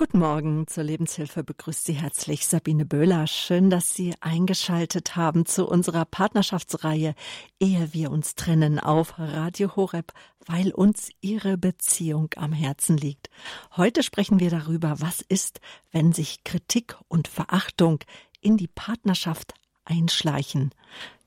Guten 0.00 0.20
Morgen 0.20 0.68
zur 0.68 0.84
Lebenshilfe 0.84 1.42
begrüßt 1.42 1.84
Sie 1.84 1.94
herzlich 1.94 2.46
Sabine 2.46 2.86
Böhler. 2.86 3.26
Schön, 3.26 3.68
dass 3.68 3.96
Sie 3.96 4.14
eingeschaltet 4.20 5.16
haben 5.16 5.44
zu 5.44 5.66
unserer 5.66 6.04
Partnerschaftsreihe 6.04 7.16
Ehe 7.58 7.88
wir 7.92 8.12
uns 8.12 8.36
trennen 8.36 8.78
auf 8.78 9.18
Radio 9.18 9.74
Horeb, 9.74 10.12
weil 10.46 10.70
uns 10.70 11.10
Ihre 11.20 11.58
Beziehung 11.58 12.30
am 12.36 12.52
Herzen 12.52 12.96
liegt. 12.96 13.28
Heute 13.76 14.04
sprechen 14.04 14.38
wir 14.38 14.50
darüber, 14.50 15.00
was 15.00 15.20
ist, 15.20 15.60
wenn 15.90 16.12
sich 16.12 16.44
Kritik 16.44 16.96
und 17.08 17.26
Verachtung 17.26 17.98
in 18.40 18.56
die 18.56 18.68
Partnerschaft 18.68 19.54
einschleichen. 19.84 20.70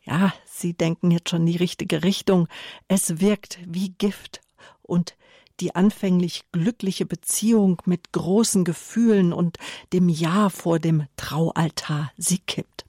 Ja, 0.05 0.33
Sie 0.45 0.73
denken 0.73 1.11
jetzt 1.11 1.29
schon 1.29 1.41
in 1.41 1.51
die 1.51 1.57
richtige 1.57 2.03
Richtung. 2.03 2.47
Es 2.87 3.19
wirkt 3.19 3.59
wie 3.67 3.89
Gift 3.89 4.39
und 4.81 5.17
die 5.61 5.75
anfänglich 5.75 6.43
glückliche 6.51 7.05
Beziehung 7.05 7.81
mit 7.85 8.11
großen 8.11 8.65
Gefühlen 8.65 9.31
und 9.31 9.57
dem 9.93 10.09
Ja 10.09 10.49
vor 10.49 10.79
dem 10.79 11.05
Traualtar 11.15 12.11
sie 12.17 12.39
kippt. 12.39 12.85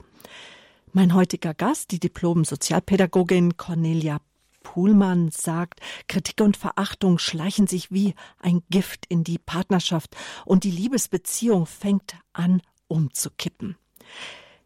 Mein 0.91 1.13
heutiger 1.13 1.53
Gast, 1.53 1.91
die 1.91 1.99
Diplom-Sozialpädagogin 1.99 3.57
Cornelia 3.57 4.19
Puhlmann 4.63 5.29
sagt, 5.31 5.81
Kritik 6.07 6.41
und 6.41 6.57
Verachtung 6.57 7.19
schleichen 7.19 7.67
sich 7.67 7.91
wie 7.91 8.15
ein 8.39 8.63
Gift 8.69 9.05
in 9.07 9.23
die 9.23 9.37
Partnerschaft 9.37 10.15
und 10.45 10.63
die 10.63 10.71
Liebesbeziehung 10.71 11.65
fängt 11.65 12.15
an 12.31 12.61
umzukippen. 12.87 13.75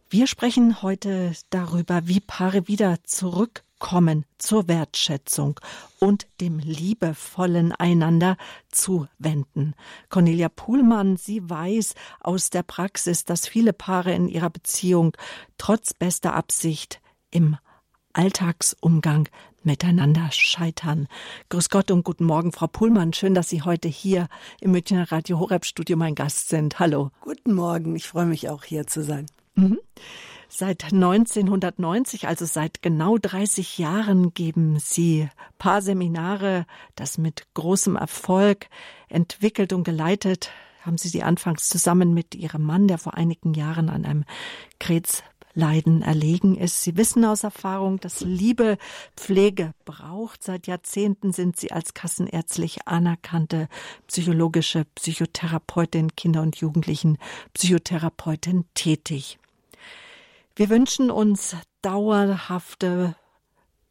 Wir 0.09 0.27
sprechen 0.27 0.81
heute 0.81 1.33
darüber, 1.49 2.07
wie 2.07 2.21
Paare 2.21 2.67
wieder 2.69 3.03
zurück 3.03 3.63
kommen 3.79 4.25
zur 4.37 4.67
Wertschätzung 4.67 5.59
und 5.99 6.27
dem 6.41 6.59
liebevollen 6.59 7.71
einander 7.71 8.37
zuwenden. 8.69 9.75
Cornelia 10.09 10.49
Puhlmann, 10.49 11.17
sie 11.17 11.47
weiß 11.47 11.93
aus 12.19 12.49
der 12.49 12.63
Praxis, 12.63 13.25
dass 13.25 13.47
viele 13.47 13.73
Paare 13.73 14.13
in 14.13 14.27
ihrer 14.27 14.49
Beziehung 14.49 15.15
trotz 15.57 15.93
bester 15.93 16.33
Absicht 16.33 17.01
im 17.31 17.57
Alltagsumgang 18.13 19.29
miteinander 19.63 20.29
scheitern. 20.31 21.07
Grüß 21.49 21.69
Gott 21.69 21.91
und 21.91 22.03
guten 22.03 22.25
Morgen, 22.25 22.51
Frau 22.51 22.67
Puhlmann. 22.67 23.13
Schön, 23.13 23.35
dass 23.35 23.49
Sie 23.49 23.61
heute 23.61 23.87
hier 23.87 24.27
im 24.59 24.71
Münchner 24.71 25.11
Radio 25.11 25.39
Horeb 25.39 25.65
Studio 25.65 25.97
mein 25.97 26.15
Gast 26.15 26.49
sind. 26.49 26.79
Hallo. 26.79 27.11
Guten 27.21 27.53
Morgen. 27.53 27.95
Ich 27.95 28.07
freue 28.07 28.25
mich 28.25 28.49
auch 28.49 28.63
hier 28.63 28.87
zu 28.87 29.03
sein. 29.03 29.27
Mhm. 29.55 29.77
Seit 30.49 30.85
1990, 30.85 32.27
also 32.27 32.45
seit 32.45 32.81
genau 32.81 33.17
30 33.17 33.77
Jahren, 33.77 34.33
geben 34.33 34.79
Sie 34.79 35.27
Paarseminare, 35.57 36.65
das 36.95 37.17
mit 37.17 37.45
großem 37.53 37.97
Erfolg 37.97 38.67
entwickelt 39.09 39.73
und 39.73 39.83
geleitet 39.83 40.51
haben 40.87 40.97
Sie 40.97 41.11
die 41.11 41.21
anfangs 41.21 41.67
zusammen 41.67 42.13
mit 42.13 42.33
Ihrem 42.33 42.63
Mann, 42.63 42.87
der 42.87 42.97
vor 42.97 43.15
einigen 43.15 43.53
Jahren 43.53 43.89
an 43.89 44.05
einem 44.05 44.23
Krebsleiden 44.79 46.01
erlegen 46.01 46.55
ist. 46.55 46.81
Sie 46.81 46.95
wissen 46.95 47.25
aus 47.25 47.43
Erfahrung, 47.43 47.99
dass 47.99 48.21
Liebe 48.21 48.77
Pflege 49.17 49.73
braucht. 49.83 50.43
Seit 50.43 50.65
Jahrzehnten 50.65 51.33
sind 51.33 51.59
Sie 51.59 51.73
als 51.73 51.93
kassenärztlich 51.93 52.87
anerkannte 52.87 53.67
psychologische 54.07 54.85
Psychotherapeutin, 54.95 56.15
Kinder- 56.15 56.41
und 56.41 56.55
Jugendlichen 56.55 57.17
Psychotherapeutin 57.53 58.63
tätig. 58.73 59.37
Wir 60.57 60.69
wünschen 60.69 61.11
uns 61.11 61.55
dauerhafte 61.83 63.15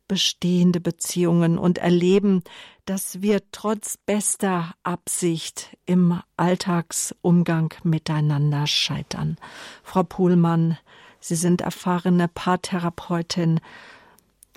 bestehende 0.08 0.80
Beziehungen 0.80 1.58
und 1.58 1.78
erleben, 1.78 2.42
dass 2.86 3.22
wir 3.22 3.40
trotz 3.52 3.96
bester 3.98 4.74
Absicht 4.82 5.76
im 5.86 6.20
Alltagsumgang 6.36 7.72
miteinander 7.84 8.66
scheitern. 8.66 9.36
Frau 9.84 10.02
Pohlmann, 10.02 10.76
Sie 11.20 11.36
sind 11.36 11.60
erfahrene 11.60 12.26
Paartherapeutin. 12.26 13.60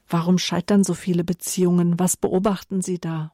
Warum 0.07 0.39
scheitern 0.39 0.83
so 0.83 0.95
viele 0.95 1.23
Beziehungen? 1.23 1.99
Was 1.99 2.17
beobachten 2.17 2.81
Sie 2.81 2.98
da? 2.98 3.33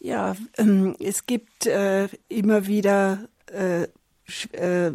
Ja, 0.00 0.36
ähm, 0.56 0.96
es 0.98 1.26
gibt 1.26 1.66
äh, 1.66 2.08
immer 2.30 2.66
wieder 2.66 3.28
äh, 4.52 4.88
äh, 4.88 4.92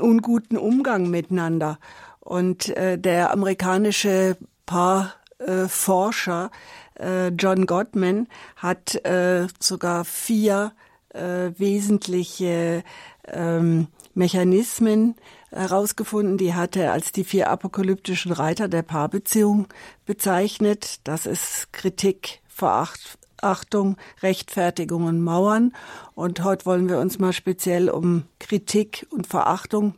unguten 0.00 0.58
Umgang 0.58 1.10
miteinander. 1.10 1.78
Und 2.20 2.68
äh, 2.76 2.98
der 2.98 3.32
amerikanische 3.32 4.36
Paarforscher 4.66 6.50
äh, 6.98 7.28
John 7.28 7.66
Gottman 7.66 8.28
hat 8.56 8.94
äh, 9.04 9.46
sogar 9.58 10.04
vier 10.04 10.72
äh, 11.10 11.50
wesentliche 11.56 12.84
ähm, 13.26 13.88
Mechanismen 14.14 15.16
herausgefunden, 15.50 16.38
die 16.38 16.54
hat 16.54 16.76
er 16.76 16.92
als 16.92 17.12
die 17.12 17.24
vier 17.24 17.50
apokalyptischen 17.50 18.32
Reiter 18.32 18.68
der 18.68 18.82
Paarbeziehung 18.82 19.66
bezeichnet. 20.06 21.00
Das 21.04 21.26
ist 21.26 21.72
Kritik, 21.72 22.40
Veracht, 22.48 23.18
Achtung, 23.42 23.96
Rechtfertigung 24.22 25.04
und 25.04 25.20
Mauern. 25.20 25.74
Und 26.14 26.44
heute 26.44 26.66
wollen 26.66 26.88
wir 26.88 26.98
uns 26.98 27.18
mal 27.18 27.32
speziell 27.32 27.90
um 27.90 28.24
Kritik 28.38 29.06
und 29.10 29.26
Verachtung 29.26 29.94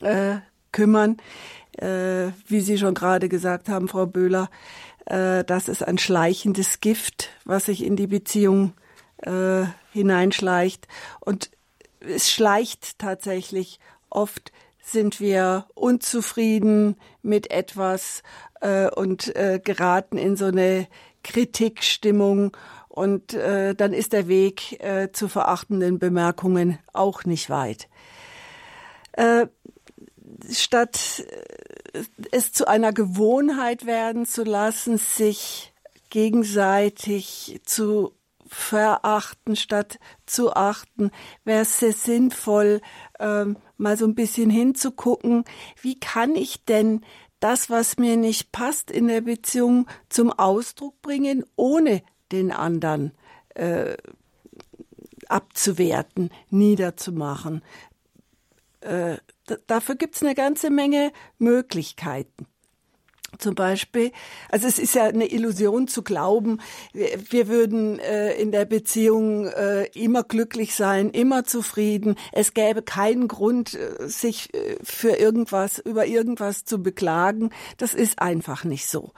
äh, 0.00 0.36
kümmern. 0.72 1.16
Äh, 1.78 2.32
wie 2.46 2.60
Sie 2.60 2.78
schon 2.78 2.94
gerade 2.94 3.28
gesagt 3.28 3.68
haben, 3.68 3.88
Frau 3.88 4.06
Böhler, 4.06 4.50
äh, 5.06 5.44
das 5.44 5.68
ist 5.68 5.86
ein 5.86 5.98
schleichendes 5.98 6.80
Gift, 6.80 7.30
was 7.44 7.66
sich 7.66 7.84
in 7.84 7.96
die 7.96 8.06
Beziehung 8.06 8.72
äh, 9.18 9.64
hineinschleicht. 9.92 10.88
Und 11.20 11.50
es 12.00 12.30
schleicht 12.30 12.98
tatsächlich 12.98 13.78
oft 14.08 14.52
sind 14.82 15.20
wir 15.20 15.66
unzufrieden 15.74 16.96
mit 17.22 17.50
etwas 17.50 18.22
äh, 18.60 18.88
und 18.90 19.34
äh, 19.36 19.60
geraten 19.62 20.16
in 20.18 20.36
so 20.36 20.46
eine 20.46 20.88
Kritikstimmung 21.22 22.56
und 22.88 23.34
äh, 23.34 23.74
dann 23.74 23.92
ist 23.92 24.12
der 24.12 24.28
Weg 24.28 24.82
äh, 24.82 25.12
zu 25.12 25.28
verachtenden 25.28 25.98
Bemerkungen 25.98 26.78
auch 26.92 27.24
nicht 27.24 27.50
weit. 27.50 27.88
Äh, 29.12 29.46
statt 30.50 31.24
äh, 31.92 32.02
es 32.32 32.52
zu 32.52 32.66
einer 32.68 32.92
Gewohnheit 32.92 33.86
werden 33.86 34.26
zu 34.26 34.44
lassen, 34.44 34.98
sich 34.98 35.72
gegenseitig 36.10 37.60
zu 37.64 38.12
verachten 38.50 39.54
statt 39.54 39.98
zu 40.26 40.52
achten, 40.54 41.10
wäre 41.44 41.62
es 41.62 41.78
sehr 41.78 41.92
sinnvoll, 41.92 42.80
ähm, 43.20 43.56
mal 43.76 43.96
so 43.96 44.04
ein 44.06 44.16
bisschen 44.16 44.50
hinzugucken, 44.50 45.44
wie 45.80 45.98
kann 45.98 46.34
ich 46.34 46.64
denn 46.64 47.04
das, 47.40 47.70
was 47.70 47.98
mir 47.98 48.16
nicht 48.16 48.52
passt 48.52 48.90
in 48.90 49.08
der 49.08 49.22
Beziehung, 49.22 49.86
zum 50.08 50.30
Ausdruck 50.30 51.00
bringen, 51.02 51.44
ohne 51.56 52.02
den 52.32 52.52
anderen 52.52 53.12
äh, 53.54 53.96
abzuwerten, 55.28 56.30
niederzumachen. 56.50 57.62
Äh, 58.80 59.16
dafür 59.66 59.96
gibt's 59.96 60.22
eine 60.22 60.34
ganze 60.34 60.70
Menge 60.70 61.12
Möglichkeiten. 61.38 62.46
Zum 63.38 63.54
Beispiel, 63.54 64.12
also 64.50 64.66
es 64.66 64.78
ist 64.78 64.94
ja 64.94 65.04
eine 65.04 65.26
Illusion 65.30 65.88
zu 65.88 66.02
glauben, 66.02 66.58
wir 66.92 67.48
würden 67.48 67.98
äh, 68.00 68.34
in 68.34 68.50
der 68.50 68.64
Beziehung 68.64 69.46
äh, 69.46 69.84
immer 69.94 70.24
glücklich 70.24 70.74
sein, 70.74 71.10
immer 71.10 71.44
zufrieden. 71.44 72.16
Es 72.32 72.54
gäbe 72.54 72.82
keinen 72.82 73.28
Grund, 73.28 73.74
äh, 73.74 74.08
sich 74.08 74.52
äh, 74.52 74.76
für 74.82 75.16
irgendwas, 75.16 75.78
über 75.78 76.06
irgendwas 76.06 76.64
zu 76.64 76.82
beklagen. 76.82 77.50
Das 77.78 77.94
ist 77.94 78.20
einfach 78.20 78.64
nicht 78.64 78.88
so. 78.88 79.12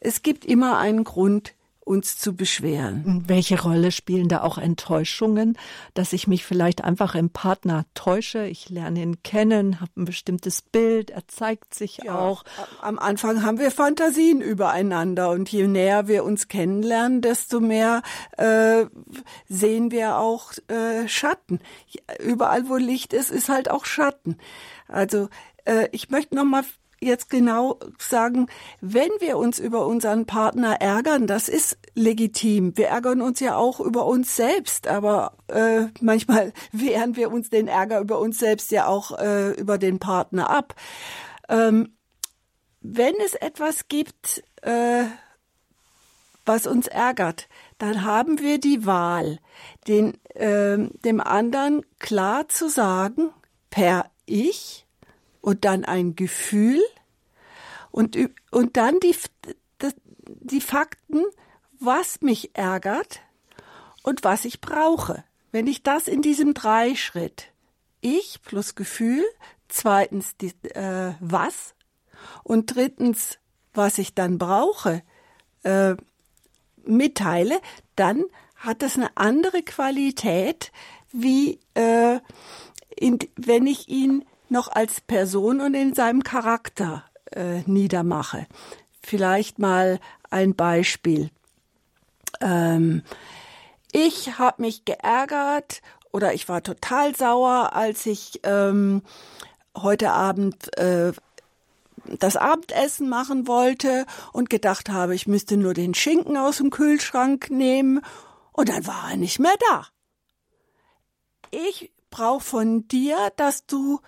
Es 0.00 0.22
gibt 0.22 0.44
immer 0.44 0.78
einen 0.78 1.04
Grund, 1.04 1.54
uns 1.84 2.16
zu 2.18 2.34
beschweren. 2.34 3.24
Welche 3.26 3.60
Rolle 3.60 3.90
spielen 3.90 4.28
da 4.28 4.42
auch 4.42 4.58
Enttäuschungen, 4.58 5.58
dass 5.94 6.12
ich 6.12 6.26
mich 6.26 6.44
vielleicht 6.44 6.84
einfach 6.84 7.14
im 7.14 7.30
Partner 7.30 7.86
täusche? 7.94 8.46
Ich 8.46 8.68
lerne 8.68 9.02
ihn 9.02 9.22
kennen, 9.22 9.80
habe 9.80 9.90
ein 9.96 10.04
bestimmtes 10.04 10.62
Bild, 10.62 11.10
er 11.10 11.26
zeigt 11.26 11.74
sich 11.74 11.98
ja, 11.98 12.18
auch. 12.18 12.44
Am 12.80 12.98
Anfang 12.98 13.42
haben 13.42 13.58
wir 13.58 13.70
Fantasien 13.70 14.40
übereinander 14.40 15.30
und 15.30 15.50
je 15.50 15.66
näher 15.66 16.08
wir 16.08 16.24
uns 16.24 16.48
kennenlernen, 16.48 17.20
desto 17.20 17.60
mehr 17.60 18.02
äh, 18.36 18.86
sehen 19.48 19.90
wir 19.90 20.18
auch 20.18 20.52
äh, 20.68 21.08
Schatten. 21.08 21.60
Überall, 22.20 22.68
wo 22.68 22.76
Licht 22.76 23.12
ist, 23.12 23.30
ist 23.30 23.48
halt 23.48 23.70
auch 23.70 23.84
Schatten. 23.84 24.36
Also 24.88 25.28
äh, 25.64 25.88
ich 25.92 26.10
möchte 26.10 26.34
noch 26.34 26.44
mal 26.44 26.64
jetzt 27.02 27.30
genau 27.30 27.78
sagen, 27.98 28.46
wenn 28.80 29.10
wir 29.18 29.36
uns 29.36 29.58
über 29.58 29.86
unseren 29.86 30.26
Partner 30.26 30.80
ärgern, 30.80 31.26
das 31.26 31.48
ist 31.48 31.78
legitim. 31.94 32.76
Wir 32.76 32.88
ärgern 32.88 33.20
uns 33.20 33.40
ja 33.40 33.56
auch 33.56 33.80
über 33.80 34.06
uns 34.06 34.36
selbst, 34.36 34.88
aber 34.88 35.34
äh, 35.48 35.86
manchmal 36.00 36.52
wehren 36.72 37.16
wir 37.16 37.30
uns 37.32 37.50
den 37.50 37.68
Ärger 37.68 38.00
über 38.00 38.18
uns 38.18 38.38
selbst 38.38 38.70
ja 38.70 38.86
auch 38.86 39.18
äh, 39.18 39.52
über 39.52 39.78
den 39.78 39.98
Partner 39.98 40.50
ab. 40.50 40.74
Ähm, 41.48 41.94
wenn 42.80 43.14
es 43.24 43.34
etwas 43.34 43.88
gibt, 43.88 44.42
äh, 44.62 45.04
was 46.44 46.66
uns 46.66 46.88
ärgert, 46.88 47.48
dann 47.78 48.04
haben 48.04 48.40
wir 48.40 48.58
die 48.58 48.86
Wahl, 48.86 49.38
den, 49.86 50.14
äh, 50.34 50.78
dem 51.04 51.20
anderen 51.20 51.84
klar 51.98 52.48
zu 52.48 52.68
sagen, 52.68 53.30
per 53.70 54.10
Ich 54.26 54.86
und 55.40 55.64
dann 55.64 55.84
ein 55.84 56.16
Gefühl 56.16 56.80
und, 57.92 58.18
und 58.50 58.76
dann 58.76 58.98
die, 59.00 59.14
die 60.24 60.60
Fakten, 60.60 61.22
was 61.78 62.20
mich 62.22 62.56
ärgert 62.56 63.20
und 64.02 64.24
was 64.24 64.44
ich 64.44 64.60
brauche. 64.60 65.24
Wenn 65.52 65.66
ich 65.66 65.82
das 65.82 66.08
in 66.08 66.22
diesem 66.22 66.54
Dreischritt, 66.54 67.52
ich 68.00 68.40
plus 68.42 68.74
Gefühl, 68.74 69.22
zweitens 69.68 70.36
die, 70.38 70.52
äh, 70.70 71.14
was 71.20 71.74
und 72.42 72.74
drittens, 72.74 73.38
was 73.74 73.98
ich 73.98 74.14
dann 74.14 74.38
brauche, 74.38 75.02
äh, 75.62 75.94
mitteile, 76.84 77.60
dann 77.94 78.24
hat 78.56 78.82
das 78.82 78.96
eine 78.96 79.16
andere 79.16 79.62
Qualität, 79.62 80.72
wie 81.12 81.60
äh, 81.74 82.20
in, 82.96 83.18
wenn 83.36 83.66
ich 83.66 83.88
ihn 83.88 84.24
noch 84.48 84.68
als 84.68 85.00
Person 85.00 85.60
und 85.60 85.74
in 85.74 85.94
seinem 85.94 86.22
Charakter 86.22 87.04
äh, 87.36 87.62
niedermache. 87.66 88.46
Vielleicht 89.02 89.58
mal 89.58 90.00
ein 90.30 90.54
Beispiel. 90.54 91.30
Ähm, 92.40 93.02
ich 93.92 94.38
habe 94.38 94.62
mich 94.62 94.84
geärgert 94.84 95.82
oder 96.12 96.34
ich 96.34 96.48
war 96.48 96.62
total 96.62 97.14
sauer, 97.14 97.72
als 97.74 98.06
ich 98.06 98.40
ähm, 98.44 99.02
heute 99.76 100.12
Abend 100.12 100.76
äh, 100.78 101.12
das 102.18 102.36
Abendessen 102.36 103.08
machen 103.08 103.46
wollte 103.46 104.06
und 104.32 104.50
gedacht 104.50 104.90
habe, 104.90 105.14
ich 105.14 105.26
müsste 105.26 105.56
nur 105.56 105.74
den 105.74 105.94
Schinken 105.94 106.36
aus 106.36 106.56
dem 106.56 106.70
Kühlschrank 106.70 107.50
nehmen 107.50 108.00
und 108.52 108.68
dann 108.68 108.86
war 108.86 109.10
er 109.10 109.16
nicht 109.16 109.38
mehr 109.38 109.54
da. 109.70 109.86
Ich 111.50 111.92
brauche 112.10 112.42
von 112.42 112.88
dir, 112.88 113.32
dass 113.36 113.66
du 113.66 114.00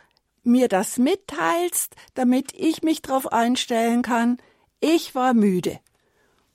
mir 0.46 0.68
das 0.68 0.98
mitteilst, 0.98 1.96
damit 2.14 2.52
ich 2.54 2.82
mich 2.82 3.02
darauf 3.02 3.32
einstellen 3.32 4.02
kann. 4.02 4.38
Ich 4.80 5.14
war 5.14 5.34
müde. 5.34 5.80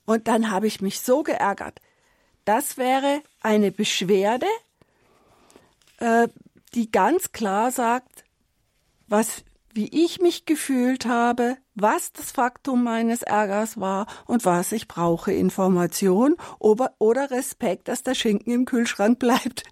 Und 0.06 0.28
dann 0.28 0.50
habe 0.50 0.66
ich 0.66 0.80
mich 0.80 1.00
so 1.00 1.22
geärgert. 1.22 1.80
Das 2.44 2.78
wäre 2.78 3.22
eine 3.40 3.70
Beschwerde, 3.70 4.46
äh, 5.98 6.28
die 6.74 6.90
ganz 6.90 7.32
klar 7.32 7.70
sagt, 7.70 8.24
was 9.06 9.44
wie 9.80 10.04
ich 10.04 10.20
mich 10.20 10.44
gefühlt 10.44 11.06
habe, 11.06 11.56
was 11.74 12.12
das 12.12 12.32
Faktum 12.32 12.84
meines 12.84 13.22
Ärgers 13.22 13.80
war 13.80 14.06
und 14.26 14.44
was 14.44 14.72
ich 14.72 14.88
brauche. 14.88 15.32
Information 15.32 16.36
oder, 16.58 16.92
oder 16.98 17.30
Respekt, 17.30 17.88
dass 17.88 18.02
der 18.02 18.14
Schinken 18.14 18.52
im 18.52 18.66
Kühlschrank 18.66 19.18
bleibt 19.18 19.62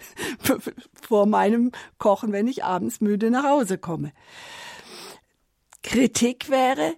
vor 0.94 1.26
meinem 1.26 1.72
Kochen, 1.99 2.32
wenn 2.32 2.46
ich 2.46 2.64
abends 2.64 3.02
müde 3.02 3.31
nach 3.31 3.44
Hause 3.44 3.76
komme. 3.76 4.12
Kritik 5.82 6.49
wäre, 6.49 6.94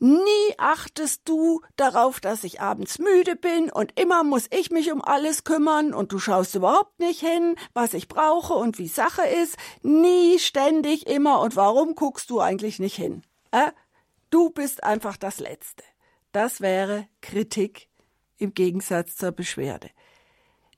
Nie 0.00 0.54
achtest 0.58 1.22
du 1.28 1.60
darauf, 1.76 2.20
dass 2.20 2.44
ich 2.44 2.60
abends 2.60 2.98
müde 2.98 3.34
bin 3.34 3.70
und 3.70 3.98
immer 3.98 4.22
muss 4.22 4.46
ich 4.50 4.70
mich 4.70 4.92
um 4.92 5.02
alles 5.02 5.42
kümmern 5.42 5.92
und 5.92 6.12
du 6.12 6.20
schaust 6.20 6.54
überhaupt 6.54 7.00
nicht 7.00 7.20
hin, 7.20 7.56
was 7.74 7.94
ich 7.94 8.06
brauche 8.06 8.54
und 8.54 8.78
wie 8.78 8.86
Sache 8.88 9.26
ist. 9.26 9.56
Nie, 9.82 10.38
ständig, 10.38 11.06
immer 11.08 11.40
und 11.40 11.56
warum 11.56 11.96
guckst 11.96 12.30
du 12.30 12.40
eigentlich 12.40 12.78
nicht 12.78 12.94
hin? 12.94 13.22
Äh? 13.50 13.72
Du 14.30 14.50
bist 14.50 14.84
einfach 14.84 15.16
das 15.16 15.40
Letzte. 15.40 15.82
Das 16.32 16.60
wäre 16.60 17.08
Kritik 17.20 17.88
im 18.36 18.54
Gegensatz 18.54 19.16
zur 19.16 19.32
Beschwerde. 19.32 19.90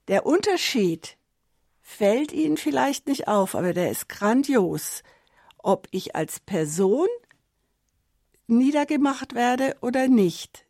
Der 0.09 0.25
Unterschied 0.25 1.19
fällt 1.83 2.33
Ihnen 2.33 2.57
vielleicht 2.57 3.07
nicht 3.07 3.29
auf, 3.29 3.55
aber 3.55 3.75
der 3.75 3.91
ist 3.91 4.09
grandios. 4.09 5.03
Ob 5.59 5.89
ich 5.91 6.17
als 6.17 6.41
Person 6.41 7.09
niedergemacht 8.51 9.35
werde 9.35 9.77
oder 9.81 10.09
nicht. 10.09 10.67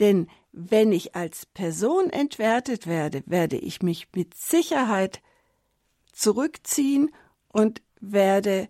Denn 0.00 0.28
wenn 0.52 0.92
ich 0.92 1.14
als 1.16 1.46
Person 1.46 2.10
entwertet 2.10 2.86
werde, 2.86 3.22
werde 3.26 3.56
ich 3.56 3.82
mich 3.82 4.08
mit 4.14 4.34
Sicherheit 4.34 5.20
zurückziehen 6.12 7.12
und 7.48 7.82
werde 8.00 8.68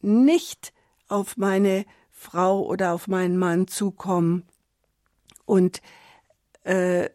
nicht 0.00 0.72
auf 1.08 1.36
meine 1.36 1.84
Frau 2.10 2.64
oder 2.64 2.92
auf 2.92 3.06
meinen 3.06 3.36
Mann 3.36 3.68
zukommen 3.68 4.44
und 5.44 5.82
äh, 6.64 7.10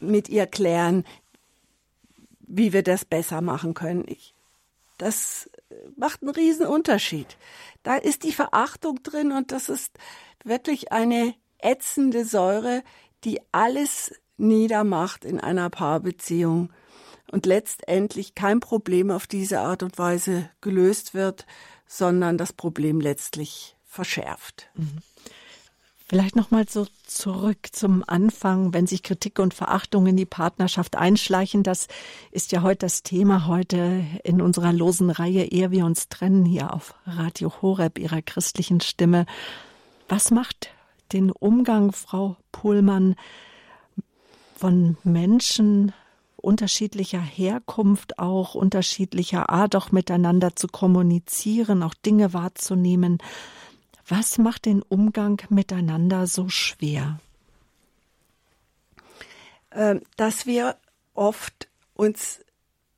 mit 0.00 0.28
ihr 0.28 0.46
klären, 0.46 1.04
wie 2.40 2.72
wir 2.72 2.82
das 2.82 3.04
besser 3.04 3.40
machen 3.40 3.74
können. 3.74 4.04
Ich, 4.06 4.34
das 4.98 5.50
macht 5.96 6.22
einen 6.22 6.30
riesen 6.30 6.66
Unterschied. 6.66 7.36
Da 7.82 7.96
ist 7.96 8.22
die 8.22 8.32
Verachtung 8.32 9.02
drin 9.02 9.32
und 9.32 9.52
das 9.52 9.68
ist 9.68 9.92
wirklich 10.44 10.92
eine 10.92 11.34
ätzende 11.58 12.24
Säure, 12.24 12.82
die 13.24 13.40
alles 13.52 14.12
niedermacht 14.36 15.24
in 15.24 15.40
einer 15.40 15.70
Paarbeziehung 15.70 16.72
und 17.30 17.46
letztendlich 17.46 18.34
kein 18.34 18.60
Problem 18.60 19.10
auf 19.10 19.26
diese 19.26 19.60
Art 19.60 19.82
und 19.82 19.98
Weise 19.98 20.50
gelöst 20.60 21.14
wird, 21.14 21.46
sondern 21.86 22.38
das 22.38 22.52
Problem 22.52 23.00
letztlich 23.00 23.76
verschärft. 23.84 24.70
Mhm. 24.74 24.98
Vielleicht 26.12 26.36
noch 26.36 26.50
mal 26.50 26.68
so 26.68 26.86
zurück 27.06 27.68
zum 27.72 28.04
Anfang, 28.06 28.74
wenn 28.74 28.86
sich 28.86 29.02
Kritik 29.02 29.38
und 29.38 29.54
Verachtung 29.54 30.06
in 30.06 30.14
die 30.14 30.26
Partnerschaft 30.26 30.94
einschleichen. 30.94 31.62
Das 31.62 31.88
ist 32.32 32.52
ja 32.52 32.60
heute 32.60 32.80
das 32.80 33.02
Thema 33.02 33.46
heute 33.46 34.04
in 34.22 34.42
unserer 34.42 34.74
losen 34.74 35.08
Reihe, 35.08 35.44
ehe 35.44 35.70
wir 35.70 35.86
uns 35.86 36.10
trennen, 36.10 36.44
hier 36.44 36.74
auf 36.74 36.94
Radio 37.06 37.50
Horeb, 37.62 37.98
ihrer 37.98 38.20
christlichen 38.20 38.82
Stimme. 38.82 39.24
Was 40.06 40.30
macht 40.30 40.68
den 41.14 41.30
Umgang, 41.30 41.92
Frau 41.92 42.36
Pohlmann, 42.52 43.14
von 44.54 44.98
Menschen 45.04 45.94
unterschiedlicher 46.36 47.22
Herkunft 47.22 48.18
auch, 48.18 48.54
unterschiedlicher 48.54 49.48
Art 49.48 49.74
auch 49.76 49.92
miteinander 49.92 50.56
zu 50.56 50.68
kommunizieren, 50.68 51.82
auch 51.82 51.94
Dinge 51.94 52.34
wahrzunehmen? 52.34 53.16
Was 54.14 54.36
macht 54.36 54.66
den 54.66 54.82
Umgang 54.82 55.40
miteinander 55.48 56.26
so 56.26 56.50
schwer? 56.50 57.18
Ähm, 59.70 60.02
dass 60.18 60.44
wir 60.44 60.76
oft 61.14 61.70
uns 61.94 62.40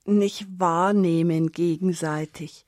nicht 0.05 0.45
wahrnehmen 0.59 1.53
gegenseitig, 1.53 2.67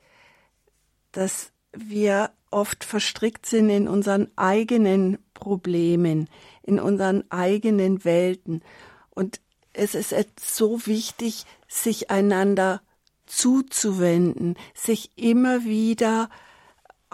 dass 1.11 1.50
wir 1.73 2.30
oft 2.52 2.85
verstrickt 2.85 3.47
sind 3.47 3.68
in 3.68 3.88
unseren 3.88 4.28
eigenen 4.37 5.18
Problemen, 5.35 6.30
in 6.62 6.78
unseren 6.78 7.28
eigenen 7.32 8.04
Welten. 8.04 8.62
Und 9.11 9.40
es 9.73 9.97
ist 9.97 10.14
so 10.38 10.87
wichtig, 10.87 11.47
sich 11.66 12.12
einander 12.12 12.80
zuzuwenden, 13.26 14.56
sich 14.73 15.11
immer 15.16 15.64
wieder 15.64 16.30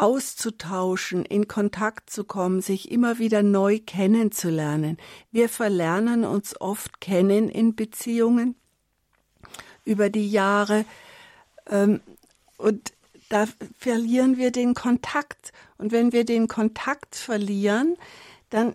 auszutauschen, 0.02 1.24
in 1.24 1.46
Kontakt 1.46 2.10
zu 2.10 2.24
kommen, 2.24 2.60
sich 2.60 2.90
immer 2.90 3.20
wieder 3.20 3.44
neu 3.44 3.78
kennenzulernen. 3.78 4.96
Wir 5.30 5.48
verlernen 5.48 6.24
uns 6.24 6.60
oft 6.60 7.00
kennen 7.00 7.48
in 7.48 7.76
Beziehungen 7.76 8.56
über 9.84 10.10
die 10.10 10.28
Jahre 10.28 10.84
ähm, 11.70 12.00
und 12.56 12.92
da 13.28 13.46
verlieren 13.78 14.38
wir 14.38 14.50
den 14.50 14.74
Kontakt. 14.74 15.52
Und 15.78 15.92
wenn 15.92 16.12
wir 16.12 16.24
den 16.24 16.48
Kontakt 16.48 17.14
verlieren, 17.14 17.96
dann 18.50 18.74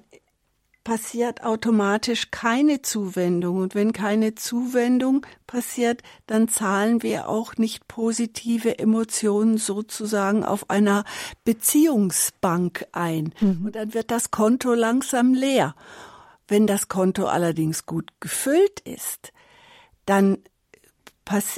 passiert 0.88 1.44
automatisch 1.44 2.32
keine 2.32 2.82
Zuwendung. 2.82 3.58
Und 3.58 3.76
wenn 3.76 3.92
keine 3.92 4.36
Zuwendung 4.36 5.26
passiert, 5.46 6.02
dann 6.28 6.48
zahlen 6.48 7.04
wir 7.04 7.28
auch 7.28 7.58
nicht 7.58 7.90
positive 7.90 8.80
Emotionen 8.80 9.58
sozusagen 9.58 10.46
auf 10.46 10.70
einer 10.70 11.04
Beziehungsbank 11.44 12.86
ein. 12.94 13.34
Mhm. 13.42 13.66
Und 13.66 13.76
dann 13.76 13.94
wird 13.94 14.12
das 14.12 14.32
Konto 14.32 14.74
langsam 14.76 15.34
leer. 15.34 15.76
Wenn 16.48 16.68
das 16.68 16.88
Konto 16.88 17.26
allerdings 17.26 17.86
gut 17.86 18.10
gefüllt 18.22 18.80
ist, 18.80 19.34
dann 20.06 20.38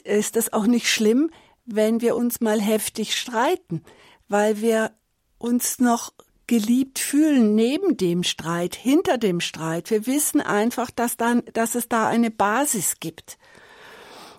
ist 0.05 0.37
es 0.37 0.53
auch 0.53 0.65
nicht 0.65 0.89
schlimm, 0.89 1.29
wenn 1.67 2.01
wir 2.01 2.15
uns 2.15 2.41
mal 2.41 2.59
heftig 2.59 3.15
streiten, 3.15 3.83
weil 4.27 4.59
wir 4.61 4.89
uns 5.37 5.77
noch 5.77 6.13
geliebt 6.49 6.97
fühlen 6.97 7.53
neben 7.53 7.95
dem 7.95 8.23
Streit, 8.23 8.73
hinter 8.73 9.19
dem 9.19 9.39
Streit. 9.39 9.91
Wir 9.91 10.07
wissen 10.07 10.41
einfach, 10.41 10.89
dass, 10.89 11.15
dann, 11.15 11.43
dass 11.53 11.75
es 11.75 11.87
da 11.87 12.07
eine 12.07 12.31
Basis 12.31 12.95
gibt. 12.99 13.37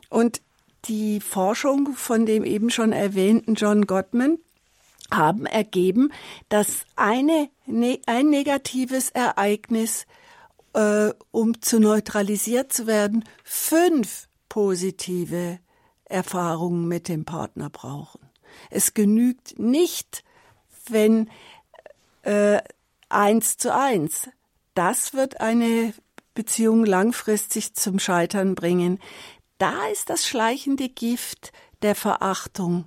Und 0.08 0.42
die 0.86 1.20
Forschung 1.20 1.94
von 1.94 2.26
dem 2.26 2.42
eben 2.42 2.70
schon 2.70 2.90
erwähnten 2.90 3.54
John 3.54 3.86
Gottman 3.86 4.38
haben 5.12 5.46
ergeben, 5.46 6.12
dass 6.48 6.84
eine, 6.96 7.48
ne, 7.66 8.00
ein 8.06 8.28
negatives 8.28 9.10
Ereignis 9.10 10.04
äh, 10.72 11.10
um 11.30 11.62
zu 11.62 11.78
neutralisiert 11.78 12.72
zu 12.72 12.88
werden, 12.88 13.24
fünf 13.44 14.26
positive 14.48 15.60
Erfahrungen 16.06 16.88
mit 16.88 17.06
dem 17.06 17.24
Partner 17.24 17.70
brauchen. 17.70 18.20
Es 18.68 18.94
genügt 18.94 19.60
nicht, 19.60 20.24
wenn 20.88 21.30
äh, 22.22 22.60
eins 23.08 23.56
zu 23.56 23.74
eins. 23.74 24.28
Das 24.74 25.14
wird 25.14 25.40
eine 25.40 25.94
Beziehung 26.34 26.84
langfristig 26.84 27.74
zum 27.74 27.98
Scheitern 27.98 28.54
bringen. 28.54 28.98
Da 29.58 29.86
ist 29.88 30.10
das 30.10 30.26
schleichende 30.26 30.88
Gift 30.88 31.52
der 31.82 31.94
Verachtung 31.94 32.86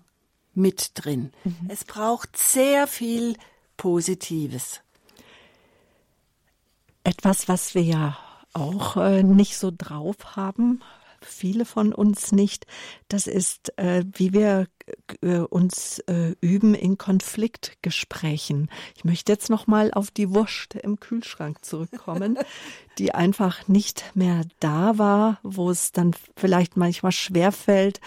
mit 0.54 0.92
drin. 0.96 1.32
Mhm. 1.44 1.68
Es 1.70 1.84
braucht 1.84 2.38
sehr 2.38 2.88
viel 2.88 3.36
Positives. 3.78 4.82
Etwas, 7.04 7.48
was 7.48 7.76
wir 7.76 7.84
ja 7.84 8.18
auch 8.54 8.98
äh, 8.98 9.24
nicht 9.24 9.58
so 9.58 9.72
drauf 9.76 10.36
haben, 10.36 10.82
viele 11.26 11.66
von 11.66 11.94
uns 11.94 12.32
nicht. 12.32 12.66
Das 13.08 13.28
ist, 13.28 13.78
äh, 13.78 14.04
wie 14.14 14.34
wir 14.34 14.68
äh, 15.22 15.38
uns 15.38 16.00
äh, 16.00 16.36
üben 16.42 16.76
in 16.76 16.98
Konfliktgesprächen. 16.98 18.70
Ich 18.96 19.04
möchte 19.04 19.32
jetzt 19.32 19.50
noch 19.50 19.68
mal 19.68 19.92
auf 19.94 20.12
die 20.12 20.34
Wurst 20.34 20.76
im 20.76 21.00
Kühlschrank 21.00 21.64
zurückkommen, 21.64 22.38
die 22.98 23.14
einfach 23.14 23.68
nicht 23.68 24.04
mehr 24.14 24.42
da 24.60 24.98
war, 24.98 25.40
wo 25.44 25.70
es 25.70 25.92
dann 25.92 26.16
vielleicht 26.36 26.78
manchmal 26.78 27.12
schwer 27.12 27.52
fällt, 27.52 28.02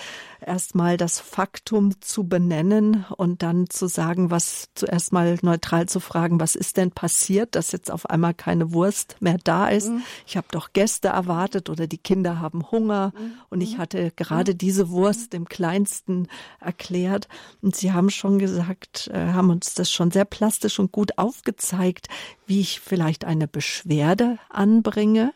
erstmal 0.47 0.97
das 0.97 1.19
Faktum 1.19 2.01
zu 2.01 2.29
benennen 2.29 3.05
und 3.17 3.43
dann 3.43 3.69
zu 3.69 3.89
sagen, 3.89 4.31
was 4.31 4.69
zuerst 4.75 5.13
mal 5.13 5.37
neutral 5.43 5.89
zu 5.89 6.01
fragen, 6.01 6.41
was 6.41 6.55
ist 6.55 6.77
denn 6.77 6.93
passiert, 6.93 7.55
dass 7.55 7.73
jetzt 7.73 7.91
auf 7.91 8.09
einmal 8.09 8.33
keine 8.33 8.73
Wurst 8.73 9.17
mehr 9.21 9.39
da 9.43 9.69
ist. 9.69 9.89
Mhm. 9.89 10.03
Ich 10.27 10.37
habe 10.37 10.47
doch 10.51 10.73
Gäste 10.73 11.09
erwartet 11.09 11.69
oder 11.69 11.87
die 11.87 11.99
Kinder 11.99 12.41
haben 12.41 12.71
Hunger 12.71 13.13
mhm. 13.19 13.33
und 13.51 13.61
ich 13.61 13.75
mhm. 13.75 13.79
hatte 13.79 14.13
gerade 14.15 14.53
mhm. 14.53 14.59
diese 14.59 14.91
Wurst 14.91 15.33
dem 15.33 15.49
Kleinsten 15.49 16.29
erklärt. 16.61 17.29
Und 17.61 17.75
Sie 17.75 17.93
haben 17.93 18.11
schon 18.11 18.39
gesagt, 18.39 19.11
äh, 19.13 19.33
haben 19.33 19.51
uns 19.51 19.75
das 19.75 19.91
schon 19.91 20.11
sehr 20.11 20.25
plastisch 20.25 20.79
und 20.79 20.93
gut 20.93 21.19
aufgezeigt, 21.19 22.09
wie 22.47 22.61
ich 22.61 22.81
vielleicht 22.81 23.25
eine 23.25 23.49
Beschwerde 23.49 24.39
anbringe, 24.49 25.33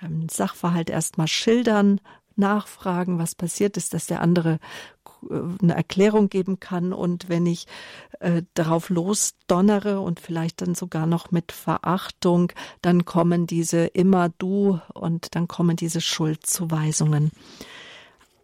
einen 0.00 0.28
Sachverhalt 0.28 0.90
erstmal 0.90 1.28
schildern, 1.28 2.00
nachfragen, 2.38 3.18
was 3.18 3.34
passiert 3.34 3.76
ist, 3.76 3.94
dass 3.94 4.06
der 4.06 4.20
andere 4.20 4.58
äh, 5.30 5.34
eine 5.62 5.74
Erklärung 5.74 6.28
geben 6.28 6.60
kann. 6.60 6.92
Und 6.92 7.28
wenn 7.28 7.46
ich 7.46 7.66
äh, 8.20 8.42
darauf 8.54 8.90
losdonnere 8.90 10.00
und 10.00 10.20
vielleicht 10.20 10.62
dann 10.62 10.74
sogar 10.74 11.06
noch 11.06 11.30
mit 11.30 11.52
Verachtung, 11.52 12.52
dann 12.82 13.04
kommen 13.04 13.46
diese 13.46 13.86
immer 13.86 14.30
du 14.38 14.80
und 14.94 15.34
dann 15.34 15.48
kommen 15.48 15.76
diese 15.76 16.00
Schuldzuweisungen. 16.00 17.30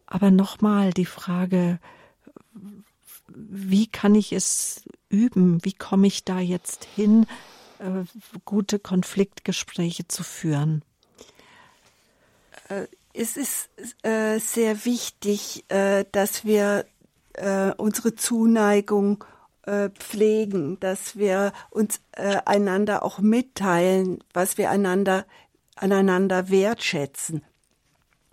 Aber 0.06 0.30
nochmal 0.30 0.92
die 0.92 1.06
Frage, 1.06 1.78
wie 3.28 3.86
kann 3.86 4.14
ich 4.14 4.32
es 4.32 4.82
üben? 5.08 5.64
Wie 5.64 5.72
komme 5.72 6.06
ich 6.06 6.24
da 6.24 6.40
jetzt 6.40 6.84
hin, 6.84 7.26
äh, 7.78 8.04
gute 8.44 8.78
Konfliktgespräche 8.78 10.06
zu 10.06 10.22
führen? 10.22 10.82
Es 13.16 13.36
ist 13.36 13.70
äh, 14.02 14.38
sehr 14.38 14.84
wichtig, 14.84 15.64
äh, 15.68 16.04
dass 16.10 16.44
wir 16.44 16.84
äh, 17.34 17.70
unsere 17.76 18.16
Zuneigung 18.16 19.24
äh, 19.62 19.90
pflegen, 19.90 20.78
dass 20.80 21.16
wir 21.16 21.52
uns 21.70 22.00
äh, 22.12 22.38
einander 22.44 23.04
auch 23.04 23.20
mitteilen, 23.20 24.22
was 24.32 24.58
wir 24.58 24.68
einander 24.70 25.26
aneinander 25.76 26.50
wertschätzen. 26.50 27.44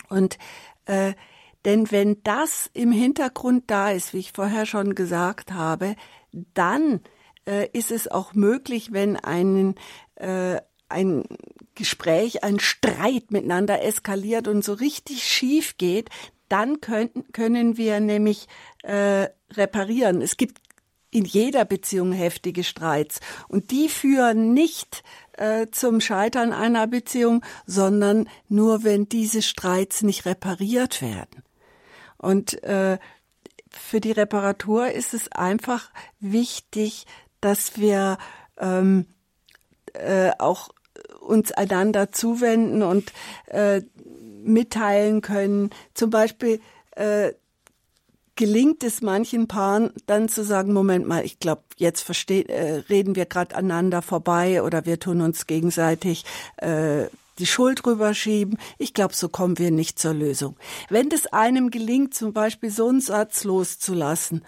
Und 0.10 0.38
äh, 0.86 1.14
denn 1.66 1.92
wenn 1.92 2.22
das 2.24 2.70
im 2.74 2.92
Hintergrund 2.92 3.66
da 3.68 3.92
ist, 3.92 4.14
wie 4.14 4.20
ich 4.20 4.32
vorher 4.32 4.66
schon 4.66 4.96
gesagt 4.96 5.52
habe, 5.52 5.96
dann 6.54 7.02
äh, 7.48 7.68
ist 7.72 7.92
es 7.92 8.08
auch 8.08 8.34
möglich, 8.34 8.92
wenn 8.94 9.16
ein, 9.16 9.76
äh, 10.16 10.60
ein 10.92 11.24
Gespräch, 11.76 12.44
ein 12.44 12.60
Streit 12.60 13.32
miteinander 13.32 13.84
eskaliert 13.84 14.48
und 14.48 14.64
so 14.64 14.74
richtig 14.74 15.24
schief 15.24 15.78
geht, 15.78 16.10
dann 16.50 16.82
können, 16.82 17.26
können 17.32 17.78
wir 17.78 18.00
nämlich 18.00 18.48
äh, 18.84 19.30
reparieren. 19.54 20.22
Es 20.22 20.38
gibt 20.38 20.60
in 21.10 21.26
jeder 21.26 21.66
Beziehung 21.66 22.14
heftige 22.14 22.64
Streits 22.64 23.20
und 23.48 23.72
die 23.72 23.90
führen 23.90 24.54
nicht 24.54 25.04
äh, 25.34 25.68
zum 25.72 26.02
Scheitern 26.02 26.54
einer 26.54 26.88
Beziehung, 26.88 27.44
sondern 27.66 28.30
nur, 28.48 28.84
wenn 28.84 29.10
diese 29.10 29.42
Streits 29.42 30.04
nicht 30.04 30.26
repariert 30.26 31.02
werden. 31.02 31.44
Und 32.18 32.64
äh, 32.64 32.98
für 33.70 34.00
die 34.00 34.12
Reparatur 34.12 34.90
ist 34.92 35.14
es 35.14 35.32
einfach 35.32 35.90
wichtig, 36.20 37.06
dass 37.40 37.78
wir 37.78 38.18
ähm, 38.58 39.06
äh, 39.94 40.32
auch 40.38 40.70
uns 41.32 41.52
einander 41.52 42.12
zuwenden 42.12 42.84
und 42.84 43.12
äh, 43.48 43.82
mitteilen 44.44 45.22
können. 45.22 45.70
Zum 45.94 46.10
Beispiel 46.10 46.60
äh, 46.92 47.32
gelingt 48.36 48.84
es 48.84 49.02
manchen 49.02 49.48
Paaren 49.48 49.92
dann 50.08 50.30
zu 50.30 50.44
sagen, 50.44 50.74
Moment 50.74 51.08
mal, 51.08 51.24
ich 51.24 51.40
glaube, 51.40 51.62
jetzt 51.78 52.02
versteh, 52.02 52.42
äh, 52.42 52.84
reden 52.90 53.16
wir 53.16 53.26
gerade 53.26 53.56
aneinander 53.56 54.02
vorbei 54.02 54.64
oder 54.64 54.86
wir 54.86 55.00
tun 55.00 55.22
uns 55.22 55.48
gegenseitig 55.48 56.26
äh, 56.58 57.06
die 57.40 57.46
Schuld 57.46 57.86
rüberschieben. 57.86 58.58
Ich 58.78 58.94
glaube, 58.94 59.16
so 59.16 59.30
kommen 59.30 59.58
wir 59.58 59.72
nicht 59.72 60.00
zur 60.00 60.14
Lösung. 60.14 60.56
Wenn 60.90 61.12
es 61.12 61.28
einem 61.28 61.70
gelingt, 61.70 62.14
zum 62.14 62.34
Beispiel 62.34 62.72
so 62.72 62.88
einen 62.88 63.02
Satz 63.02 63.44
loszulassen 63.44 64.44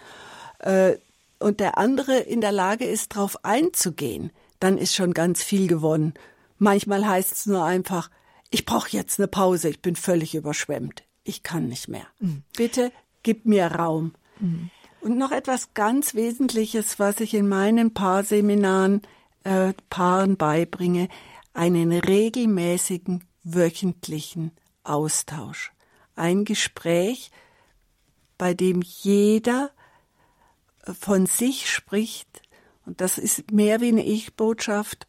äh, 0.60 0.94
und 1.38 1.60
der 1.60 1.78
andere 1.78 2.16
in 2.18 2.40
der 2.40 2.52
Lage 2.52 2.86
ist, 2.86 3.16
darauf 3.16 3.44
einzugehen, 3.44 4.30
dann 4.60 4.78
ist 4.78 4.94
schon 4.94 5.12
ganz 5.12 5.42
viel 5.42 5.66
gewonnen. 5.66 6.14
Manchmal 6.58 7.06
heißt 7.06 7.32
es 7.32 7.46
nur 7.46 7.64
einfach, 7.64 8.10
ich 8.50 8.64
brauche 8.64 8.90
jetzt 8.90 9.18
eine 9.18 9.28
Pause, 9.28 9.68
ich 9.68 9.82
bin 9.82 9.96
völlig 9.96 10.34
überschwemmt. 10.34 11.02
Ich 11.24 11.42
kann 11.42 11.68
nicht 11.68 11.88
mehr. 11.88 12.06
Mhm. 12.20 12.42
Bitte 12.56 12.92
gib 13.22 13.46
mir 13.46 13.66
Raum. 13.66 14.14
Mhm. 14.38 14.70
Und 15.00 15.18
noch 15.18 15.32
etwas 15.32 15.74
ganz 15.74 16.14
Wesentliches, 16.14 16.98
was 16.98 17.20
ich 17.20 17.34
in 17.34 17.48
meinen 17.48 17.92
Paarseminaren 17.92 19.02
äh, 19.44 19.74
Paaren 19.90 20.36
beibringe, 20.36 21.08
einen 21.52 21.92
regelmäßigen 21.92 23.24
wöchentlichen 23.42 24.52
Austausch. 24.82 25.72
Ein 26.16 26.44
Gespräch, 26.44 27.30
bei 28.38 28.54
dem 28.54 28.82
jeder 28.82 29.70
von 30.98 31.26
sich 31.26 31.70
spricht, 31.70 32.28
und 32.86 33.00
das 33.00 33.18
ist 33.18 33.50
mehr 33.50 33.80
wie 33.80 33.88
eine 33.88 34.04
Ich-Botschaft, 34.04 35.06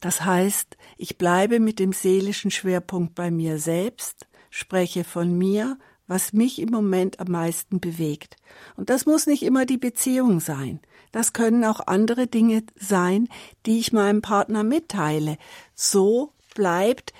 das 0.00 0.24
heißt, 0.24 0.76
ich 0.96 1.18
bleibe 1.18 1.60
mit 1.60 1.78
dem 1.78 1.92
seelischen 1.92 2.50
Schwerpunkt 2.50 3.14
bei 3.14 3.30
mir 3.30 3.58
selbst, 3.58 4.26
spreche 4.50 5.04
von 5.04 5.36
mir, 5.36 5.78
was 6.06 6.32
mich 6.32 6.58
im 6.58 6.70
Moment 6.70 7.20
am 7.20 7.28
meisten 7.28 7.78
bewegt. 7.78 8.36
Und 8.76 8.90
das 8.90 9.06
muss 9.06 9.26
nicht 9.26 9.44
immer 9.44 9.64
die 9.64 9.78
Beziehung 9.78 10.40
sein. 10.40 10.80
Das 11.12 11.32
können 11.32 11.64
auch 11.64 11.86
andere 11.86 12.26
Dinge 12.26 12.64
sein, 12.74 13.28
die 13.66 13.78
ich 13.78 13.92
meinem 13.92 14.22
Partner 14.22 14.64
mitteile. 14.64 15.38
So 15.74 16.32
bleibt 16.54 17.12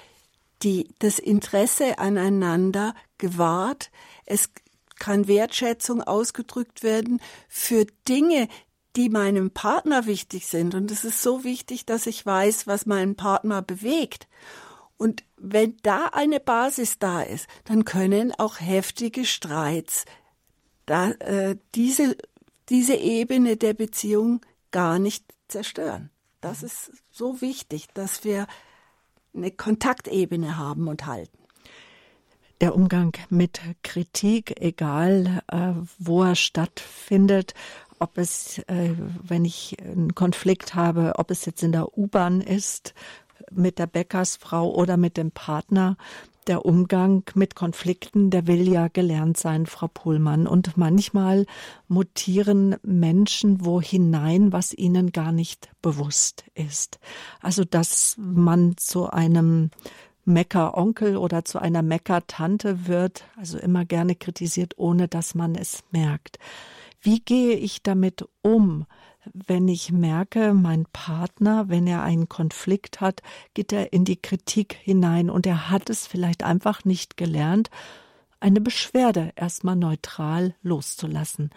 die, 0.62 0.88
das 0.98 1.18
Interesse 1.18 1.98
aneinander 1.98 2.94
gewahrt. 3.18 3.90
Es 4.26 4.50
kann 4.98 5.28
Wertschätzung 5.28 6.02
ausgedrückt 6.02 6.82
werden 6.82 7.20
für 7.48 7.86
Dinge, 8.08 8.48
die 8.96 9.08
meinem 9.08 9.50
Partner 9.50 10.06
wichtig 10.06 10.46
sind. 10.46 10.74
Und 10.74 10.90
es 10.90 11.04
ist 11.04 11.22
so 11.22 11.44
wichtig, 11.44 11.86
dass 11.86 12.06
ich 12.06 12.24
weiß, 12.24 12.66
was 12.66 12.86
meinen 12.86 13.16
Partner 13.16 13.62
bewegt. 13.62 14.26
Und 14.96 15.24
wenn 15.36 15.76
da 15.82 16.06
eine 16.12 16.40
Basis 16.40 16.98
da 16.98 17.22
ist, 17.22 17.46
dann 17.64 17.84
können 17.84 18.32
auch 18.36 18.60
heftige 18.60 19.24
Streits 19.24 20.04
da, 20.90 21.12
äh, 21.12 21.56
diese, 21.74 22.16
diese 22.68 22.96
Ebene 22.96 23.56
der 23.56 23.74
Beziehung 23.74 24.40
gar 24.72 24.98
nicht 24.98 25.24
zerstören. 25.48 26.10
Das 26.40 26.62
ist 26.62 26.92
so 27.10 27.40
wichtig, 27.40 27.86
dass 27.94 28.24
wir 28.24 28.46
eine 29.34 29.50
Kontaktebene 29.52 30.58
haben 30.58 30.88
und 30.88 31.06
halten. 31.06 31.38
Der 32.60 32.74
Umgang 32.74 33.16
mit 33.30 33.60
Kritik, 33.82 34.60
egal 34.60 35.42
äh, 35.48 35.72
wo 35.98 36.24
er 36.24 36.34
stattfindet, 36.34 37.54
ob 38.00 38.18
es, 38.18 38.58
äh, 38.66 38.94
wenn 39.22 39.44
ich 39.44 39.76
einen 39.80 40.14
Konflikt 40.14 40.74
habe, 40.74 41.14
ob 41.16 41.30
es 41.30 41.44
jetzt 41.44 41.62
in 41.62 41.72
der 41.72 41.96
U-Bahn 41.96 42.40
ist, 42.40 42.94
mit 43.50 43.78
der 43.78 43.86
Bäckersfrau 43.86 44.70
oder 44.74 44.96
mit 44.96 45.16
dem 45.16 45.30
Partner, 45.30 45.96
der 46.46 46.64
Umgang 46.64 47.22
mit 47.34 47.54
Konflikten, 47.54 48.30
der 48.30 48.46
will 48.46 48.66
ja 48.66 48.88
gelernt 48.88 49.36
sein, 49.36 49.66
Frau 49.66 49.88
Pohlmann. 49.88 50.46
Und 50.46 50.76
manchmal 50.76 51.46
mutieren 51.86 52.76
Menschen 52.82 53.64
wo 53.64 53.80
hinein, 53.80 54.52
was 54.52 54.72
ihnen 54.72 55.12
gar 55.12 55.32
nicht 55.32 55.70
bewusst 55.82 56.44
ist. 56.54 56.98
Also, 57.40 57.64
dass 57.64 58.16
man 58.18 58.76
zu 58.76 59.10
einem 59.10 59.70
Meckeronkel 60.24 61.16
oder 61.16 61.44
zu 61.44 61.58
einer 61.60 61.82
Meckertante 61.82 62.86
wird, 62.88 63.24
also 63.36 63.58
immer 63.58 63.84
gerne 63.84 64.14
kritisiert, 64.14 64.74
ohne 64.76 65.08
dass 65.08 65.34
man 65.34 65.54
es 65.54 65.84
merkt. 65.90 66.38
Wie 67.00 67.20
gehe 67.20 67.54
ich 67.54 67.82
damit 67.82 68.24
um? 68.42 68.86
wenn 69.32 69.68
ich 69.68 69.92
merke, 69.92 70.54
mein 70.54 70.86
Partner, 70.92 71.68
wenn 71.68 71.86
er 71.86 72.02
einen 72.02 72.28
Konflikt 72.28 73.00
hat, 73.00 73.22
geht 73.54 73.72
er 73.72 73.92
in 73.92 74.04
die 74.04 74.20
Kritik 74.20 74.74
hinein 74.74 75.30
und 75.30 75.46
er 75.46 75.70
hat 75.70 75.90
es 75.90 76.06
vielleicht 76.06 76.42
einfach 76.42 76.84
nicht 76.84 77.16
gelernt, 77.16 77.70
eine 78.40 78.60
Beschwerde 78.60 79.32
erstmal 79.36 79.76
neutral 79.76 80.54
loszulassen. 80.62 81.50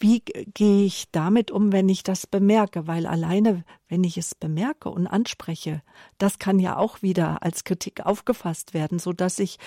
Wie 0.00 0.20
gehe 0.20 0.84
ich 0.84 1.10
damit 1.12 1.50
um, 1.50 1.70
wenn 1.70 1.88
ich 1.88 2.02
das 2.02 2.26
bemerke? 2.26 2.88
Weil 2.88 3.06
alleine, 3.06 3.64
wenn 3.88 4.02
ich 4.02 4.16
es 4.16 4.34
bemerke 4.34 4.88
und 4.88 5.06
anspreche, 5.06 5.82
das 6.18 6.38
kann 6.38 6.58
ja 6.58 6.76
auch 6.76 7.02
wieder 7.02 7.42
als 7.42 7.62
Kritik 7.62 8.04
aufgefasst 8.04 8.74
werden, 8.74 8.98
so 8.98 9.12
dass 9.12 9.38
ich 9.38 9.58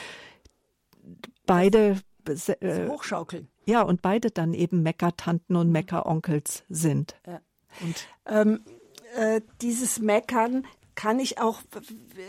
beide 1.46 2.02
äh, 2.28 2.88
hochschaukeln. 2.88 3.48
Ja, 3.66 3.82
und 3.82 4.02
beide 4.02 4.32
dann 4.32 4.54
eben 4.54 4.84
Meckertanten 4.84 5.56
und 5.56 5.72
Meckeronkels 5.72 6.64
sind. 6.70 7.16
Ja. 7.26 7.42
Ähm, 8.28 8.62
äh, 9.16 9.42
dieses 9.62 10.00
Meckern 10.00 10.66
kann 10.96 11.20
ich 11.20 11.40
auch, 11.40 11.60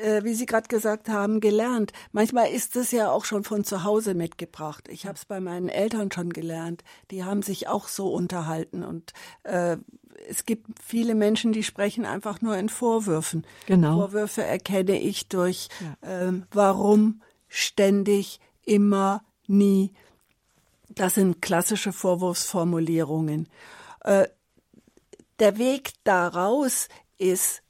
äh, 0.02 0.24
wie 0.24 0.34
Sie 0.34 0.46
gerade 0.46 0.68
gesagt 0.68 1.08
haben, 1.08 1.40
gelernt. 1.40 1.92
Manchmal 2.12 2.50
ist 2.50 2.74
es 2.76 2.90
ja 2.90 3.10
auch 3.10 3.24
schon 3.24 3.44
von 3.44 3.64
zu 3.64 3.84
Hause 3.84 4.14
mitgebracht. 4.14 4.88
Ich 4.88 5.06
habe 5.06 5.14
es 5.14 5.24
bei 5.24 5.40
meinen 5.40 5.68
Eltern 5.68 6.10
schon 6.10 6.32
gelernt. 6.32 6.82
Die 7.10 7.24
haben 7.24 7.42
sich 7.42 7.68
auch 7.68 7.88
so 7.88 8.12
unterhalten 8.12 8.82
und 8.82 9.12
äh, 9.44 9.76
es 10.28 10.46
gibt 10.46 10.66
viele 10.82 11.14
Menschen, 11.14 11.52
die 11.52 11.62
sprechen 11.62 12.04
einfach 12.04 12.40
nur 12.40 12.56
in 12.56 12.68
Vorwürfen. 12.68 13.46
Genau. 13.66 13.96
Vorwürfe 13.96 14.42
erkenne 14.42 14.98
ich 14.98 15.28
durch, 15.28 15.68
ja. 16.02 16.28
äh, 16.28 16.32
warum 16.52 17.22
ständig, 17.48 18.40
immer, 18.64 19.22
nie. 19.48 19.92
Das 20.88 21.14
sind 21.14 21.42
klassische 21.42 21.92
Vorwurfsformulierungen. 21.92 23.48
Äh, 24.00 24.28
der 25.38 25.58
Weg 25.58 25.92
daraus 26.04 26.88
ist, 27.18 27.62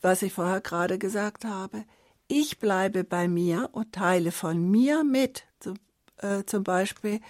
was 0.00 0.22
ich 0.22 0.32
vorher 0.32 0.60
gerade 0.60 0.98
gesagt 0.98 1.44
habe, 1.44 1.84
ich 2.28 2.58
bleibe 2.58 3.04
bei 3.04 3.26
mir 3.26 3.70
und 3.72 3.92
teile 3.92 4.32
von 4.32 4.70
mir 4.70 5.02
mit. 5.02 5.44
Zum, 5.60 5.78
äh, 6.18 6.44
zum 6.44 6.62
Beispiel, 6.62 7.20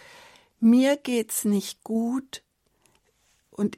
mir 0.60 0.96
geht's 0.96 1.44
nicht 1.44 1.84
gut 1.84 2.42
und 3.50 3.76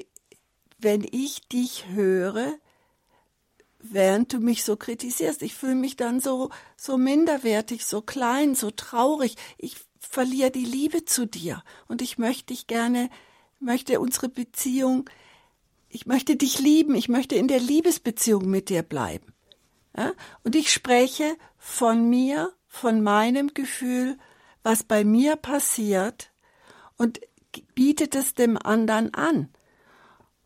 wenn 0.78 1.04
ich 1.04 1.46
dich 1.48 1.88
höre, 1.88 2.54
während 3.82 4.32
du 4.32 4.38
mich 4.38 4.64
so 4.64 4.76
kritisierst. 4.76 5.42
Ich 5.42 5.54
fühle 5.54 5.74
mich 5.74 5.96
dann 5.96 6.20
so, 6.20 6.50
so 6.76 6.96
minderwertig, 6.96 7.84
so 7.84 8.02
klein, 8.02 8.54
so 8.54 8.70
traurig. 8.70 9.36
Ich 9.58 9.76
verliere 9.98 10.50
die 10.50 10.64
Liebe 10.64 11.04
zu 11.04 11.26
dir. 11.26 11.62
Und 11.88 12.02
ich 12.02 12.18
möchte 12.18 12.46
dich 12.46 12.66
gerne, 12.66 13.10
möchte 13.58 14.00
unsere 14.00 14.28
Beziehung, 14.28 15.08
ich 15.88 16.06
möchte 16.06 16.36
dich 16.36 16.58
lieben, 16.58 16.94
ich 16.94 17.08
möchte 17.08 17.34
in 17.34 17.48
der 17.48 17.60
Liebesbeziehung 17.60 18.48
mit 18.48 18.68
dir 18.68 18.82
bleiben. 18.82 19.34
Ja? 19.96 20.12
Und 20.44 20.54
ich 20.54 20.72
spreche 20.72 21.36
von 21.58 22.08
mir, 22.08 22.52
von 22.66 23.02
meinem 23.02 23.52
Gefühl, 23.54 24.16
was 24.62 24.84
bei 24.84 25.04
mir 25.04 25.36
passiert 25.36 26.30
und 26.96 27.20
bietet 27.74 28.14
es 28.14 28.34
dem 28.34 28.56
anderen 28.56 29.12
an. 29.14 29.48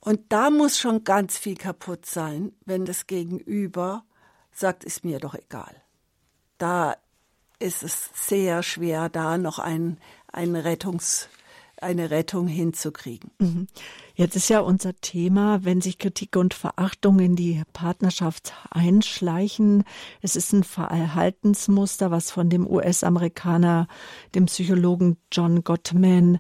Und 0.05 0.21
da 0.29 0.51
muss 0.51 0.79
schon 0.79 1.03
ganz 1.03 1.39
viel 1.39 1.57
kaputt 1.57 2.05
sein, 2.05 2.53
wenn 2.67 2.85
das 2.85 3.07
Gegenüber 3.07 4.05
sagt, 4.53 4.85
ist 4.85 5.03
mir 5.03 5.19
doch 5.19 5.35
egal. 5.35 5.75
Da 6.59 6.97
ist 7.59 7.83
es 7.83 8.11
sehr 8.15 8.63
schwer, 8.63 9.09
da 9.09 9.39
noch 9.39 9.59
ein, 9.59 9.99
ein 10.31 10.57
Rettungs, 10.57 11.31
eine 11.81 12.11
Rettung 12.11 12.47
hinzukriegen. 12.47 13.31
Mhm. 13.39 13.67
Jetzt 14.15 14.37
ist 14.37 14.51
ja 14.51 14.61
unser 14.61 14.95
Thema, 14.95 15.65
wenn 15.65 15.81
sich 15.81 15.99
Kritik 15.99 16.37
und 16.37 16.53
Verachtung 16.53 17.19
in 17.19 17.35
die 17.35 17.63
Partnerschaft 17.73 18.53
einschleichen. 18.71 19.85
Es 20.21 20.37
ist 20.37 20.53
ein 20.53 20.65
Verhaltensmuster, 20.65 22.11
was 22.11 22.31
von 22.31 22.51
dem 22.51 22.67
US-Amerikaner, 22.67 23.89
dem 24.35 24.47
Psychologen 24.47 25.17
John 25.33 25.65
Gottman, 25.65 26.39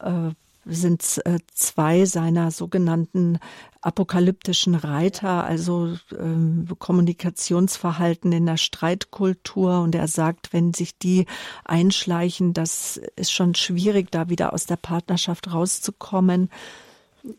äh, 0.00 0.30
sind 0.64 1.20
äh, 1.24 1.38
zwei 1.52 2.04
seiner 2.04 2.50
sogenannten 2.50 3.38
apokalyptischen 3.80 4.74
Reiter, 4.74 5.44
also 5.44 5.96
äh, 6.12 6.74
Kommunikationsverhalten 6.78 8.32
in 8.32 8.46
der 8.46 8.56
Streitkultur. 8.56 9.80
Und 9.80 9.94
er 9.94 10.08
sagt, 10.08 10.52
wenn 10.52 10.72
sich 10.72 10.98
die 10.98 11.26
einschleichen, 11.64 12.54
das 12.54 13.00
ist 13.16 13.32
schon 13.32 13.54
schwierig, 13.54 14.10
da 14.10 14.28
wieder 14.28 14.52
aus 14.52 14.66
der 14.66 14.76
Partnerschaft 14.76 15.52
rauszukommen. 15.52 16.50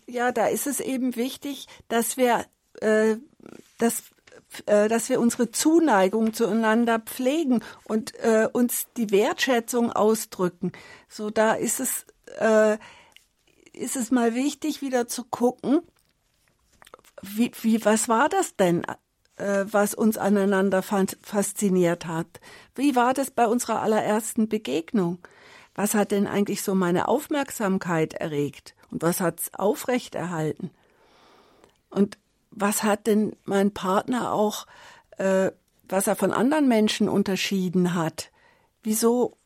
Ja, 0.08 0.32
da 0.32 0.48
ist 0.48 0.68
es 0.68 0.80
eben 0.80 1.16
wichtig, 1.16 1.68
dass 1.90 2.18
wir 2.18 2.46
äh, 2.82 3.18
dass 3.78 4.04
äh, 4.66 4.88
dass 4.88 5.10
wir 5.10 5.20
unsere 5.20 5.52
Zuneigung 5.52 6.34
zueinander 6.34 7.00
pflegen 7.00 7.62
und 7.84 8.16
äh, 8.20 8.48
uns 8.52 8.88
die 8.98 9.12
Wertschätzung 9.12 9.92
ausdrücken. 9.92 10.72
So, 11.10 11.30
da 11.30 11.54
ist 11.54 11.80
es 11.80 12.06
äh, 12.40 12.78
ist 13.76 13.96
es 13.96 14.12
mal 14.12 14.36
wichtig, 14.36 14.82
wieder 14.82 15.08
zu 15.08 15.24
gucken, 15.24 15.82
wie, 17.22 17.52
wie, 17.62 17.84
was 17.86 18.10
war 18.10 18.30
das 18.30 18.56
denn, 18.56 18.84
äh, 19.38 19.66
was 19.66 19.94
uns 19.94 20.18
aneinander 20.18 20.82
fasziniert 20.82 22.06
hat? 22.06 22.40
Wie 22.76 22.96
war 22.96 23.14
das 23.14 23.32
bei 23.32 23.48
unserer 23.48 23.82
allerersten 23.82 24.48
Begegnung? 24.48 25.20
Was 25.74 25.94
hat 25.94 26.12
denn 26.12 26.28
eigentlich 26.28 26.62
so 26.62 26.76
meine 26.76 27.08
Aufmerksamkeit 27.08 28.14
erregt? 28.14 28.76
Und 28.92 29.02
was 29.02 29.20
hat's 29.20 29.54
aufrechterhalten? 29.54 30.72
Und 31.90 32.18
was 32.52 32.84
hat 32.84 33.08
denn 33.08 33.36
mein 33.44 33.74
Partner 33.74 34.32
auch, 34.32 34.68
äh, 35.18 35.52
was 35.88 36.08
er 36.08 36.16
von 36.16 36.32
anderen 36.32 36.68
Menschen 36.68 37.10
unterschieden 37.10 37.94
hat? 37.94 38.32
Wieso 38.84 39.38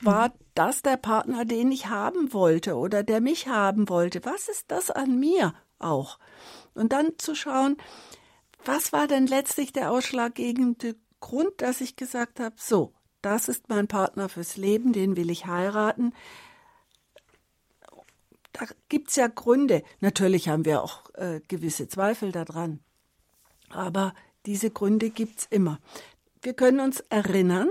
war 0.00 0.32
das 0.54 0.82
der 0.82 0.96
Partner, 0.96 1.44
den 1.44 1.72
ich 1.72 1.86
haben 1.86 2.32
wollte 2.32 2.76
oder 2.76 3.02
der 3.02 3.20
mich 3.20 3.48
haben 3.48 3.88
wollte? 3.88 4.24
Was 4.24 4.48
ist 4.48 4.70
das 4.70 4.90
an 4.90 5.18
mir 5.18 5.54
auch? 5.78 6.18
Und 6.74 6.92
dann 6.92 7.18
zu 7.18 7.34
schauen, 7.34 7.76
was 8.64 8.92
war 8.92 9.06
denn 9.06 9.26
letztlich 9.26 9.72
der 9.72 9.90
ausschlaggebende 9.90 10.96
Grund, 11.20 11.52
dass 11.58 11.80
ich 11.80 11.96
gesagt 11.96 12.40
habe, 12.40 12.54
so, 12.58 12.92
das 13.22 13.48
ist 13.48 13.68
mein 13.68 13.88
Partner 13.88 14.28
fürs 14.28 14.56
Leben, 14.56 14.92
den 14.92 15.16
will 15.16 15.30
ich 15.30 15.46
heiraten. 15.46 16.12
Da 18.52 18.66
gibt 18.88 19.10
es 19.10 19.16
ja 19.16 19.28
Gründe. 19.28 19.82
Natürlich 20.00 20.48
haben 20.48 20.64
wir 20.64 20.82
auch 20.82 21.02
äh, 21.14 21.40
gewisse 21.46 21.88
Zweifel 21.88 22.32
daran. 22.32 22.80
Aber 23.70 24.14
diese 24.46 24.70
Gründe 24.70 25.10
gibt 25.10 25.40
es 25.40 25.46
immer. 25.50 25.78
Wir 26.42 26.54
können 26.54 26.80
uns 26.80 27.00
erinnern, 27.10 27.68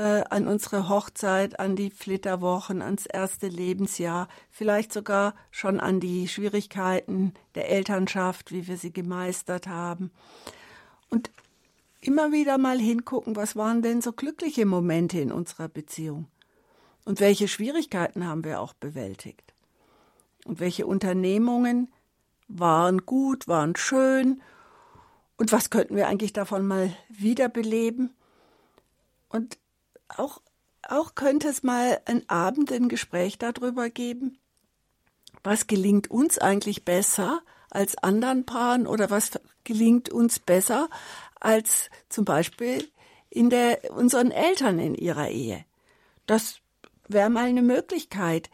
äh, 0.00 0.24
an 0.30 0.48
unsere 0.48 0.88
Hochzeit, 0.88 1.60
an 1.60 1.76
die 1.76 1.90
Flitterwochen, 1.90 2.80
ans 2.80 3.04
erste 3.04 3.48
Lebensjahr, 3.48 4.28
vielleicht 4.48 4.94
sogar 4.94 5.34
schon 5.50 5.78
an 5.78 6.00
die 6.00 6.26
Schwierigkeiten 6.26 7.34
der 7.54 7.68
Elternschaft, 7.68 8.50
wie 8.50 8.66
wir 8.66 8.78
sie 8.78 8.94
gemeistert 8.94 9.66
haben. 9.66 10.10
Und 11.10 11.30
immer 12.00 12.32
wieder 12.32 12.56
mal 12.56 12.78
hingucken, 12.78 13.36
was 13.36 13.56
waren 13.56 13.82
denn 13.82 14.00
so 14.00 14.12
glückliche 14.12 14.64
Momente 14.64 15.20
in 15.20 15.30
unserer 15.30 15.68
Beziehung? 15.68 16.28
Und 17.04 17.20
welche 17.20 17.46
Schwierigkeiten 17.46 18.26
haben 18.26 18.42
wir 18.42 18.62
auch 18.62 18.72
bewältigt? 18.72 19.52
Und 20.46 20.60
welche 20.60 20.86
Unternehmungen 20.86 21.92
waren 22.48 23.04
gut, 23.04 23.48
waren 23.48 23.76
schön? 23.76 24.40
Und 25.36 25.52
was 25.52 25.68
könnten 25.68 25.94
wir 25.94 26.08
eigentlich 26.08 26.32
davon 26.32 26.66
mal 26.66 26.90
wiederbeleben? 27.10 28.14
Und 29.28 29.58
auch, 30.18 30.40
auch 30.82 31.14
könnte 31.14 31.48
es 31.48 31.62
mal 31.62 32.00
ein 32.04 32.28
Abend 32.28 32.72
ein 32.72 32.88
Gespräch 32.88 33.38
darüber 33.38 33.90
geben, 33.90 34.38
was 35.42 35.66
gelingt 35.66 36.10
uns 36.10 36.38
eigentlich 36.38 36.84
besser 36.84 37.40
als 37.70 37.96
anderen 37.98 38.44
Paaren 38.44 38.86
oder 38.86 39.10
was 39.10 39.38
gelingt 39.64 40.08
uns 40.10 40.38
besser 40.38 40.88
als 41.38 41.90
zum 42.08 42.24
Beispiel 42.24 42.88
in 43.30 43.48
der, 43.48 43.90
unseren 43.92 44.30
Eltern 44.30 44.78
in 44.78 44.94
ihrer 44.94 45.28
Ehe. 45.28 45.64
Das 46.26 46.60
wäre 47.08 47.30
mal 47.30 47.46
eine 47.46 47.62
Möglichkeit, 47.62 48.50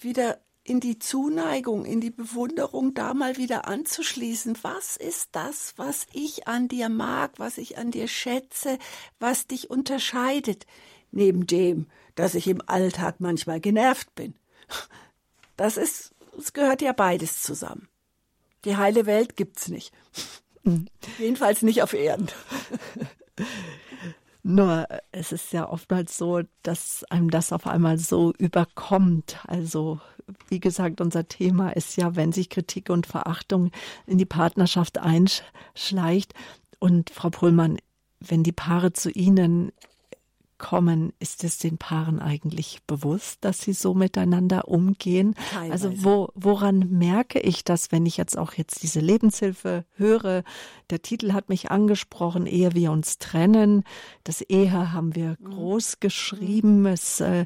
wieder 0.00 0.38
in 0.64 0.80
die 0.80 0.98
Zuneigung, 0.98 1.84
in 1.84 2.00
die 2.00 2.10
Bewunderung 2.10 2.94
da 2.94 3.14
mal 3.14 3.36
wieder 3.36 3.66
anzuschließen. 3.66 4.58
Was 4.62 4.96
ist 4.96 5.30
das, 5.32 5.74
was 5.76 6.06
ich 6.12 6.46
an 6.46 6.68
dir 6.68 6.88
mag, 6.88 7.38
was 7.38 7.58
ich 7.58 7.78
an 7.78 7.90
dir 7.90 8.06
schätze, 8.06 8.78
was 9.18 9.46
dich 9.46 9.70
unterscheidet? 9.70 10.66
Neben 11.10 11.46
dem, 11.46 11.86
dass 12.14 12.34
ich 12.34 12.46
im 12.46 12.62
Alltag 12.66 13.16
manchmal 13.18 13.60
genervt 13.60 14.14
bin. 14.14 14.34
Das 15.56 15.76
ist, 15.76 16.14
es 16.38 16.52
gehört 16.52 16.80
ja 16.80 16.92
beides 16.92 17.42
zusammen. 17.42 17.88
Die 18.64 18.76
heile 18.76 19.06
Welt 19.06 19.36
gibt's 19.36 19.68
nicht. 19.68 19.92
Mhm. 20.62 20.86
Jedenfalls 21.18 21.62
nicht 21.62 21.82
auf 21.82 21.92
Erden. 21.92 22.28
Nur 24.44 24.88
es 25.12 25.30
ist 25.32 25.52
ja 25.52 25.68
oftmals 25.68 26.16
so, 26.16 26.42
dass 26.62 27.04
einem 27.04 27.30
das 27.30 27.52
auf 27.52 27.66
einmal 27.66 27.98
so 27.98 28.32
überkommt. 28.38 29.38
Also 29.46 30.00
wie 30.48 30.60
gesagt, 30.60 31.00
unser 31.00 31.28
Thema 31.28 31.70
ist 31.70 31.96
ja, 31.96 32.16
wenn 32.16 32.32
sich 32.32 32.48
Kritik 32.48 32.90
und 32.90 33.06
Verachtung 33.06 33.70
in 34.06 34.18
die 34.18 34.26
Partnerschaft 34.26 34.98
einschleicht. 34.98 36.34
Und 36.78 37.10
Frau 37.10 37.30
Pullmann, 37.30 37.78
wenn 38.20 38.42
die 38.42 38.52
Paare 38.52 38.92
zu 38.92 39.10
Ihnen 39.10 39.72
kommen, 40.62 41.12
ist 41.18 41.44
es 41.44 41.58
den 41.58 41.76
Paaren 41.76 42.20
eigentlich 42.20 42.78
bewusst, 42.86 43.38
dass 43.44 43.60
sie 43.60 43.74
so 43.74 43.94
miteinander 43.94 44.68
umgehen? 44.68 45.34
Teilweise. 45.50 45.72
Also 45.72 46.04
wo, 46.04 46.28
woran 46.34 46.88
merke 46.88 47.40
ich 47.40 47.64
das, 47.64 47.92
wenn 47.92 48.06
ich 48.06 48.16
jetzt 48.16 48.38
auch 48.38 48.54
jetzt 48.54 48.82
diese 48.82 49.00
Lebenshilfe 49.00 49.84
höre? 49.96 50.44
Der 50.88 51.02
Titel 51.02 51.32
hat 51.32 51.48
mich 51.48 51.70
angesprochen, 51.70 52.46
ehe 52.46 52.74
wir 52.74 52.92
uns 52.92 53.18
trennen. 53.18 53.82
Das 54.24 54.40
Ehe 54.40 54.92
haben 54.92 55.14
wir 55.16 55.36
mhm. 55.40 55.50
groß 55.50 55.98
geschrieben. 56.00 56.86
Es 56.86 57.20
äh, 57.20 57.44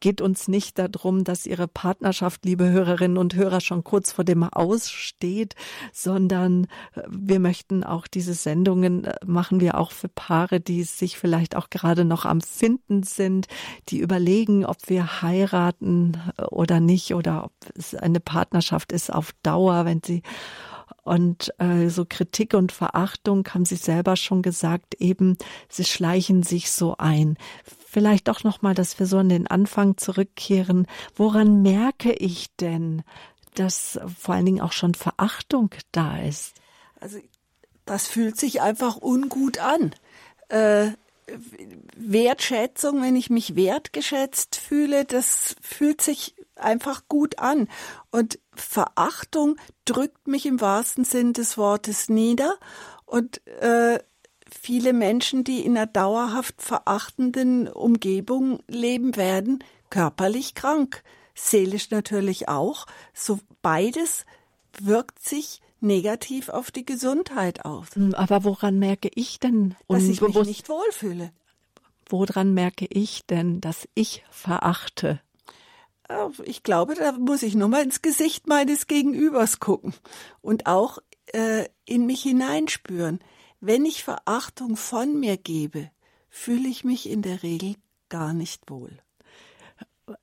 geht 0.00 0.20
uns 0.20 0.48
nicht 0.48 0.78
darum, 0.78 1.24
dass 1.24 1.46
Ihre 1.46 1.68
Partnerschaft, 1.68 2.44
liebe 2.44 2.68
Hörerinnen 2.70 3.18
und 3.18 3.34
Hörer, 3.34 3.60
schon 3.60 3.84
kurz 3.84 4.12
vor 4.12 4.24
dem 4.24 4.42
Aussteht, 4.44 5.54
sondern 5.92 6.64
äh, 6.94 7.02
wir 7.08 7.40
möchten 7.40 7.84
auch 7.84 8.06
diese 8.06 8.34
Sendungen 8.34 9.04
äh, 9.04 9.14
machen 9.24 9.60
wir 9.60 9.78
auch 9.78 9.92
für 9.92 10.08
Paare, 10.08 10.60
die 10.60 10.84
sich 10.84 11.18
vielleicht 11.18 11.56
auch 11.56 11.70
gerade 11.70 12.04
noch 12.04 12.24
am 12.24 12.40
Finden 12.40 13.02
sind, 13.02 13.46
die 13.88 13.98
überlegen, 13.98 14.64
ob 14.64 14.76
wir 14.88 15.22
heiraten 15.22 16.18
äh, 16.36 16.42
oder 16.44 16.80
nicht 16.80 17.14
oder 17.14 17.44
ob 17.44 17.52
es 17.76 17.94
eine 17.94 18.20
Partnerschaft 18.20 18.92
ist 18.92 19.12
auf 19.12 19.32
Dauer, 19.42 19.84
wenn 19.84 20.00
sie 20.04 20.22
und 21.04 21.52
äh, 21.58 21.88
so 21.88 22.04
Kritik 22.08 22.54
und 22.54 22.70
Verachtung, 22.70 23.46
haben 23.52 23.64
Sie 23.64 23.76
selber 23.76 24.16
schon 24.16 24.42
gesagt, 24.42 24.94
eben, 25.00 25.36
sie 25.68 25.84
schleichen 25.84 26.42
sich 26.42 26.70
so 26.70 26.96
ein. 26.96 27.36
Vielleicht 27.92 28.28
doch 28.28 28.42
nochmal, 28.42 28.72
dass 28.72 28.98
wir 28.98 29.04
so 29.04 29.18
an 29.18 29.28
den 29.28 29.46
Anfang 29.46 29.98
zurückkehren. 29.98 30.86
Woran 31.14 31.60
merke 31.60 32.14
ich 32.14 32.56
denn, 32.56 33.02
dass 33.54 34.00
vor 34.18 34.34
allen 34.34 34.46
Dingen 34.46 34.62
auch 34.62 34.72
schon 34.72 34.94
Verachtung 34.94 35.68
da 35.92 36.18
ist? 36.22 36.54
Also 37.00 37.18
das 37.84 38.06
fühlt 38.06 38.38
sich 38.38 38.62
einfach 38.62 38.96
ungut 38.96 39.58
an. 39.58 39.94
Äh, 40.48 40.92
Wertschätzung, 41.94 43.02
wenn 43.02 43.14
ich 43.14 43.28
mich 43.28 43.56
wertgeschätzt 43.56 44.56
fühle, 44.56 45.04
das 45.04 45.56
fühlt 45.60 46.00
sich 46.00 46.34
einfach 46.56 47.02
gut 47.08 47.40
an. 47.40 47.68
Und 48.10 48.38
Verachtung 48.54 49.56
drückt 49.84 50.26
mich 50.26 50.46
im 50.46 50.62
wahrsten 50.62 51.04
Sinn 51.04 51.34
des 51.34 51.58
Wortes 51.58 52.08
nieder. 52.08 52.54
Und 53.04 53.46
äh, 53.60 53.98
viele 54.54 54.92
Menschen, 54.92 55.44
die 55.44 55.64
in 55.64 55.76
einer 55.76 55.86
dauerhaft 55.86 56.60
verachtenden 56.60 57.68
Umgebung 57.68 58.60
leben, 58.68 59.16
werden 59.16 59.64
körperlich 59.90 60.54
krank. 60.54 61.02
Seelisch 61.34 61.90
natürlich 61.90 62.48
auch. 62.48 62.86
So 63.14 63.38
beides 63.62 64.26
wirkt 64.80 65.18
sich 65.20 65.60
negativ 65.80 66.48
auf 66.48 66.70
die 66.70 66.86
Gesundheit 66.86 67.64
aus. 67.64 67.88
Hm, 67.94 68.14
aber 68.14 68.44
woran 68.44 68.78
merke 68.78 69.10
ich 69.14 69.40
denn, 69.40 69.74
dass 69.88 70.04
ich 70.04 70.20
mich 70.20 70.34
nicht 70.34 70.68
wohlfühle? 70.68 71.32
Woran 72.08 72.54
merke 72.54 72.86
ich 72.86 73.26
denn, 73.26 73.60
dass 73.60 73.88
ich 73.94 74.24
verachte? 74.30 75.20
Äh, 76.08 76.28
ich 76.44 76.62
glaube, 76.62 76.94
da 76.94 77.12
muss 77.12 77.42
ich 77.42 77.54
nur 77.54 77.68
mal 77.68 77.82
ins 77.82 78.02
Gesicht 78.02 78.46
meines 78.46 78.86
Gegenübers 78.86 79.60
gucken 79.60 79.94
und 80.40 80.66
auch 80.66 80.98
äh, 81.32 81.66
in 81.84 82.06
mich 82.06 82.22
hineinspüren. 82.22 83.20
Wenn 83.64 83.84
ich 83.84 84.02
Verachtung 84.02 84.76
von 84.76 85.20
mir 85.20 85.36
gebe, 85.36 85.88
fühle 86.28 86.68
ich 86.68 86.82
mich 86.82 87.08
in 87.08 87.22
der 87.22 87.44
Regel 87.44 87.76
gar 88.08 88.32
nicht 88.32 88.68
wohl. 88.68 88.90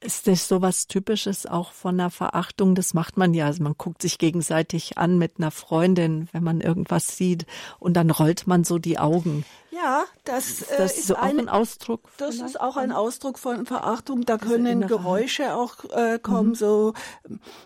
Ist 0.02 0.28
das 0.28 0.50
so 0.50 0.62
was 0.62 0.88
Typisches 0.88 1.46
auch 1.46 1.72
von 1.72 1.98
einer 1.98 2.10
Verachtung? 2.10 2.76
Das 2.76 2.94
macht 2.94 3.16
man 3.16 3.34
ja. 3.34 3.46
Also 3.46 3.64
man 3.64 3.76
guckt 3.78 4.02
sich 4.02 4.18
gegenseitig 4.18 4.98
an 4.98 5.18
mit 5.18 5.36
einer 5.38 5.52
Freundin, 5.52 6.28
wenn 6.34 6.44
man 6.44 6.60
irgendwas 6.60 7.16
sieht 7.16 7.46
und 7.80 7.94
dann 7.94 8.12
rollt 8.12 8.46
man 8.46 8.66
so 8.66 8.78
die 8.78 9.00
Augen. 9.00 9.46
Ja, 9.72 10.04
das, 10.26 10.50
ist, 10.50 10.72
das 10.78 10.96
äh, 10.96 11.00
ist 11.00 11.08
so 11.08 11.16
ein, 11.16 11.22
auch 11.22 11.40
ein 11.40 11.50
Ausdruck. 11.50 12.10
Das 12.18 12.36
vielleicht? 12.36 12.56
ist 12.56 12.60
auch 12.60 12.76
ein 12.76 12.92
Ausdruck 12.92 13.40
von 13.40 13.66
Verachtung. 13.66 14.26
Da 14.26 14.38
können 14.38 14.86
Geräusche 14.86 15.56
auch 15.56 15.86
äh, 15.92 16.20
kommen, 16.20 16.50
mhm. 16.50 16.56
so 16.56 16.94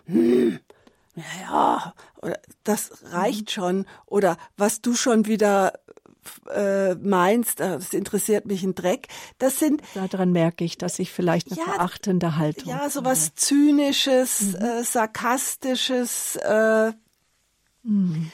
hm, 0.06 0.60
ja, 1.16 1.94
oder 2.22 2.40
das 2.64 2.92
reicht 3.12 3.52
schon. 3.52 3.86
Oder 4.06 4.38
was 4.58 4.82
du 4.82 4.96
schon 4.96 5.26
wieder 5.26 5.74
äh, 6.54 6.96
meinst, 6.96 7.60
äh, 7.60 7.74
das 7.74 7.94
interessiert 7.94 8.46
mich 8.46 8.64
ein 8.64 8.76
Dreck. 8.76 9.08
Das 9.38 9.60
sind 9.60 9.82
daran 9.94 10.32
merke 10.32 10.64
ich, 10.64 10.78
dass 10.78 11.00
ich 11.00 11.12
vielleicht 11.12 11.52
eine 11.52 11.60
ja, 11.60 11.66
verachtende 11.66 12.38
Haltung. 12.38 12.70
Ja, 12.70 12.90
so 12.90 13.04
was 13.04 13.36
zynisches, 13.36 14.42
mhm. 14.42 14.56
äh, 14.56 14.84
sarkastisches, 14.84 16.38
äh, 16.38 16.94
mhm. 17.84 18.32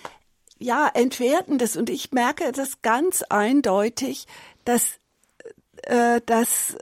ja 0.57 0.89
entwertendes. 0.93 1.77
Und 1.77 1.89
ich 1.89 2.11
merke 2.11 2.51
das 2.51 2.81
ganz 2.81 3.23
eindeutig, 3.23 4.27
dass 4.65 4.99
äh, 5.83 6.21
dass 6.25 6.75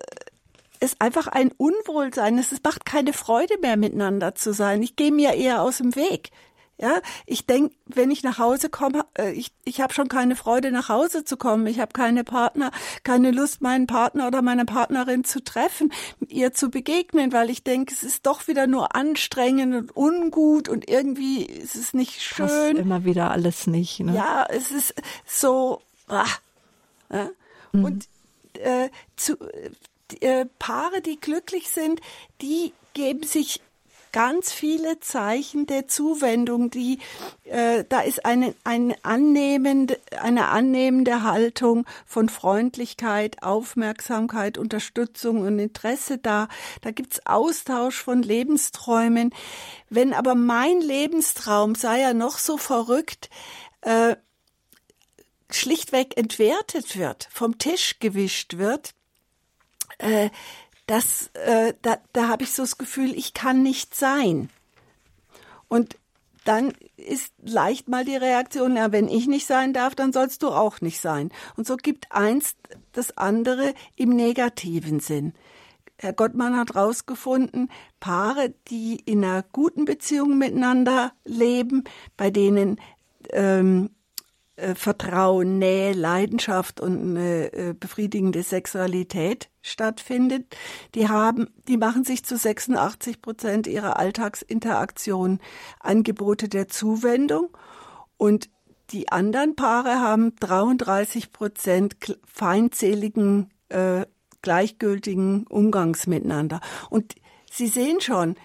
es 0.80 1.00
einfach 1.00 1.28
ein 1.28 1.52
Unwohlsein 1.58 2.38
ist. 2.38 2.52
Es 2.52 2.64
macht 2.64 2.86
keine 2.86 3.14
Freude 3.14 3.58
mehr 3.62 3.78
miteinander 3.78 4.36
zu 4.36 4.54
sein. 4.54 4.82
Ich 4.84 4.96
gehe 4.96 5.12
mir 5.12 5.34
eher 5.34 5.62
aus 5.62 5.78
dem 5.78 5.96
Weg. 5.96 6.32
Ja, 6.80 7.02
ich 7.26 7.48
denke, 7.48 7.74
wenn 7.88 8.12
ich 8.12 8.22
nach 8.22 8.38
Hause 8.38 8.70
komme, 8.70 9.04
äh, 9.18 9.32
ich, 9.32 9.52
ich 9.66 9.82
habe 9.82 9.96
schon 9.96 10.10
keine 10.10 10.36
Freude, 10.36 10.72
nach 10.72 10.90
Hause 10.90 11.24
zu 11.24 11.36
kommen. 11.36 11.66
Ich 11.66 11.80
habe 11.80 11.92
keine 11.92 12.24
Partner, 12.24 12.70
keine 13.04 13.32
Lust, 13.32 13.62
meinen 13.62 13.88
Partner 13.88 14.28
oder 14.28 14.44
meine 14.44 14.64
Partnerin 14.64 15.24
zu 15.24 15.44
treffen, 15.44 15.92
ihr 16.28 16.54
zu 16.54 16.70
begegnen, 16.70 17.34
weil 17.34 17.50
ich 17.50 17.64
denke, 17.64 17.92
es 17.92 18.04
ist 18.04 18.28
doch 18.28 18.48
wieder 18.48 18.68
nur 18.68 18.96
anstrengend 18.96 19.74
und 19.74 19.98
ungut 19.98 20.70
und 20.70 20.88
irgendwie 20.88 21.46
ist 21.46 21.76
es 21.76 21.96
nicht 21.96 22.22
schön. 22.22 22.46
Passt 22.46 22.74
immer 22.76 23.06
wieder 23.06 23.32
alles 23.32 23.66
nicht. 23.66 24.00
Ne? 24.02 24.14
Ja, 24.14 24.46
es 24.48 24.70
ist 24.70 24.94
so. 25.26 25.82
Ah, 26.08 26.26
ja? 27.12 27.32
mhm. 27.72 27.86
Und 27.86 28.08
äh, 28.60 28.90
zu, 29.16 29.36
äh, 30.22 30.46
Paare, 30.60 31.02
die 31.02 31.20
glücklich 31.20 31.70
sind, 31.70 32.02
die 32.42 32.74
geben 32.94 33.24
sich 33.24 33.62
ganz 34.12 34.52
viele 34.52 35.00
Zeichen 35.00 35.68
der 35.68 35.88
Zuwendung, 35.88 36.72
die 36.72 37.00
äh, 37.44 37.84
da 37.88 38.02
ist 38.02 38.26
eine, 38.26 38.56
eine 38.64 38.96
annehmende 39.04 40.00
eine 40.20 40.48
annehmende 40.48 41.24
Haltung 41.24 41.86
von 42.06 42.30
Freundlichkeit, 42.30 43.44
Aufmerksamkeit, 43.44 44.58
Unterstützung 44.58 45.42
und 45.42 45.60
Interesse 45.60 46.18
da. 46.18 46.48
Da 46.82 46.92
gibt's 46.92 47.26
Austausch 47.26 48.02
von 48.02 48.24
Lebensträumen. 48.24 49.34
Wenn 49.90 50.14
aber 50.14 50.36
mein 50.36 50.82
Lebenstraum 50.82 51.76
sei 51.76 52.00
ja 52.02 52.14
noch 52.14 52.40
so 52.40 52.58
verrückt, 52.58 53.30
äh, 53.82 54.16
schlichtweg 55.52 56.18
entwertet 56.18 56.98
wird, 56.98 57.30
vom 57.32 57.58
Tisch 57.58 58.00
gewischt 58.00 58.58
wird, 58.58 58.96
äh, 59.98 60.30
das, 60.86 61.30
äh, 61.34 61.74
da, 61.82 61.98
da 62.14 62.28
habe 62.30 62.44
ich 62.44 62.54
so 62.54 62.64
das 62.64 62.78
Gefühl, 62.78 63.14
ich 63.14 63.34
kann 63.34 63.62
nicht 63.62 63.94
sein. 63.96 64.50
Und 65.68 65.98
dann 66.46 66.74
ist 66.96 67.34
leicht 67.44 67.90
mal 67.90 68.06
die 68.06 68.16
Reaktion, 68.16 68.78
ja, 68.78 68.94
wenn 68.94 69.10
ich 69.10 69.28
nicht 69.28 69.46
sein 69.46 69.74
darf, 69.74 69.96
dann 69.96 70.14
sollst 70.14 70.44
du 70.44 70.50
auch 70.50 70.80
nicht 70.80 71.02
sein. 71.02 71.30
Und 71.58 71.68
so 71.68 71.76
gibt 71.76 72.12
eins 72.12 72.56
das 72.94 73.18
andere 73.18 73.74
im 73.98 74.10
negativen 74.16 75.02
Sinn. 75.02 75.34
Herr 76.00 76.14
Gottmann 76.14 76.56
hat 76.56 76.76
herausgefunden, 76.76 77.70
Paare, 78.00 78.54
die 78.70 79.02
in 79.06 79.26
einer 79.26 79.44
guten 79.52 79.84
Beziehung 79.84 80.38
miteinander 80.38 81.12
leben, 81.26 81.84
bei 82.16 82.30
denen 82.30 82.80
ähm, 83.32 83.90
äh, 84.58 84.76
Vertrauen, 84.76 85.60
Nähe, 85.60 85.94
Leidenschaft 85.94 86.82
und 86.82 87.18
eine 87.18 87.54
äh, 87.54 87.74
befriedigende 87.74 88.44
Sexualität 88.44 89.50
stattfindet, 89.62 90.56
die 90.96 91.08
haben, 91.08 91.48
die 91.68 91.78
machen 91.78 92.04
sich 92.04 92.26
zu 92.26 92.38
86 92.38 93.22
Prozent 93.22 93.68
ihrer 93.68 93.98
Alltagsinteraktion 93.98 95.40
Angebote 95.80 96.50
der 96.50 96.68
Zuwendung 96.68 97.56
und 98.18 98.50
die 98.90 99.12
anderen 99.12 99.56
Paare 99.56 100.00
haben 100.00 100.36
33 100.40 101.32
Prozent 101.32 101.96
feindseligen, 102.26 103.50
äh, 103.70 104.06
gleichgültigen 104.42 105.46
Umgangs 105.48 106.08
miteinander. 106.08 106.62
Und 106.90 107.16
Sie 107.50 107.68
sehen 107.68 108.02
schon, 108.02 108.36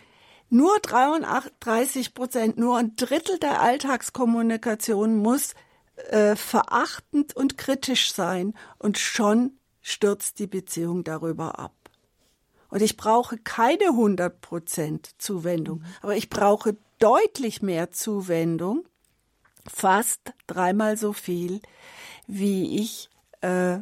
Nur 0.55 0.79
33 0.83 2.13
Prozent, 2.13 2.59
nur 2.59 2.77
ein 2.77 2.95
Drittel 2.95 3.39
der 3.39 3.63
Alltagskommunikation 3.63 5.17
muss 5.17 5.55
äh, 6.11 6.37
verachtend 6.37 7.35
und 7.37 7.59
kritisch 7.59 8.13
sein 8.13 8.55
und 8.79 8.99
schon 8.99 9.59
stürzt 9.81 10.39
die 10.39 10.47
Beziehung 10.47 11.05
darüber 11.05 11.59
ab. 11.59 11.75
Und 12.69 12.81
ich 12.81 12.97
brauche 12.97 13.37
keine 13.37 13.89
100 13.89 14.41
Prozent 14.41 15.11
Zuwendung, 15.19 15.81
mhm. 15.81 15.85
aber 16.01 16.17
ich 16.17 16.31
brauche 16.31 16.77
deutlich 16.99 17.61
mehr 17.61 17.91
Zuwendung, 17.91 18.87
fast 19.67 20.33
dreimal 20.47 20.97
so 20.97 21.13
viel, 21.13 21.61
wie 22.27 22.81
ich 22.81 23.11
äh, 23.43 23.79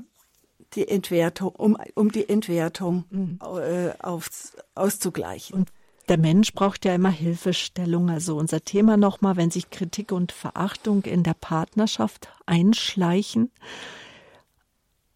die 0.74 0.88
Entwertung, 0.88 1.54
um, 1.54 1.76
um 1.94 2.11
die 2.11 2.28
Entwertung 2.28 3.04
mhm. 3.11 3.38
äh, 3.42 3.92
auf, 4.00 4.28
auszugleichen. 4.74 5.56
Und 5.56 5.72
der 6.11 6.18
Mensch 6.18 6.53
braucht 6.53 6.85
ja 6.85 6.94
immer 6.94 7.11
Hilfestellung. 7.11 8.11
Also 8.11 8.37
unser 8.37 8.64
Thema 8.64 8.96
nochmal, 8.96 9.37
wenn 9.37 9.51
sich 9.51 9.70
Kritik 9.70 10.12
und 10.12 10.33
Verachtung 10.33 11.05
in 11.05 11.23
der 11.23 11.35
Partnerschaft 11.35 12.29
einschleichen. 12.46 13.51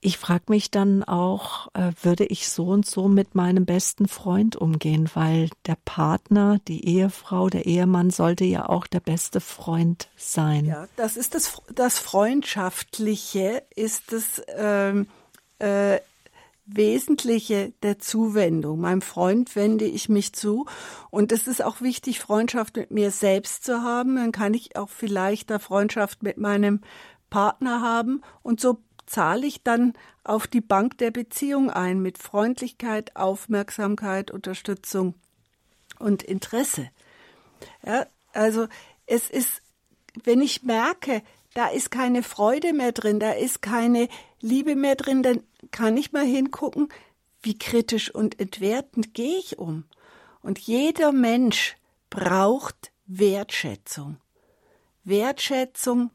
Ich 0.01 0.19
frage 0.19 0.45
mich 0.49 0.71
dann 0.71 1.03
auch, 1.03 1.69
äh, 1.75 1.91
würde 2.03 2.27
ich 2.27 2.49
so 2.51 2.67
und 2.67 2.87
so 2.87 3.09
mit 3.09 3.35
meinem 3.35 3.65
besten 3.65 4.07
Freund 4.07 4.55
umgehen, 4.55 5.11
weil 5.15 5.49
der 5.67 5.79
Partner, 5.85 6.59
die 6.69 6.87
Ehefrau, 6.87 7.49
der 7.49 7.65
Ehemann 7.65 8.11
sollte 8.11 8.45
ja 8.45 8.69
auch 8.69 8.87
der 8.87 9.01
beste 9.01 9.41
Freund 9.41 10.09
sein. 10.17 10.67
Ja, 10.67 10.89
das 10.97 11.17
ist 11.17 11.35
das, 11.35 11.61
das 11.75 11.99
Freundschaftliche, 11.99 13.63
ist 13.75 14.13
das 14.13 14.43
ähm, 14.55 15.09
äh, 15.59 16.01
Wesentliche 16.67 17.73
der 17.83 17.99
Zuwendung. 17.99 18.81
Meinem 18.81 19.03
Freund 19.03 19.55
wende 19.55 19.85
ich 19.85 20.09
mich 20.09 20.33
zu. 20.33 20.67
Und 21.11 21.31
es 21.33 21.47
ist 21.47 21.63
auch 21.63 21.81
wichtig, 21.81 22.21
Freundschaft 22.21 22.77
mit 22.77 22.91
mir 22.91 23.11
selbst 23.11 23.65
zu 23.65 23.83
haben. 23.83 24.17
Dann 24.17 24.33
kann 24.33 24.55
ich 24.55 24.77
auch 24.77 24.89
vielleicht 24.89 25.51
da 25.51 25.59
Freundschaft 25.59 26.23
mit 26.23 26.39
meinem 26.39 26.81
Partner 27.29 27.83
haben. 27.83 28.23
Und 28.43 28.61
so 28.61 28.79
zahle 29.07 29.47
ich 29.47 29.63
dann 29.63 29.93
auf 30.25 30.47
die 30.47 30.63
Bank 30.63 30.97
der 30.99 31.11
Beziehung 31.11 31.71
ein 31.71 32.01
mit 32.01 32.17
Freundlichkeit, 32.17 33.15
Aufmerksamkeit, 33.15 34.31
Unterstützung 34.31 35.15
und 35.99 36.23
Interesse. 36.23 36.89
Ja, 37.85 38.07
also 38.33 38.69
es 39.07 39.29
ist, 39.29 39.63
wenn 40.23 40.41
ich 40.41 40.63
merke, 40.63 41.23
da 41.55 41.69
ist 41.69 41.91
keine 41.91 42.23
Freude 42.23 42.73
mehr 42.73 42.93
drin, 42.93 43.21
da 43.21 43.33
ist 43.33 43.63
keine 43.63 44.09
Liebe 44.41 44.77
mehr 44.77 44.97
drin, 44.97 45.23
dann 45.23 45.43
kann 45.71 45.97
ich 45.97 46.13
mal 46.13 46.27
hingucken, 46.27 46.89
wie 47.43 47.57
kritisch 47.57 48.15
und 48.15 48.41
entwertend 48.41 49.15
gehe 49.15 49.39
ich 49.39 49.59
um. 49.59 49.85
Und 50.43 50.59
jeder 50.59 51.13
Mensch 51.13 51.77
braucht 52.11 52.93
Wertschätzung. 53.07 54.19
Wertschätzung 55.05 56.11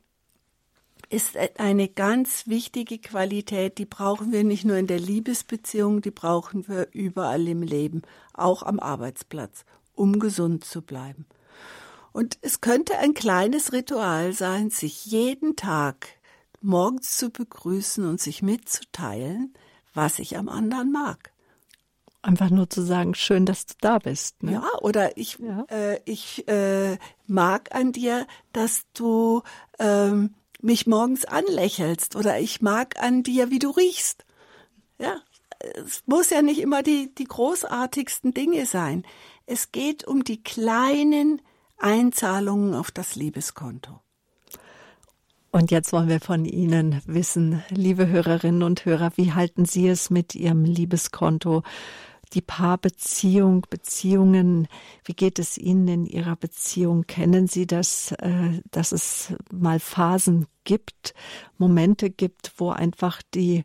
ist 1.10 1.38
eine 1.58 1.88
ganz 1.88 2.47
wichtige 2.47 2.99
Qualität, 2.99 3.78
die 3.80 3.86
brauchen 3.86 4.32
wir 4.32 4.43
nicht 4.43 4.65
nur 4.65 4.78
in 4.78 4.88
der 4.88 4.99
Liebesbeziehung, 4.99 6.02
die 6.02 6.12
brauchen 6.12 6.67
wir 6.67 6.89
überall 6.91 7.47
im 7.47 7.63
Leben, 7.63 8.04
auch 8.34 8.62
am 8.62 8.80
Arbeitsplatz, 8.80 9.65
um 9.95 10.19
gesund 10.19 10.63
zu 10.65 10.82
bleiben. 10.82 11.25
Und 12.12 12.38
es 12.41 12.62
könnte 12.62 12.98
ein 12.98 13.13
kleines 13.13 13.74
Ritual 13.74 14.34
sein, 14.34 14.69
sich 14.69 15.06
jeden 15.06 15.56
Tag 15.56 16.08
morgens 16.62 17.15
zu 17.17 17.30
begrüßen 17.30 18.06
und 18.06 18.19
sich 18.19 18.41
mitzuteilen, 18.41 19.54
was 19.93 20.19
ich 20.19 20.38
am 20.38 20.50
anderen 20.50 20.91
mag. 20.91 21.32
Einfach 22.22 22.50
nur 22.50 22.69
zu 22.69 22.82
sagen, 22.82 23.15
schön, 23.15 23.45
dass 23.45 23.65
du 23.65 23.76
da 23.80 24.00
bist. 24.00 24.43
Ne? 24.43 24.54
Ja, 24.54 24.67
oder 24.82 25.15
ich, 25.17 25.39
ja. 25.39 25.63
Äh, 25.69 26.02
ich 26.04 26.45
äh, 26.50 26.98
mag 27.28 27.74
an 27.74 27.93
dir, 27.93 28.28
dass 28.52 28.84
du 28.93 29.41
ähm, 29.80 30.36
mich 30.62 30.86
morgens 30.86 31.24
anlächelst 31.24 32.17
oder 32.17 32.39
ich 32.39 32.62
mag 32.62 33.02
an 33.02 33.24
dir, 33.24 33.52
wie 33.52 33.60
du 33.60 33.69
riechst. 33.69 34.26
Ja, 34.98 35.15
es 35.60 36.04
muss 36.08 36.30
ja 36.30 36.41
nicht 36.41 36.60
immer 36.60 36.84
die, 36.84 37.13
die 37.15 37.24
großartigsten 37.24 38.34
Dinge 38.34 38.65
sein. 38.65 39.06
Es 39.45 39.72
geht 39.72 40.06
um 40.06 40.26
die 40.26 40.43
kleinen 40.43 41.41
Einzahlungen 41.80 42.74
auf 42.74 42.92
das 42.92 43.15
Liebeskonto. 43.15 44.00
Und 45.52 45.72
jetzt 45.72 45.94
wollen 45.94 46.10
wir 46.10 46.20
von 46.20 46.46
Ihnen 46.46 47.02
wissen, 47.06 47.63
liebe 47.70 48.08
Hörerinnen 48.08 48.62
und 48.62 48.86
Hörer, 48.86 49.12
wie 49.15 49.34
halten 49.34 49.65
Sie 49.65 49.88
es 49.88 50.12
mit 50.12 50.36
Ihrem 50.36 50.63
Liebeskonto? 50.63 51.63
Die 52.34 52.42
Paarbeziehung, 52.42 53.65
Beziehungen, 53.68 54.68
wie 55.04 55.13
geht 55.13 55.39
es 55.39 55.58
Ihnen 55.58 55.88
in 55.88 56.06
Ihrer 56.06 56.36
Beziehung? 56.36 57.08
Kennen 57.08 57.48
Sie 57.48 57.65
das, 57.65 58.12
äh, 58.12 58.62
dass 58.70 58.92
es 58.92 59.34
mal 59.52 59.80
Phasen 59.80 60.46
gibt, 60.65 61.15
Momente 61.58 62.12
gibt, 62.12 62.52
wo 62.58 62.70
einfach 62.70 63.24
die, 63.34 63.63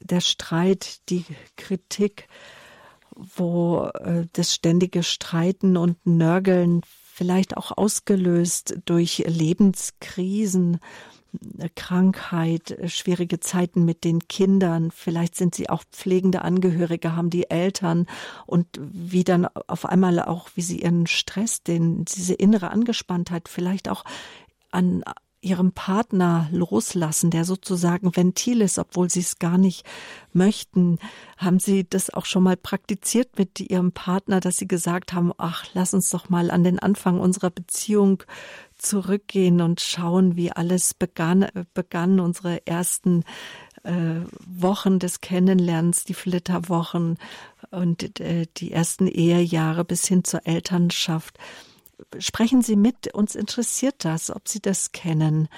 der 0.00 0.20
Streit, 0.20 1.10
die 1.10 1.26
Kritik, 1.56 2.28
wo 3.14 3.90
äh, 4.00 4.24
das 4.32 4.54
ständige 4.54 5.02
Streiten 5.02 5.76
und 5.76 6.06
Nörgeln 6.06 6.80
vielleicht 7.14 7.56
auch 7.56 7.76
ausgelöst 7.76 8.76
durch 8.86 9.24
Lebenskrisen, 9.26 10.80
Krankheit, 11.76 12.76
schwierige 12.86 13.38
Zeiten 13.38 13.84
mit 13.84 14.02
den 14.02 14.26
Kindern. 14.26 14.90
Vielleicht 14.90 15.36
sind 15.36 15.54
sie 15.54 15.68
auch 15.68 15.84
pflegende 15.92 16.42
Angehörige, 16.42 17.14
haben 17.14 17.30
die 17.30 17.50
Eltern 17.50 18.06
und 18.46 18.66
wie 18.80 19.22
dann 19.22 19.46
auf 19.46 19.86
einmal 19.86 20.20
auch, 20.20 20.48
wie 20.56 20.62
sie 20.62 20.82
ihren 20.82 21.06
Stress, 21.06 21.62
den, 21.62 22.04
diese 22.04 22.34
innere 22.34 22.70
Angespanntheit 22.70 23.48
vielleicht 23.48 23.88
auch 23.88 24.04
an 24.72 25.04
ihrem 25.44 25.72
Partner 25.72 26.48
loslassen, 26.50 27.30
der 27.30 27.44
sozusagen 27.44 28.16
Ventil 28.16 28.60
ist, 28.62 28.78
obwohl 28.78 29.10
sie 29.10 29.20
es 29.20 29.38
gar 29.38 29.58
nicht 29.58 29.84
möchten. 30.32 30.98
Haben 31.36 31.58
Sie 31.58 31.88
das 31.88 32.10
auch 32.10 32.26
schon 32.26 32.42
mal 32.42 32.56
praktiziert 32.56 33.38
mit 33.38 33.60
Ihrem 33.60 33.92
Partner, 33.92 34.40
dass 34.40 34.56
Sie 34.56 34.68
gesagt 34.68 35.12
haben, 35.12 35.32
ach, 35.38 35.64
lass 35.74 35.94
uns 35.94 36.10
doch 36.10 36.28
mal 36.28 36.50
an 36.50 36.64
den 36.64 36.78
Anfang 36.78 37.20
unserer 37.20 37.50
Beziehung 37.50 38.22
zurückgehen 38.76 39.60
und 39.60 39.80
schauen, 39.80 40.36
wie 40.36 40.50
alles 40.50 40.94
begann, 40.94 41.46
begann 41.74 42.20
unsere 42.20 42.66
ersten 42.66 43.24
äh, 43.84 44.20
Wochen 44.46 44.98
des 44.98 45.20
Kennenlernens, 45.20 46.04
die 46.04 46.14
Flitterwochen 46.14 47.18
und 47.70 48.20
äh, 48.20 48.46
die 48.56 48.72
ersten 48.72 49.06
Ehejahre 49.06 49.84
bis 49.84 50.06
hin 50.06 50.24
zur 50.24 50.46
Elternschaft 50.46 51.38
sprechen 52.18 52.62
Sie 52.62 52.76
mit, 52.76 53.12
uns 53.14 53.34
interessiert 53.34 54.04
das, 54.04 54.30
ob 54.30 54.48
Sie 54.48 54.60
das 54.60 54.92
kennen. 54.92 55.48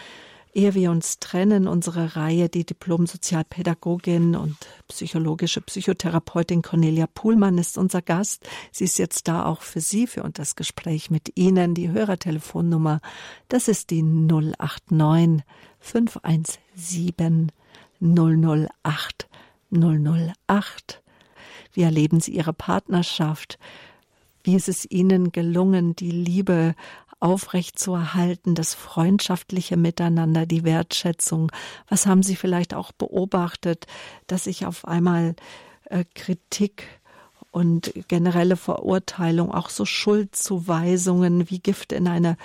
Ehe 0.57 0.73
wir 0.73 0.91
uns 0.91 1.19
trennen, 1.19 1.69
unsere 1.69 2.17
Reihe, 2.17 2.49
die 2.49 2.65
Diplom-Sozialpädagogin 2.65 4.35
und 4.35 4.57
psychologische 4.89 5.61
Psychotherapeutin 5.61 6.63
Cornelia 6.63 7.07
Puhlmann 7.07 7.59
ist 7.59 7.77
unser 7.77 8.01
Gast. 8.01 8.49
Sie 8.73 8.85
ist 8.85 8.99
jetzt 8.99 9.29
da 9.29 9.45
auch 9.45 9.61
für 9.61 9.83
Sie, 9.83 10.07
für 10.07 10.23
das 10.33 10.57
Gespräch 10.57 11.11
mit 11.11 11.37
Ihnen. 11.37 11.75
Die 11.75 11.91
Hörertelefonnummer, 11.91 13.01
das 13.51 13.69
ist 13.69 13.91
die 13.91 14.03
089 14.03 15.45
517 15.79 17.53
008 18.01 19.29
008. 19.71 21.03
Wie 21.75 21.83
erleben 21.83 22.21
Sie 22.21 22.33
Ihre 22.33 22.55
Partnerschaft? 22.55 23.59
Wie 24.47 24.55
ist 24.55 24.69
es 24.69 24.89
Ihnen 24.89 25.33
gelungen, 25.33 25.97
die 25.97 26.13
Liebe 26.13 26.77
aufrechtzuerhalten, 27.19 28.55
das 28.55 28.75
freundschaftliche 28.75 29.77
Miteinander, 29.77 30.47
die 30.47 30.63
Wertschätzung? 30.63 31.51
Was 31.89 32.07
haben 32.07 32.23
Sie 32.23 32.37
vielleicht 32.37 32.73
auch 32.73 32.93
beobachtet, 32.93 33.89
dass 34.29 34.45
sich 34.45 34.65
auf 34.65 34.87
einmal 34.87 35.35
äh, 35.87 36.05
Kritik 36.15 36.85
und 37.51 37.93
generelle 38.07 38.57
Verurteilung, 38.57 39.51
auch 39.51 39.69
so 39.69 39.85
Schuldzuweisungen 39.85 41.51
wie 41.51 41.59
Gift 41.59 41.93
in 41.93 42.07
eine 42.07 42.37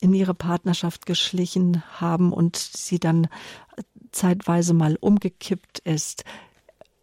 in 0.00 0.14
ihre 0.14 0.34
Partnerschaft 0.34 1.06
geschlichen 1.06 1.82
haben 2.00 2.32
und 2.32 2.54
sie 2.56 3.00
dann 3.00 3.26
zeitweise 4.12 4.74
mal 4.74 4.96
umgekippt 5.00 5.80
ist. 5.80 6.24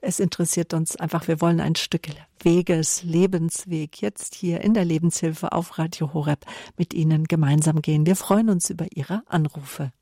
Es 0.05 0.19
interessiert 0.19 0.73
uns 0.73 0.97
einfach, 0.97 1.29
wir 1.29 1.39
wollen 1.39 1.61
ein 1.61 1.75
Stück 1.75 2.09
Weges, 2.41 3.03
Lebensweg 3.03 4.01
jetzt 4.01 4.35
hier 4.35 4.59
in 4.59 4.73
der 4.73 4.83
Lebenshilfe 4.83 5.53
auf 5.53 5.77
Radio 5.77 6.13
Horeb 6.13 6.45
mit 6.75 6.93
Ihnen 6.93 7.23
gemeinsam 7.23 7.81
gehen. 7.81 8.05
Wir 8.05 8.17
freuen 8.17 8.49
uns 8.49 8.69
über 8.69 8.85
Ihre 8.93 9.23
Anrufe. 9.27 9.93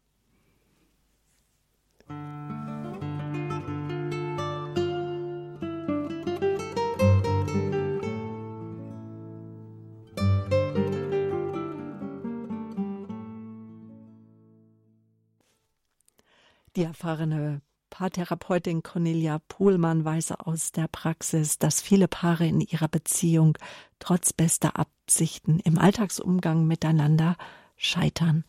Die 16.75 16.83
erfahrene 16.83 17.61
Paartherapeutin 17.91 18.81
Cornelia 18.81 19.39
Pohlmann 19.47 20.03
weiß 20.03 20.31
aus 20.31 20.71
der 20.71 20.87
Praxis, 20.87 21.59
dass 21.59 21.81
viele 21.81 22.07
Paare 22.07 22.47
in 22.47 22.61
ihrer 22.61 22.87
Beziehung 22.87 23.57
trotz 23.99 24.33
bester 24.33 24.79
Absichten 24.79 25.59
im 25.59 25.77
Alltagsumgang 25.77 26.65
miteinander 26.65 27.37
scheitern. 27.77 28.45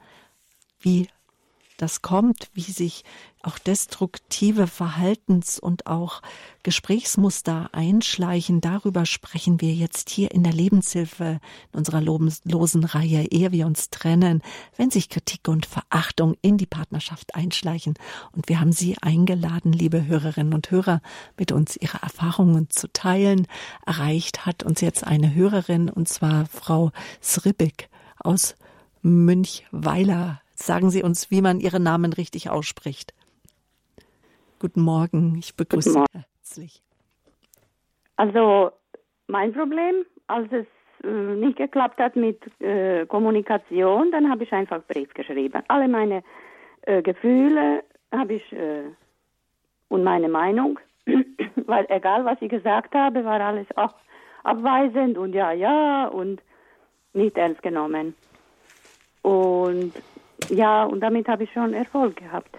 Wie 0.81 1.09
das 1.83 2.01
kommt, 2.01 2.49
wie 2.55 2.61
sich 2.61 3.03
auch 3.43 3.59
destruktive 3.59 4.69
Verhaltens- 4.69 5.59
und 5.59 5.89
auch 5.89 6.23
Gesprächsmuster 6.63 7.71
einschleichen. 7.73 8.61
Darüber 8.61 9.05
sprechen 9.05 9.61
wir 9.61 9.75
jetzt 9.75 10.09
hier 10.09 10.31
in 10.31 10.45
der 10.45 10.53
Lebenshilfe, 10.53 11.41
in 11.73 11.79
unserer 11.79 12.01
losen 12.01 12.85
Reihe, 12.85 13.27
ehe 13.33 13.51
wir 13.51 13.67
uns 13.67 13.91
trennen, 13.91 14.43
wenn 14.77 14.93
sich 14.93 15.09
Kritik 15.09 15.49
und 15.49 15.67
Verachtung 15.67 16.37
in 16.41 16.57
die 16.57 16.67
Partnerschaft 16.67 17.35
einschleichen. 17.35 17.95
Und 18.31 18.49
wir 18.49 18.61
haben 18.61 18.71
Sie 18.71 18.97
eingeladen, 19.03 19.73
liebe 19.73 20.07
Hörerinnen 20.07 20.55
und 20.55 20.71
Hörer, 20.71 21.03
mit 21.37 21.51
uns 21.51 21.77
Ihre 21.77 22.01
Erfahrungen 22.01 22.71
zu 22.71 22.93
teilen. 22.93 23.49
Erreicht 23.85 24.47
hat 24.47 24.63
uns 24.63 24.81
jetzt 24.81 25.05
eine 25.05 25.35
Hörerin, 25.35 25.91
und 25.91 26.09
zwar 26.09 26.47
Frau 26.47 26.93
Sribik 27.21 27.89
aus 28.21 28.55
Münchweiler 29.03 30.42
Sagen 30.63 30.91
Sie 30.91 31.03
uns, 31.03 31.29
wie 31.33 31.43
man 31.43 31.59
Ihren 31.59 31.83
Namen 31.83 32.13
richtig 32.13 32.49
ausspricht. 32.49 33.13
Guten 34.61 34.83
Morgen, 34.83 35.35
ich 35.37 35.57
begrüße 35.57 35.91
Sie 35.91 36.05
herzlich. 36.13 36.81
Also 38.15 38.71
mein 39.27 39.53
Problem, 39.53 40.07
als 40.29 40.53
es 40.53 40.67
äh, 41.03 41.09
nicht 41.09 41.57
geklappt 41.57 41.99
hat 41.99 42.15
mit 42.15 42.39
äh, 42.61 43.07
Kommunikation, 43.07 44.13
dann 44.13 44.31
habe 44.31 44.45
ich 44.45 44.53
einfach 44.53 44.85
Brief 44.85 45.13
geschrieben. 45.15 45.65
Alle 45.67 45.89
meine 45.89 46.23
äh, 46.83 47.03
Gefühle 47.03 47.83
habe 48.13 48.35
ich 48.35 48.53
äh, 48.53 48.85
und 49.89 50.05
meine 50.05 50.29
Meinung, 50.29 50.79
weil 51.67 51.87
egal 51.89 52.25
was 52.25 52.41
ich 52.41 52.51
gesagt 52.51 52.95
habe, 52.95 53.25
war 53.25 53.41
alles 53.41 53.67
auch 53.75 53.95
abweisend 54.45 55.19
und 55.19 55.33
ja, 55.33 55.51
ja 55.51 56.07
und 56.07 56.41
nicht 57.15 57.37
ernst 57.37 57.65
genommen. 57.65 58.15
Und 59.23 59.93
ja, 60.51 60.85
und 60.85 61.01
damit 61.01 61.29
habe 61.29 61.45
ich 61.45 61.53
schon 61.53 61.75
Erfolg 61.75 62.17
gehabt. 62.17 62.57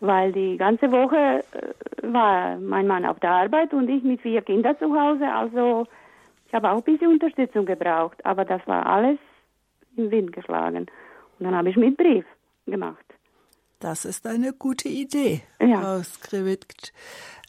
Weil 0.00 0.32
die 0.32 0.56
ganze 0.56 0.90
Woche 0.90 1.44
äh, 1.52 2.12
war 2.12 2.56
mein 2.58 2.86
Mann 2.86 3.04
auf 3.04 3.20
der 3.20 3.30
Arbeit 3.30 3.72
und 3.74 3.88
ich 3.88 4.02
mit 4.02 4.22
vier 4.22 4.42
Kindern 4.42 4.76
zu 4.78 4.94
Hause. 4.98 5.26
Also 5.26 5.86
ich 6.46 6.54
habe 6.54 6.70
auch 6.70 6.78
ein 6.78 6.82
bisschen 6.82 7.08
Unterstützung 7.08 7.66
gebraucht. 7.66 8.24
Aber 8.24 8.44
das 8.44 8.66
war 8.66 8.86
alles 8.86 9.18
im 9.96 10.10
Wind 10.10 10.32
geschlagen. 10.32 10.86
Und 11.38 11.44
dann 11.44 11.54
habe 11.54 11.70
ich 11.70 11.76
mit 11.76 11.96
Brief 11.96 12.24
gemacht. 12.66 13.04
Das 13.78 14.04
ist 14.04 14.26
eine 14.26 14.52
gute 14.52 14.88
Idee, 14.88 15.42
ja. 15.60 15.80
Frau 15.80 16.02
Skrivit. 16.02 16.92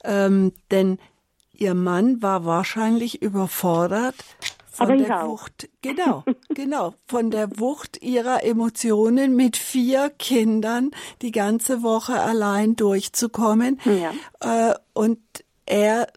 Ähm, 0.03 0.53
denn 0.71 0.97
Ihr 1.61 1.75
Mann 1.75 2.23
war 2.23 2.43
wahrscheinlich 2.45 3.21
überfordert 3.21 4.15
von 4.71 4.87
Aber 4.87 4.95
der 4.95 5.27
Wucht, 5.27 5.69
genau, 5.81 6.23
genau, 6.55 6.93
von 7.05 7.29
der 7.29 7.59
Wucht 7.59 8.01
ihrer 8.01 8.43
Emotionen 8.45 9.35
mit 9.35 9.57
vier 9.57 10.09
Kindern 10.11 10.91
die 11.21 11.31
ganze 11.31 11.83
Woche 11.83 12.21
allein 12.21 12.77
durchzukommen. 12.77 13.81
Ja. 13.83 14.69
Äh, 14.69 14.75
und 14.93 15.19
er 15.65 16.07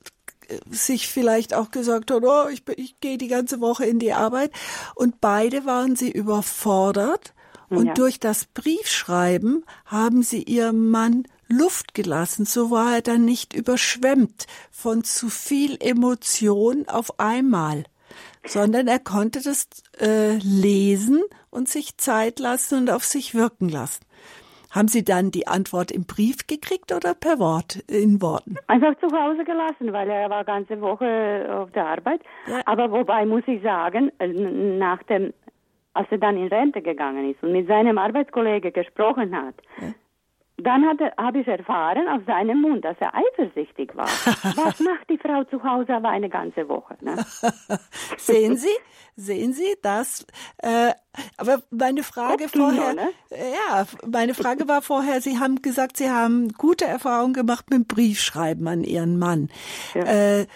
sich 0.71 1.09
vielleicht 1.09 1.53
auch 1.53 1.73
gesagt 1.73 2.13
hat, 2.13 2.23
oh, 2.23 2.49
ich, 2.49 2.63
ich 2.77 3.01
gehe 3.01 3.19
die 3.19 3.29
ganze 3.29 3.61
Woche 3.61 3.87
in 3.87 3.99
die 3.99 4.13
Arbeit. 4.13 4.53
Und 4.95 5.21
beide 5.21 5.65
waren 5.65 5.97
sie 5.97 6.11
überfordert. 6.11 7.35
Und 7.71 7.87
ja. 7.87 7.95
durch 7.95 8.21
das 8.21 8.45
Briefschreiben 8.45 9.65
haben 9.87 10.23
sie 10.23 10.43
ihrem 10.43 10.91
Mann 10.91 11.25
Luft 11.49 11.95
gelassen, 11.95 12.47
so 12.47 12.71
war 12.71 12.95
er 12.95 13.03
dann 13.03 13.25
nicht 13.25 13.53
überschwemmt 13.53 14.47
von 14.71 15.05
zu 15.05 15.29
viel 15.29 15.77
Emotion 15.81 16.89
auf 16.89 17.19
einmal 17.19 17.85
sondern 18.47 18.87
er 18.87 18.99
konnte 18.99 19.43
das 19.43 19.69
äh, 20.01 20.37
lesen 20.39 21.23
und 21.51 21.69
sich 21.69 21.97
Zeit 21.97 22.39
lassen 22.39 22.79
und 22.79 22.91
auf 22.91 23.05
sich 23.05 23.35
wirken 23.35 23.69
lassen. 23.69 24.05
Haben 24.71 24.89
Sie 24.89 25.05
dann 25.05 25.31
die 25.31 25.47
Antwort 25.47 25.93
im 25.93 26.05
Brief 26.05 26.49
gekriegt 26.49 26.91
oder 26.93 27.15
per 27.15 27.39
Wort, 27.39 27.77
in 27.89 28.21
Worten? 28.21 28.57
Einfach 28.67 28.95
zu 28.99 29.07
Hause 29.07 29.45
gelassen, 29.45 29.93
weil 29.93 30.11
er 30.11 30.29
war 30.31 30.45
ganze 30.45 30.81
Woche 30.81 31.47
auf 31.49 31.71
der 31.71 31.87
Arbeit. 31.87 32.23
Ja. 32.49 32.61
Aber 32.67 32.91
wobei 32.91 33.25
muss 33.25 33.45
ich 33.47 33.63
sagen, 33.63 34.11
äh, 34.19 34.27
nach 34.27 35.01
dem, 35.05 35.33
als 35.93 36.09
er 36.11 36.19
dann 36.19 36.37
in 36.37 36.49
Rente 36.49 36.83
gegangen 36.83 37.31
ist 37.31 37.41
und 37.45 37.53
mit 37.53 37.69
seinem 37.69 37.99
Arbeitskollege 37.99 38.73
gesprochen 38.73 39.37
hat, 39.37 39.55
ja. 39.81 39.95
Dann 40.57 40.87
habe 40.87 41.41
ich 41.41 41.49
erfahren 41.49 42.07
aus 42.09 42.21
seinem 42.27 42.61
Mund, 42.61 42.85
dass 42.85 42.97
er 43.01 43.13
eifersüchtig 43.13 43.97
war. 43.97 44.07
Was 44.57 44.79
macht 44.79 45.11
die 45.11 45.19
Frau 45.19 45.43
zu 45.45 45.63
Hause 45.65 45.95
aber 45.95 46.11
eine 46.11 46.29
ganze 46.29 46.69
Woche? 46.69 46.97
Ne? 47.01 47.17
Sehen 48.17 48.57
Sie? 48.57 48.69
Sehen 49.17 49.53
Sie 49.53 49.75
das? 49.83 50.25
Äh, 50.59 50.93
aber 51.37 51.63
meine 51.71 52.05
Frage 52.05 52.45
Optimo, 52.45 52.71
vorher, 52.71 52.95
ne? 52.95 53.09
ja, 53.31 53.85
meine 54.07 54.35
Frage 54.35 54.69
war 54.69 54.83
vorher, 54.83 55.21
Sie 55.21 55.39
haben 55.39 55.61
gesagt, 55.61 55.97
Sie 55.97 56.11
haben 56.11 56.49
gute 56.53 56.85
Erfahrungen 56.85 57.35
gemacht 57.35 57.71
mit 57.71 57.89
Briefschreiben 57.89 58.67
an 58.69 58.85
Ihren 58.85 59.19
Mann. 59.19 59.51
Ja. 59.95 60.05
Äh, 60.05 60.47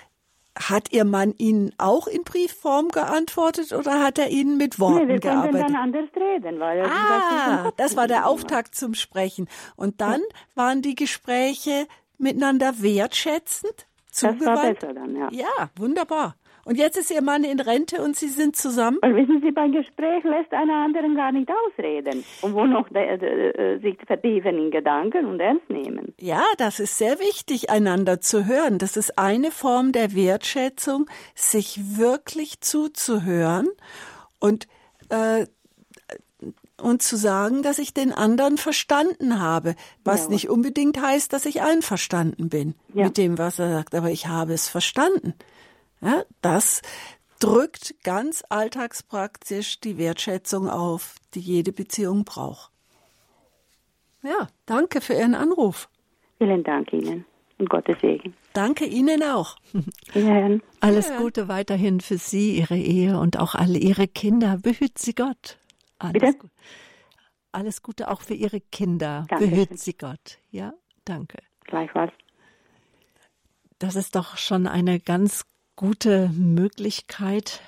hat 0.59 0.93
Ihr 0.93 1.05
Mann 1.05 1.35
Ihnen 1.39 1.73
auch 1.79 2.07
in 2.07 2.25
Briefform 2.25 2.89
geantwortet 2.89 3.73
oder 3.73 4.03
hat 4.03 4.19
er 4.19 4.29
Ihnen 4.29 4.57
mit 4.57 4.81
Worten 4.81 5.07
nee, 5.07 5.15
wir 5.15 5.21
gearbeitet? 5.21 5.71
dann 5.71 5.77
anders 5.77 6.09
reden, 6.17 6.59
weil 6.61 6.85
ah, 6.85 7.73
das 7.77 7.97
war 7.97 8.09
der 8.09 8.27
Auftakt 8.27 8.75
zum 8.75 8.95
Sprechen. 8.95 9.49
Und 9.77 10.01
dann 10.01 10.21
waren 10.55 10.83
die 10.83 10.95
Gespräche 10.95 11.87
miteinander 12.19 12.83
wertschätzend, 12.83 13.87
zugewandt. 14.11 14.41
Das 14.41 14.47
war 14.47 14.75
besser 14.75 14.95
dann, 14.95 15.17
ja. 15.17 15.29
Ja, 15.31 15.71
wunderbar. 15.77 16.35
Und 16.69 16.77
jetzt 16.77 16.99
ist 16.99 17.11
Ihr 17.11 17.23
Mann 17.23 17.45
in 17.45 17.61
Rente 17.61 18.03
und 18.03 18.15
Sie 18.15 18.29
sind 18.29 18.55
zusammen? 18.55 18.99
Weil 19.01 19.17
wissen 19.17 19.41
Sie, 19.41 19.53
beim 19.53 19.73
Gespräch 19.73 20.23
lässt 20.23 20.53
einer 20.53 20.85
anderen 20.85 21.17
gar 21.17 21.33
nicht 21.33 21.49
ausreden. 21.51 22.23
Und 22.43 22.53
wo 22.53 22.67
noch 22.67 22.91
de, 22.91 23.17
de, 23.17 23.53
de, 23.55 23.81
sich 23.81 23.97
vertiefen 24.07 24.59
in 24.59 24.71
Gedanken 24.71 25.25
und 25.25 25.41
ernst 25.41 25.71
nehmen. 25.71 26.13
Ja, 26.21 26.45
das 26.59 26.79
ist 26.79 26.99
sehr 26.99 27.21
wichtig, 27.21 27.71
einander 27.71 28.21
zu 28.21 28.45
hören. 28.45 28.77
Das 28.77 28.99
ist 28.99 29.19
eine 29.19 29.51
Form 29.51 29.93
der 29.93 30.15
Wertschätzung, 30.15 31.07
sich 31.35 31.97
wirklich 31.97 32.61
zuzuhören 32.61 33.69
und 34.39 34.69
äh, 35.09 35.47
und 36.81 37.03
zu 37.03 37.17
sagen, 37.17 37.63
dass 37.63 37.79
ich 37.79 37.95
den 37.95 38.13
anderen 38.13 38.59
verstanden 38.59 39.41
habe, 39.41 39.75
was 40.05 40.25
ja. 40.25 40.31
nicht 40.31 40.49
unbedingt 40.51 41.01
heißt, 41.01 41.33
dass 41.33 41.47
ich 41.47 41.63
einverstanden 41.63 42.51
bin 42.51 42.75
ja. 42.93 43.07
mit 43.07 43.17
dem, 43.17 43.39
was 43.39 43.59
er 43.59 43.71
sagt, 43.71 43.95
aber 43.95 44.11
ich 44.11 44.29
habe 44.29 44.53
es 44.53 44.69
verstanden. 44.69 45.35
Ja, 46.01 46.23
das 46.43 46.83
drückt 47.41 48.03
ganz 48.05 48.45
alltagspraktisch 48.49 49.81
die 49.81 49.99
Wertschätzung 49.99 50.69
auf, 50.69 51.17
die 51.35 51.41
jede 51.41 51.73
Beziehung 51.73 52.25
braucht. 52.25 52.71
Ja, 54.23 54.49
danke 54.67 55.01
für 55.01 55.15
Ihren 55.15 55.35
Anruf. 55.35 55.89
Vielen 56.39 56.65
Dank 56.65 56.93
Ihnen 56.93 57.25
und 57.59 57.71
Gottes 57.71 58.01
Segen. 58.01 58.35
Danke 58.53 58.85
Ihnen 58.85 59.23
auch. 59.23 59.57
Ja. 60.15 60.49
Alles 60.81 61.13
Gute 61.17 61.49
weiterhin 61.49 62.01
für 62.01 62.17
Sie, 62.17 62.57
Ihre 62.57 62.77
Ehe 62.77 63.19
und 63.19 63.39
auch 63.39 63.55
alle 63.55 63.79
Ihre 63.79 64.09
Kinder. 64.09 64.59
Behüt 64.59 64.99
Sie 64.99 65.15
Gott. 65.15 65.59
Alles, 65.99 66.13
Bitte? 66.13 66.39
Gut. 66.39 66.51
Alles 67.53 67.83
Gute 67.83 68.11
auch 68.11 68.23
für 68.23 68.35
Ihre 68.35 68.61
Kinder. 68.61 69.27
Danke. 69.29 69.47
Behüt 69.47 69.79
Sie 69.79 69.93
Gott. 69.93 70.39
Ja, 70.51 70.73
danke. 71.05 71.39
Gleichfalls. 71.65 72.13
Das 73.79 73.97
ist 73.97 74.17
doch 74.17 74.37
schon 74.39 74.67
eine 74.67 74.99
ganz 74.99 75.45
gute 75.79 76.29
Möglichkeit, 76.31 77.61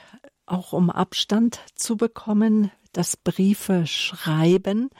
auch 0.44 0.72
um 0.72 0.90
Abstand 0.90 1.60
zu 1.76 1.96
bekommen, 1.96 2.72
das 2.92 3.16
Briefe 3.16 3.86
schreiben. 3.86 4.90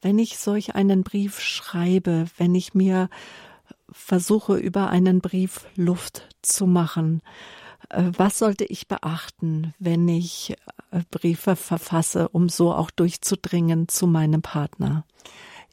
Wenn 0.00 0.18
ich 0.18 0.38
solch 0.38 0.74
einen 0.74 1.02
Brief 1.04 1.40
schreibe, 1.40 2.24
wenn 2.38 2.54
ich 2.54 2.72
mir 2.72 3.10
versuche, 3.92 4.56
über 4.56 4.88
einen 4.88 5.20
Brief 5.20 5.66
Luft 5.76 6.26
zu 6.40 6.66
machen, 6.66 7.20
äh, 7.90 8.04
was 8.16 8.38
sollte 8.38 8.64
ich 8.64 8.88
beachten, 8.88 9.74
wenn 9.78 10.08
ich 10.08 10.56
äh, 10.90 11.02
Briefe 11.10 11.56
verfasse, 11.56 12.30
um 12.30 12.48
so 12.48 12.72
auch 12.72 12.90
durchzudringen 12.90 13.88
zu 13.88 14.06
meinem 14.06 14.40
Partner? 14.40 15.04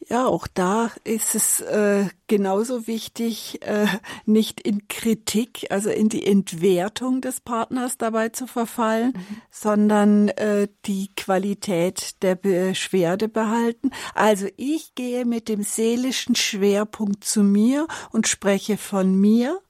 Ja, 0.09 0.25
auch 0.25 0.47
da 0.47 0.89
ist 1.03 1.35
es 1.35 1.61
äh, 1.61 2.05
genauso 2.27 2.87
wichtig, 2.87 3.61
äh, 3.61 3.85
nicht 4.25 4.59
in 4.59 4.87
Kritik, 4.87 5.67
also 5.69 5.89
in 5.89 6.09
die 6.09 6.25
Entwertung 6.25 7.21
des 7.21 7.39
Partners 7.39 7.97
dabei 7.97 8.29
zu 8.29 8.47
verfallen, 8.47 9.13
mhm. 9.15 9.41
sondern 9.51 10.29
äh, 10.29 10.67
die 10.85 11.09
Qualität 11.15 12.21
der 12.23 12.35
Beschwerde 12.35 13.29
behalten. 13.29 13.91
Also 14.15 14.47
ich 14.57 14.95
gehe 14.95 15.23
mit 15.23 15.47
dem 15.47 15.61
seelischen 15.61 16.35
Schwerpunkt 16.35 17.23
zu 17.23 17.43
mir 17.43 17.87
und 18.11 18.27
spreche 18.27 18.77
von 18.77 19.15
mir, 19.15 19.61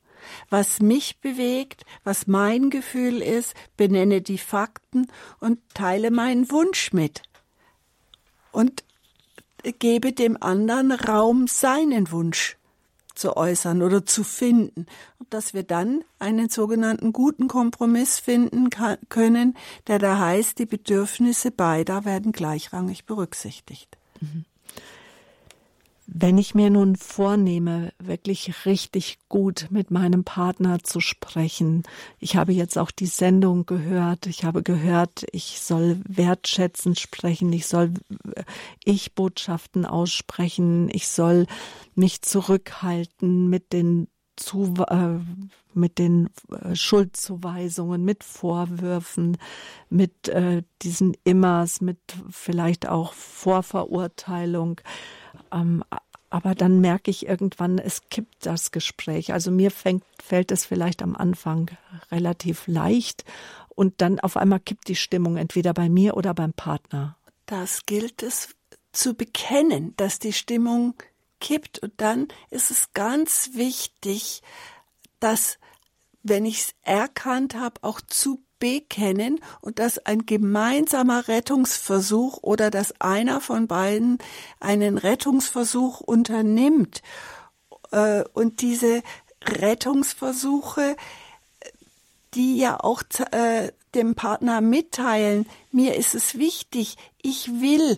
was 0.50 0.80
mich 0.80 1.20
bewegt, 1.20 1.84
was 2.04 2.26
mein 2.28 2.70
Gefühl 2.70 3.22
ist, 3.22 3.54
benenne 3.76 4.22
die 4.22 4.38
Fakten 4.38 5.08
und 5.40 5.60
teile 5.74 6.10
meinen 6.10 6.50
Wunsch 6.52 6.94
mit. 6.94 7.22
Und 8.52 8.84
gebe 9.64 10.14
dem 10.14 10.41
anderen 10.41 10.91
Raum, 10.91 11.47
seinen 11.47 12.12
Wunsch 12.12 12.57
zu 13.16 13.38
äußern 13.38 13.82
oder 13.82 14.05
zu 14.05 14.24
finden. 14.24 14.86
Und 15.20 15.34
dass 15.34 15.53
wir 15.53 15.64
dann 15.64 16.03
einen 16.20 16.49
sogenannten 16.49 17.14
guten 17.14 17.47
Kompromiss 17.47 18.20
finden 18.20 18.70
können, 19.09 19.55
der 19.88 19.99
da 19.99 20.18
heißt, 20.18 20.59
die 20.59 20.66
Bedürfnisse 20.66 21.51
beider 21.51 22.05
werden 22.05 22.32
gleichrangig 22.32 23.05
berücksichtigt. 23.05 23.97
Mhm. 24.20 24.45
Wenn 26.14 26.38
ich 26.38 26.55
mir 26.55 26.70
nun 26.70 26.97
vornehme, 26.97 27.93
wirklich 27.97 28.66
richtig 28.66 29.18
gut 29.30 29.68
mit 29.70 29.91
meinem 29.91 30.26
Partner 30.26 30.84
zu 30.84 30.99
sprechen, 30.99 31.84
ich 32.20 32.36
habe 32.36 32.51
jetzt 32.51 32.78
auch 32.78 32.91
die 32.91 33.05
Sendung 33.05 33.66
gehört, 33.66 34.26
ich 34.26 34.43
habe 34.43 34.62
gehört, 34.62 35.26
ich 35.32 35.62
soll 35.62 36.01
wertschätzend 36.05 36.99
sprechen, 36.99 37.53
ich 37.53 37.66
soll 37.66 37.93
äh, 38.36 38.43
ich 38.84 39.16
Botschaften 39.16 39.86
aussprechen, 39.86 40.89
ich 40.91 41.07
soll 41.07 41.45
mich 41.95 42.22
zurückhalten 42.22 43.47
mit 43.47 43.72
den 43.72 44.09
zu, 44.36 44.74
äh, 44.89 45.20
mit 45.74 45.97
den 45.97 46.30
äh, 46.49 46.76
Schuldzuweisungen, 46.76 48.03
mit 48.03 48.26
Vorwürfen, 48.26 49.38
mit 49.89 50.28
äh, 50.28 50.64
diesen 50.82 51.16
Immers, 51.24 51.80
mit 51.80 51.99
vielleicht 52.30 52.89
auch 52.89 53.14
Vorverurteilung. 53.14 54.82
Ähm, 55.52 55.84
aber 56.30 56.56
dann 56.56 56.80
merke 56.80 57.12
ich 57.12 57.28
irgendwann, 57.28 57.78
es 57.78 58.10
kippt 58.10 58.45
das 58.45 58.72
Gespräch. 58.72 59.34
Also 59.34 59.52
mir 59.52 59.70
fängt, 59.70 60.04
fällt 60.24 60.52
es 60.52 60.66
vielleicht 60.66 61.04
am 61.04 61.16
Anfang 61.16 61.70
relativ 62.10 62.68
leicht 62.68 63.26
und 63.76 64.02
dann 64.02 64.20
auf 64.20 64.38
einmal 64.38 64.62
kippt 64.62 64.88
die 64.88 64.95
Stimmung 64.95 65.36
entweder 65.38 65.74
bei 65.74 65.89
mir 65.89 66.16
oder 66.16 66.34
beim 66.34 66.54
Partner. 66.54 67.18
Das 67.47 67.86
gilt 67.86 68.24
es 68.24 68.56
zu 68.93 69.14
bekennen, 69.14 69.93
dass 69.97 70.20
die 70.20 70.34
Stimmung 70.34 70.95
kippt 71.41 71.80
und 71.80 71.93
dann 71.97 72.30
ist 72.49 72.72
es 72.72 72.93
ganz 72.93 73.52
wichtig, 73.54 74.41
dass 75.20 75.58
wenn 76.24 76.45
ich 76.45 76.60
es 76.60 76.76
erkannt 76.84 77.56
habe, 77.56 77.84
auch 77.84 77.99
zu 77.99 78.41
bekennen 78.62 79.41
und 79.59 79.80
dass 79.80 79.97
ein 80.05 80.26
gemeinsamer 80.26 81.28
Rettungsversuch 81.28 82.38
oder 82.41 82.72
dass 82.72 83.01
einer 83.01 83.41
von 83.41 83.68
beiden 83.68 84.20
einen 84.62 84.97
Rettungsversuch 84.97 85.99
unternimmt. 85.99 87.01
Äh, 87.91 88.24
und 88.34 88.62
diese 88.62 89.03
Rettungsversuche, 89.43 90.95
die 92.34 92.57
ja 92.57 92.80
auch 92.80 93.03
äh, 93.32 93.74
dem 93.93 94.16
Partner 94.16 94.62
mitteilen, 94.62 95.45
mir 95.74 95.95
ist 95.97 96.16
es 96.16 96.38
wichtig, 96.38 96.95
ich 97.22 97.59
will 97.59 97.97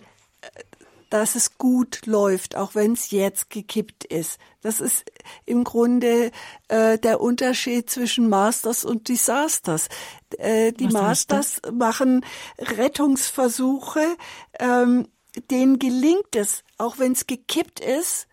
dass 1.14 1.36
es 1.36 1.58
gut 1.58 2.06
läuft, 2.06 2.56
auch 2.56 2.74
wenn 2.74 2.94
es 2.94 3.12
jetzt 3.12 3.48
gekippt 3.48 4.02
ist. 4.02 4.40
Das 4.62 4.80
ist 4.80 5.04
im 5.46 5.62
Grunde 5.62 6.32
äh, 6.66 6.98
der 6.98 7.20
Unterschied 7.20 7.88
zwischen 7.88 8.28
Masters 8.28 8.84
und 8.84 9.06
Disasters. 9.06 9.86
Äh, 10.38 10.72
die 10.72 10.88
Masters 10.88 11.62
machen 11.72 12.26
Rettungsversuche, 12.58 14.16
ähm, 14.58 15.06
denen 15.52 15.78
gelingt 15.78 16.34
es, 16.34 16.64
auch 16.78 16.98
wenn 16.98 17.12
es 17.12 17.28
gekippt 17.28 17.78
ist, 17.78 18.26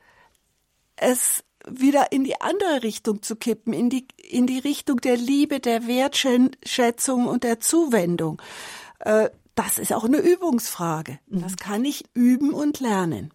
es 0.95 1.43
wieder 1.67 2.11
in 2.11 2.23
die 2.23 2.41
andere 2.41 2.81
Richtung 2.81 3.21
zu 3.21 3.35
kippen, 3.35 3.73
in 3.73 3.91
die, 3.91 4.07
in 4.17 4.47
die 4.47 4.57
Richtung 4.57 5.01
der 5.01 5.17
Liebe, 5.17 5.59
der 5.59 5.85
Wertschätzung 5.85 7.27
und 7.27 7.43
der 7.43 7.59
Zuwendung. 7.59 8.41
Äh, 8.97 9.29
das 9.63 9.77
ist 9.77 9.93
auch 9.93 10.05
eine 10.05 10.17
Übungsfrage. 10.17 11.19
Das 11.27 11.53
mhm. 11.53 11.57
kann 11.57 11.85
ich 11.85 12.05
üben 12.13 12.53
und 12.53 12.79
lernen. 12.79 13.31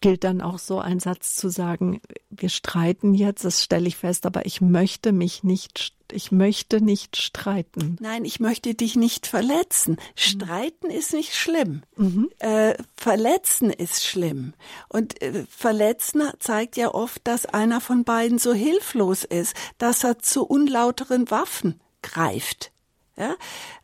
Gilt 0.00 0.24
dann 0.24 0.40
auch 0.40 0.58
so 0.58 0.78
ein 0.78 1.00
Satz 1.00 1.36
zu 1.36 1.50
sagen, 1.50 2.00
wir 2.30 2.48
streiten 2.48 3.14
jetzt, 3.14 3.44
das 3.44 3.62
stelle 3.62 3.88
ich 3.88 3.96
fest, 3.96 4.24
aber 4.24 4.46
ich 4.46 4.62
möchte 4.62 5.12
mich 5.12 5.44
nicht, 5.44 5.92
ich 6.10 6.32
möchte 6.32 6.80
nicht 6.80 7.18
streiten. 7.18 7.96
Nein, 8.00 8.24
ich 8.24 8.40
möchte 8.40 8.74
dich 8.74 8.96
nicht 8.96 9.26
verletzen. 9.26 9.92
Mhm. 9.92 9.98
Streiten 10.16 10.86
mhm. 10.86 10.94
ist 10.94 11.12
nicht 11.12 11.34
schlimm. 11.34 11.82
Mhm. 11.96 12.30
Äh, 12.38 12.74
verletzen 12.96 13.70
ist 13.70 14.02
schlimm. 14.04 14.54
Und 14.88 15.20
äh, 15.20 15.44
verletzen 15.50 16.22
zeigt 16.38 16.78
ja 16.78 16.94
oft, 16.94 17.20
dass 17.26 17.44
einer 17.44 17.82
von 17.82 18.04
beiden 18.04 18.38
so 18.38 18.54
hilflos 18.54 19.24
ist, 19.24 19.54
dass 19.76 20.02
er 20.04 20.18
zu 20.18 20.46
unlauteren 20.46 21.30
Waffen 21.30 21.78
greift. 22.00 22.72
Ja? 23.20 23.36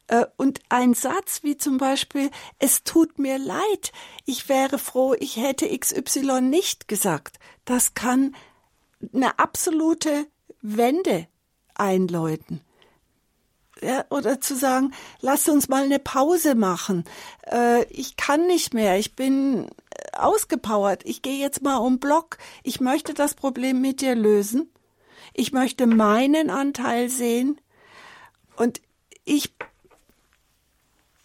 Äh, 0.06 0.26
und 0.36 0.60
ein 0.70 0.94
Satz 0.94 1.42
wie 1.42 1.58
zum 1.58 1.76
Beispiel, 1.76 2.30
es 2.58 2.84
tut 2.84 3.18
mir 3.18 3.38
leid, 3.38 3.92
ich 4.24 4.48
wäre 4.48 4.78
froh, 4.78 5.14
ich 5.18 5.36
hätte 5.36 5.68
XY 5.78 6.40
nicht 6.40 6.88
gesagt, 6.88 7.38
das 7.66 7.92
kann 7.92 8.34
eine 9.12 9.38
absolute 9.38 10.26
Wende 10.62 11.28
einläuten. 11.74 12.62
Ja, 13.82 14.06
oder 14.08 14.40
zu 14.40 14.56
sagen, 14.56 14.94
lass 15.20 15.48
uns 15.48 15.68
mal 15.68 15.84
eine 15.84 15.98
Pause 15.98 16.54
machen. 16.54 17.04
Äh, 17.42 17.84
ich 17.90 18.16
kann 18.16 18.46
nicht 18.46 18.72
mehr, 18.72 18.98
ich 18.98 19.14
bin 19.16 19.68
ausgepowert, 20.14 21.02
ich 21.04 21.20
gehe 21.20 21.38
jetzt 21.38 21.60
mal 21.60 21.76
um 21.76 21.98
Block. 21.98 22.38
Ich 22.62 22.80
möchte 22.80 23.12
das 23.12 23.34
Problem 23.34 23.82
mit 23.82 24.00
dir 24.00 24.14
lösen. 24.14 24.70
Ich 25.34 25.52
möchte 25.52 25.86
meinen 25.86 26.48
Anteil 26.48 27.10
sehen. 27.10 27.60
Und 28.56 28.80
ich 29.26 29.52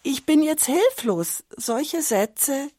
ich 0.04 0.26
bin 0.26 0.42
jetzt 0.42 0.66
hilflos. 0.66 1.44
Solche 1.56 2.02
Sätze 2.02 2.70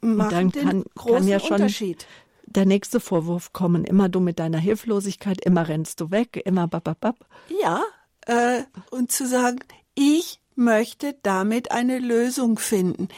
machen 0.00 0.52
den 0.52 0.64
kann, 0.64 0.84
großen 0.94 1.18
kann 1.18 1.28
ja 1.28 1.40
Unterschied. 1.40 2.06
Der 2.46 2.66
nächste 2.66 3.00
Vorwurf 3.00 3.52
kommen, 3.52 3.84
immer 3.84 4.08
du 4.08 4.20
mit 4.20 4.38
deiner 4.38 4.58
Hilflosigkeit, 4.58 5.44
immer 5.44 5.68
rennst 5.68 6.00
du 6.00 6.10
weg, 6.10 6.40
immer 6.44 6.68
bababab. 6.68 7.16
Ja, 7.60 7.82
äh, 8.26 8.62
und 8.90 9.10
zu 9.10 9.26
sagen, 9.26 9.60
ich 9.94 10.40
möchte 10.54 11.16
damit 11.22 11.70
eine 11.70 11.98
Lösung 11.98 12.58
finden. 12.58 13.08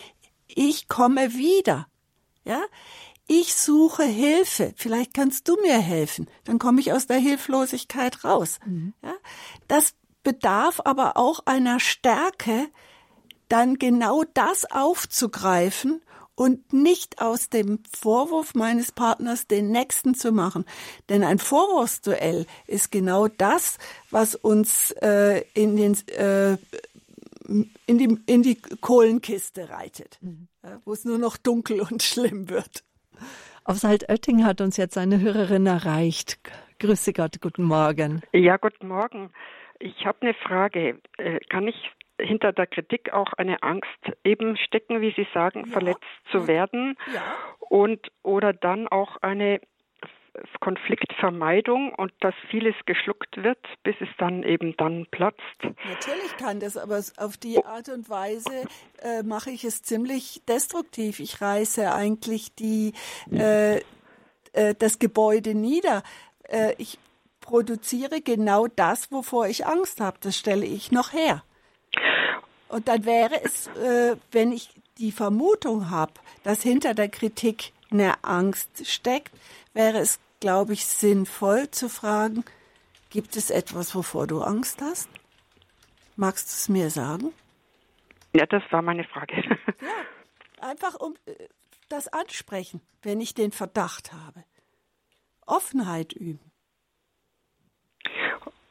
Ich 0.47 0.89
komme 0.89 1.35
wieder. 1.35 1.89
Ja, 2.45 2.63
ich 3.27 3.55
suche 3.55 4.05
Hilfe. 4.05 4.73
Vielleicht 4.77 5.15
kannst 5.15 5.49
du 5.49 5.57
mir 5.61 5.79
helfen. 5.79 6.29
Dann 6.45 6.59
komme 6.59 6.81
ich 6.81 6.93
aus 6.93 7.07
der 7.07 7.19
Hilflosigkeit 7.19 8.25
raus. 8.25 8.59
Mhm. 8.67 8.93
Ja, 9.03 9.15
das 9.67 9.95
bedarf 10.25 10.81
aber 10.85 11.17
auch 11.17 11.41
einer 11.47 11.79
Stärke, 11.79 12.67
dann 13.49 13.77
genau 13.77 14.25
das 14.35 14.65
aufzugreifen 14.71 16.03
und 16.35 16.73
nicht 16.73 17.21
aus 17.21 17.49
dem 17.49 17.79
Vorwurf 17.97 18.55
meines 18.55 18.93
Partners 18.93 19.47
den 19.47 19.71
nächsten 19.71 20.15
zu 20.15 20.33
machen. 20.33 20.65
Denn 21.09 21.23
ein 21.23 21.39
Vorwurfsduell 21.39 22.47
ist 22.67 22.91
genau 22.91 23.29
das, 23.29 23.79
was 24.11 24.35
uns 24.35 24.91
äh, 25.03 25.45
in, 25.55 25.77
den, 25.77 25.97
äh, 26.09 26.57
in, 27.87 27.99
die, 27.99 28.19
in 28.27 28.43
die 28.43 28.57
Kohlenkiste 28.57 29.71
reitet, 29.71 30.19
mhm. 30.21 30.49
äh, 30.63 30.77
wo 30.85 30.93
es 30.93 31.05
nur 31.05 31.19
noch 31.19 31.37
dunkel 31.37 31.81
und 31.81 32.03
schlimm 32.03 32.49
wird. 32.49 32.83
Auf 33.63 33.79
Saltötting 33.79 34.45
hat 34.45 34.61
uns 34.61 34.77
jetzt 34.77 34.99
eine 34.99 35.21
Hörerin 35.21 35.67
erreicht. 35.67 36.39
Grüße 36.81 37.13
Gott, 37.13 37.41
guten 37.41 37.63
Morgen. 37.63 38.21
Ja, 38.33 38.57
guten 38.57 38.89
Morgen. 38.89 39.31
Ich 39.85 40.07
habe 40.07 40.23
eine 40.23 40.33
Frage. 40.35 40.99
Äh, 41.19 41.41
kann 41.51 41.69
ich 41.69 41.77
hinter 42.19 42.53
der 42.53 42.67
Kritik 42.67 43.13
auch 43.13 43.35
eine 43.35 43.63
Angst 43.63 43.89
eben 44.25 44.57
stecken, 44.57 45.03
wie 45.03 45.13
Sie 45.15 45.27
sagen, 45.35 45.65
ja. 45.67 45.73
verletzt 45.73 46.01
zu 46.31 46.47
werden 46.47 46.97
ja. 47.13 47.23
und 47.59 48.01
oder 48.23 48.55
dann 48.55 48.89
auch 48.89 49.19
eine 49.19 49.61
Konfliktvermeidung 50.61 51.93
und 51.95 52.13
dass 52.21 52.35
vieles 52.51 52.75
geschluckt 52.87 53.43
wird, 53.43 53.59
bis 53.83 53.95
es 54.01 54.09
dann 54.17 54.43
eben 54.43 54.75
dann 54.79 55.07
platzt. 55.11 55.63
Natürlich 55.63 56.37
kann 56.39 56.61
das, 56.61 56.79
aber 56.79 57.03
auf 57.19 57.37
die 57.37 57.63
Art 57.63 57.91
und 57.91 58.09
Weise 58.09 58.65
äh, 59.03 59.23
mache 59.23 59.51
ich 59.51 59.65
es 59.65 59.83
ziemlich 59.83 60.43
destruktiv. 60.49 61.21
Ich 61.21 61.43
reiße 61.43 61.93
eigentlich 61.93 62.55
die, 62.55 62.95
äh, 63.33 63.81
äh, 64.55 64.75
das 64.79 64.99
Gebäude 64.99 65.55
nieder. 65.55 66.03
Äh, 66.49 66.75
ich 66.79 66.99
produziere 67.45 68.23
genau 68.23 68.67
das, 68.67 69.13
wovor 69.13 69.47
ich 69.47 69.67
Angst 69.67 70.01
habe. 70.01 70.17
Das 70.21 70.37
stelle 70.37 70.65
ich 70.65 70.91
noch 70.91 71.13
her. 71.13 71.45
Und 72.69 72.89
dann 72.89 73.05
wäre 73.05 73.41
es, 73.45 73.67
äh, 73.69 74.17
wenn 74.33 74.51
ich 74.51 74.71
die 74.97 75.13
Vermutung 75.13 75.91
habe, 75.91 76.15
dass 76.43 76.63
hinter 76.63 76.95
der 76.95 77.09
Kritik 77.09 77.73
eine 77.91 78.25
Angst 78.25 78.87
steckt, 78.87 79.33
wäre 79.75 79.99
es, 79.99 80.21
glaube 80.41 80.73
ich, 80.73 80.87
sinnvoll 80.87 81.71
zu 81.71 81.89
fragen, 81.89 82.45
gibt 83.11 83.37
es 83.37 83.51
etwas, 83.51 83.95
wovor 83.95 84.27
du 84.27 84.41
Angst 84.41 84.81
hast? 84.81 85.11
Magst 86.17 86.49
du 86.49 86.53
es 86.53 86.69
mir 86.71 86.91
sagen? 86.91 87.33
Ja, 88.35 88.47
das 88.47 88.63
war 88.71 88.81
meine 88.81 89.05
Frage. 89.05 89.35
ja, 89.83 90.69
einfach 90.69 90.95
um 90.95 91.15
äh, 91.27 91.35
das 91.91 92.09
ansprechen, 92.09 92.81
wenn 93.03 93.21
ich 93.21 93.35
den 93.35 93.53
Verdacht 93.53 94.13
habe. 94.15 94.45
Offenheit 95.47 96.15
üben. 96.15 96.54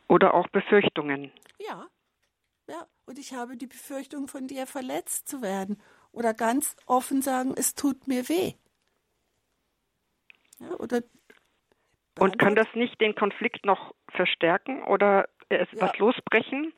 Oder 0.07 0.33
auch 0.33 0.47
Befürchtungen. 0.49 1.31
Ja, 1.59 1.87
ja, 2.69 2.87
und 3.05 3.19
ich 3.19 3.33
habe 3.33 3.57
die 3.57 3.67
Befürchtung, 3.67 4.27
von 4.27 4.47
dir 4.47 4.65
verletzt 4.67 5.27
zu 5.27 5.41
werden. 5.41 5.81
Oder 6.11 6.33
ganz 6.33 6.75
offen 6.85 7.21
sagen, 7.21 7.53
es 7.57 7.75
tut 7.75 8.07
mir 8.07 8.29
weh. 8.29 8.53
Ja, 10.59 10.71
oder 10.77 11.01
Und 12.19 12.39
kann 12.39 12.55
das 12.55 12.67
nicht 12.73 13.01
den 13.01 13.15
Konflikt 13.15 13.65
noch 13.65 13.93
verstärken 14.09 14.83
oder 14.83 15.27
etwas 15.49 15.91
ja. 15.93 15.99
losbrechen? 15.99 16.73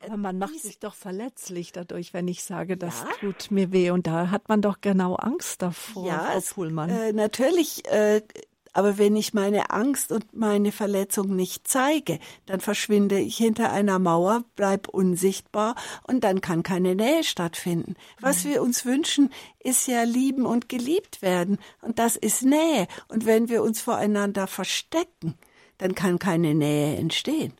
Aber 0.00 0.16
man 0.16 0.38
macht 0.38 0.58
sich 0.58 0.78
doch 0.78 0.94
verletzlich 0.94 1.72
dadurch, 1.72 2.14
wenn 2.14 2.28
ich 2.28 2.44
sage, 2.44 2.76
das 2.76 3.02
ja. 3.02 3.10
tut 3.18 3.50
mir 3.50 3.72
weh. 3.72 3.90
Und 3.90 4.06
da 4.06 4.30
hat 4.30 4.48
man 4.48 4.62
doch 4.62 4.80
genau 4.80 5.16
Angst 5.16 5.62
davor, 5.62 6.06
ja, 6.06 6.40
Frau 6.40 6.54
Puhlmann. 6.54 6.90
Äh, 6.90 7.12
natürlich 7.12 7.84
äh, 7.90 8.22
aber 8.76 8.98
wenn 8.98 9.16
ich 9.16 9.32
meine 9.32 9.70
Angst 9.70 10.12
und 10.12 10.36
meine 10.36 10.70
Verletzung 10.70 11.34
nicht 11.34 11.66
zeige, 11.66 12.18
dann 12.44 12.60
verschwinde 12.60 13.18
ich 13.18 13.38
hinter 13.38 13.72
einer 13.72 13.98
Mauer, 13.98 14.44
bleib 14.54 14.88
unsichtbar 14.88 15.76
und 16.02 16.24
dann 16.24 16.42
kann 16.42 16.62
keine 16.62 16.94
Nähe 16.94 17.24
stattfinden. 17.24 17.94
Was 18.20 18.44
wir 18.44 18.60
uns 18.60 18.84
wünschen, 18.84 19.30
ist 19.60 19.88
ja 19.88 20.02
lieben 20.02 20.44
und 20.44 20.68
geliebt 20.68 21.22
werden. 21.22 21.56
Und 21.80 21.98
das 21.98 22.16
ist 22.16 22.42
Nähe. 22.42 22.86
Und 23.08 23.24
wenn 23.24 23.48
wir 23.48 23.62
uns 23.62 23.80
voreinander 23.80 24.46
verstecken, 24.46 25.38
dann 25.78 25.94
kann 25.94 26.18
keine 26.18 26.54
Nähe 26.54 26.98
entstehen. 26.98 27.54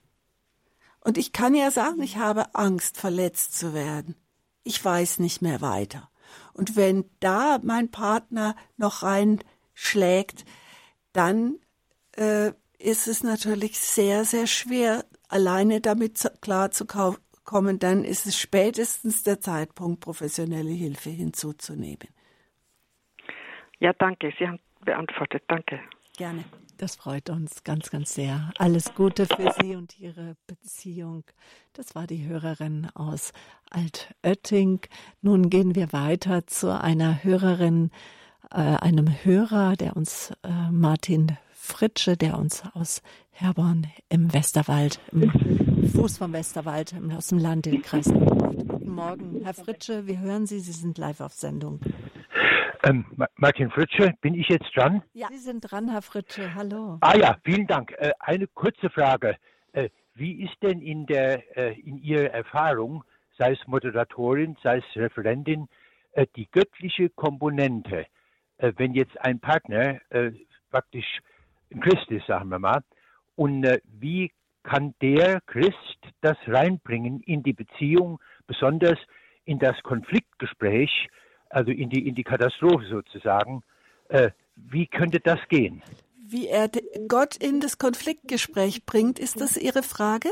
Und 1.01 1.17
ich 1.17 1.33
kann 1.33 1.55
ja 1.55 1.71
sagen, 1.71 2.03
ich 2.03 2.19
habe 2.19 2.55
Angst, 2.55 2.99
verletzt 2.99 3.59
zu 3.59 3.73
werden. 3.73 4.17
Ich 4.65 4.85
weiß 4.85 5.21
nicht 5.21 5.41
mehr 5.41 5.63
weiter. 5.63 6.11
Und 6.53 6.77
wenn 6.77 7.07
da 7.21 7.59
mein 7.63 7.91
Partner 7.91 8.55
noch 8.77 9.03
reinschlägt, 9.03 10.45
dann 11.17 11.59
äh, 12.17 12.53
ist 12.79 13.09
es 13.09 13.23
natürlich 13.23 13.79
sehr, 13.79 14.25
sehr 14.25 14.47
schwer, 14.47 15.05
alleine 15.29 15.81
damit 15.81 16.19
zu, 16.19 16.31
klar 16.41 16.71
zu 16.71 16.87
kommen. 16.87 17.79
Dann 17.79 18.05
ist 18.05 18.27
es 18.27 18.39
spätestens 18.39 19.23
der 19.23 19.41
Zeitpunkt, 19.41 20.01
professionelle 20.01 20.71
Hilfe 20.71 21.11
hinzuzunehmen. 21.11 22.09
Ja, 23.79 23.93
danke. 23.93 24.33
Sie 24.39 24.47
haben 24.47 24.61
beantwortet. 24.85 25.43
Danke. 25.49 25.81
Gerne. 26.17 26.45
Das 26.79 26.97
freut 26.97 27.31
uns 27.31 27.65
ganz, 27.65 27.91
ganz 27.91 28.15
sehr. 28.15 28.51
Alles 28.59 28.95
Gute 28.95 29.25
für 29.27 29.51
Sie 29.61 29.77
und 29.77 29.99
Ihre 29.99 30.37
Beziehung. 30.47 31.25
Das 31.73 31.95
war 31.95 32.07
die 32.07 32.27
Hörerin 32.27 32.89
aus 32.95 33.33
Altötting. 33.71 34.81
Nun 35.23 35.49
gehen 35.49 35.75
wir 35.75 35.95
weiter 35.95 36.47
zu 36.47 36.79
einer 36.79 37.25
Hörerin, 37.25 37.91
äh, 38.51 38.59
einem 38.59 39.09
Hörer, 39.25 39.77
der 39.77 39.97
uns, 39.97 40.33
äh, 40.43 40.71
Martin 40.71 41.37
Fritsche, 41.51 42.17
der 42.17 42.39
uns 42.39 42.63
aus 42.75 43.03
Herborn 43.31 43.87
im 44.09 44.33
Westerwald, 44.33 45.01
im 45.13 45.31
Fuß 45.89 46.19
vom 46.19 46.33
Westerwald, 46.33 46.95
aus 47.17 47.29
dem 47.29 47.39
Land 47.39 47.67
in 47.67 47.83
Kreis 47.83 48.07
Guten 48.07 48.91
Morgen, 48.91 49.41
Herr 49.43 49.55
Fritsche, 49.55 50.07
wir 50.07 50.21
hören 50.21 50.47
Sie, 50.47 50.61
Sie 50.61 50.73
sind 50.73 50.99
live 50.99 51.21
auf 51.21 51.33
Sendung. 51.33 51.81
Ähm, 52.85 53.05
Martin 53.37 53.71
Fritsche, 53.71 54.15
bin 54.21 54.35
ich 54.35 54.49
jetzt 54.49 54.71
dran? 54.77 55.03
Ja, 55.13 55.29
Sie 55.31 55.39
sind 55.39 55.61
dran, 55.61 55.91
Herr 55.91 56.03
Fritsche, 56.03 56.55
hallo. 56.55 56.99
Ah 57.01 57.17
ja, 57.17 57.37
vielen 57.45 57.67
Dank. 57.67 57.93
Äh, 57.99 58.13
eine 58.21 58.47
kurze 58.47 58.91
Frage. 58.91 59.37
Äh, 59.73 59.89
wie 60.15 60.45
ist 60.45 60.55
denn 60.63 60.81
in, 60.81 61.07
der, 61.07 61.57
äh, 61.57 61.79
in 61.81 61.99
Ihrer 61.99 62.31
Erfahrung, 62.31 63.03
sei 63.37 63.53
es 63.53 63.59
Moderatorin, 63.67 64.57
sei 64.63 64.79
es 64.79 64.85
Referentin, 64.97 65.69
äh, 66.13 66.27
die 66.37 66.49
göttliche 66.51 67.11
Komponente 67.11 68.07
äh, 68.59 68.73
wenn 68.77 68.95
jetzt 68.95 69.21
ein 69.21 69.41
Partner 69.41 70.01
äh, 70.11 70.33
praktisch 70.71 71.21
ein 71.73 71.81
Christ 71.81 72.11
ist, 72.11 72.27
sagen 72.27 72.49
wir 72.49 72.59
mal, 72.59 72.83
und 73.35 73.65
äh, 73.65 73.81
wie 73.85 74.33
kann 74.63 74.95
der 75.01 75.41
Christ 75.43 75.99
das 76.21 76.37
reinbringen 76.47 77.21
in 77.21 77.43
die 77.43 77.53
Beziehung, 77.53 78.19
besonders 78.47 78.99
in 79.45 79.59
das 79.59 79.81
Konfliktgespräch, 79.83 81.09
also 81.51 81.71
in 81.71 81.89
die, 81.89 82.07
in 82.07 82.15
die 82.15 82.25
Katastrophe 82.25 82.85
sozusagen. 82.87 83.63
Äh, 84.09 84.31
wie 84.57 84.87
könnte 84.87 85.21
das 85.21 85.39
gehen? 85.49 85.83
Wie 86.29 86.49
er 86.49 86.69
Gott 87.07 87.37
in 87.37 87.61
das 87.61 87.79
Konfliktgespräch 87.79 88.85
bringt, 88.85 89.19
ist 89.19 89.41
das 89.41 89.57
Ihre 89.57 89.83
Frage? 89.83 90.29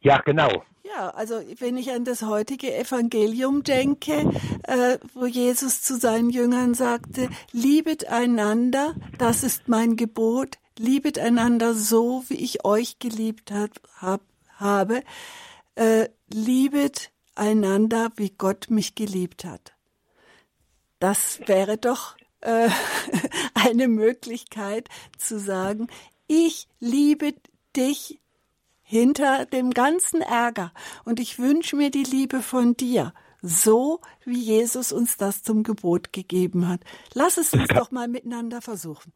Ja, 0.00 0.18
genau. 0.18 0.64
Ja, 0.96 1.10
also 1.10 1.42
wenn 1.58 1.76
ich 1.76 1.90
an 1.90 2.04
das 2.04 2.22
heutige 2.22 2.74
Evangelium 2.74 3.62
denke, 3.62 4.32
äh, 4.62 4.98
wo 5.12 5.26
Jesus 5.26 5.82
zu 5.82 5.98
seinen 5.98 6.30
Jüngern 6.30 6.72
sagte, 6.72 7.28
liebet 7.52 8.06
einander, 8.06 8.94
das 9.18 9.42
ist 9.42 9.68
mein 9.68 9.96
Gebot, 9.96 10.58
liebet 10.78 11.18
einander 11.18 11.74
so, 11.74 12.24
wie 12.28 12.36
ich 12.36 12.64
euch 12.64 12.98
geliebt 12.98 13.50
hab, 13.52 13.70
hab, 14.00 14.22
habe, 14.56 15.02
äh, 15.74 16.08
liebet 16.32 17.10
einander, 17.34 18.10
wie 18.16 18.30
Gott 18.30 18.70
mich 18.70 18.94
geliebt 18.94 19.44
hat. 19.44 19.74
Das 21.00 21.40
wäre 21.46 21.76
doch 21.76 22.16
äh, 22.40 22.70
eine 23.54 23.88
Möglichkeit 23.88 24.88
zu 25.18 25.38
sagen, 25.38 25.88
ich 26.28 26.66
liebe 26.80 27.34
dich 27.76 28.20
hinter 28.88 29.44
dem 29.44 29.70
ganzen 29.72 30.22
Ärger. 30.22 30.72
Und 31.04 31.20
ich 31.20 31.38
wünsche 31.38 31.76
mir 31.76 31.90
die 31.90 32.04
Liebe 32.04 32.40
von 32.40 32.74
dir, 32.74 33.12
so 33.42 34.00
wie 34.24 34.40
Jesus 34.40 34.92
uns 34.92 35.18
das 35.18 35.42
zum 35.42 35.62
Gebot 35.62 36.14
gegeben 36.14 36.66
hat. 36.66 36.80
Lass 37.12 37.36
es 37.36 37.52
uns 37.52 37.68
doch 37.68 37.90
mal 37.90 38.08
miteinander 38.08 38.62
versuchen. 38.62 39.12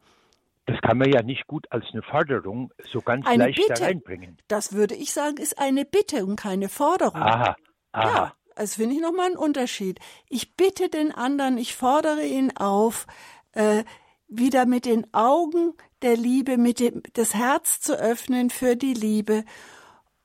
Das 0.67 0.79
kann 0.81 0.99
man 0.99 1.11
ja 1.11 1.23
nicht 1.23 1.47
gut 1.47 1.65
als 1.71 1.85
eine 1.91 2.03
Forderung 2.03 2.71
so 2.91 3.01
ganz 3.01 3.25
eine 3.25 3.45
leicht 3.45 3.57
Bitte. 3.57 3.73
da 3.73 3.85
reinbringen. 3.85 4.37
Das 4.47 4.73
würde 4.73 4.93
ich 4.93 5.11
sagen, 5.11 5.37
ist 5.37 5.57
eine 5.57 5.85
Bitte 5.85 6.23
und 6.23 6.35
keine 6.35 6.69
Forderung. 6.69 7.21
Aha, 7.21 7.55
aha. 7.93 8.07
Ja, 8.07 8.33
das 8.55 8.75
finde 8.75 8.95
ich 8.95 9.01
nochmal 9.01 9.25
einen 9.25 9.37
Unterschied. 9.37 9.99
Ich 10.29 10.55
bitte 10.55 10.87
den 10.87 11.11
anderen, 11.11 11.57
ich 11.57 11.75
fordere 11.75 12.23
ihn 12.23 12.55
auf, 12.55 13.07
äh, 13.53 13.83
wieder 14.27 14.67
mit 14.67 14.85
den 14.85 15.11
Augen 15.13 15.73
der 16.03 16.17
Liebe, 16.17 16.57
mit 16.57 16.79
dem, 16.79 17.01
das 17.13 17.33
Herz 17.33 17.79
zu 17.79 17.97
öffnen 17.97 18.49
für 18.49 18.75
die 18.75 18.93
Liebe 18.93 19.45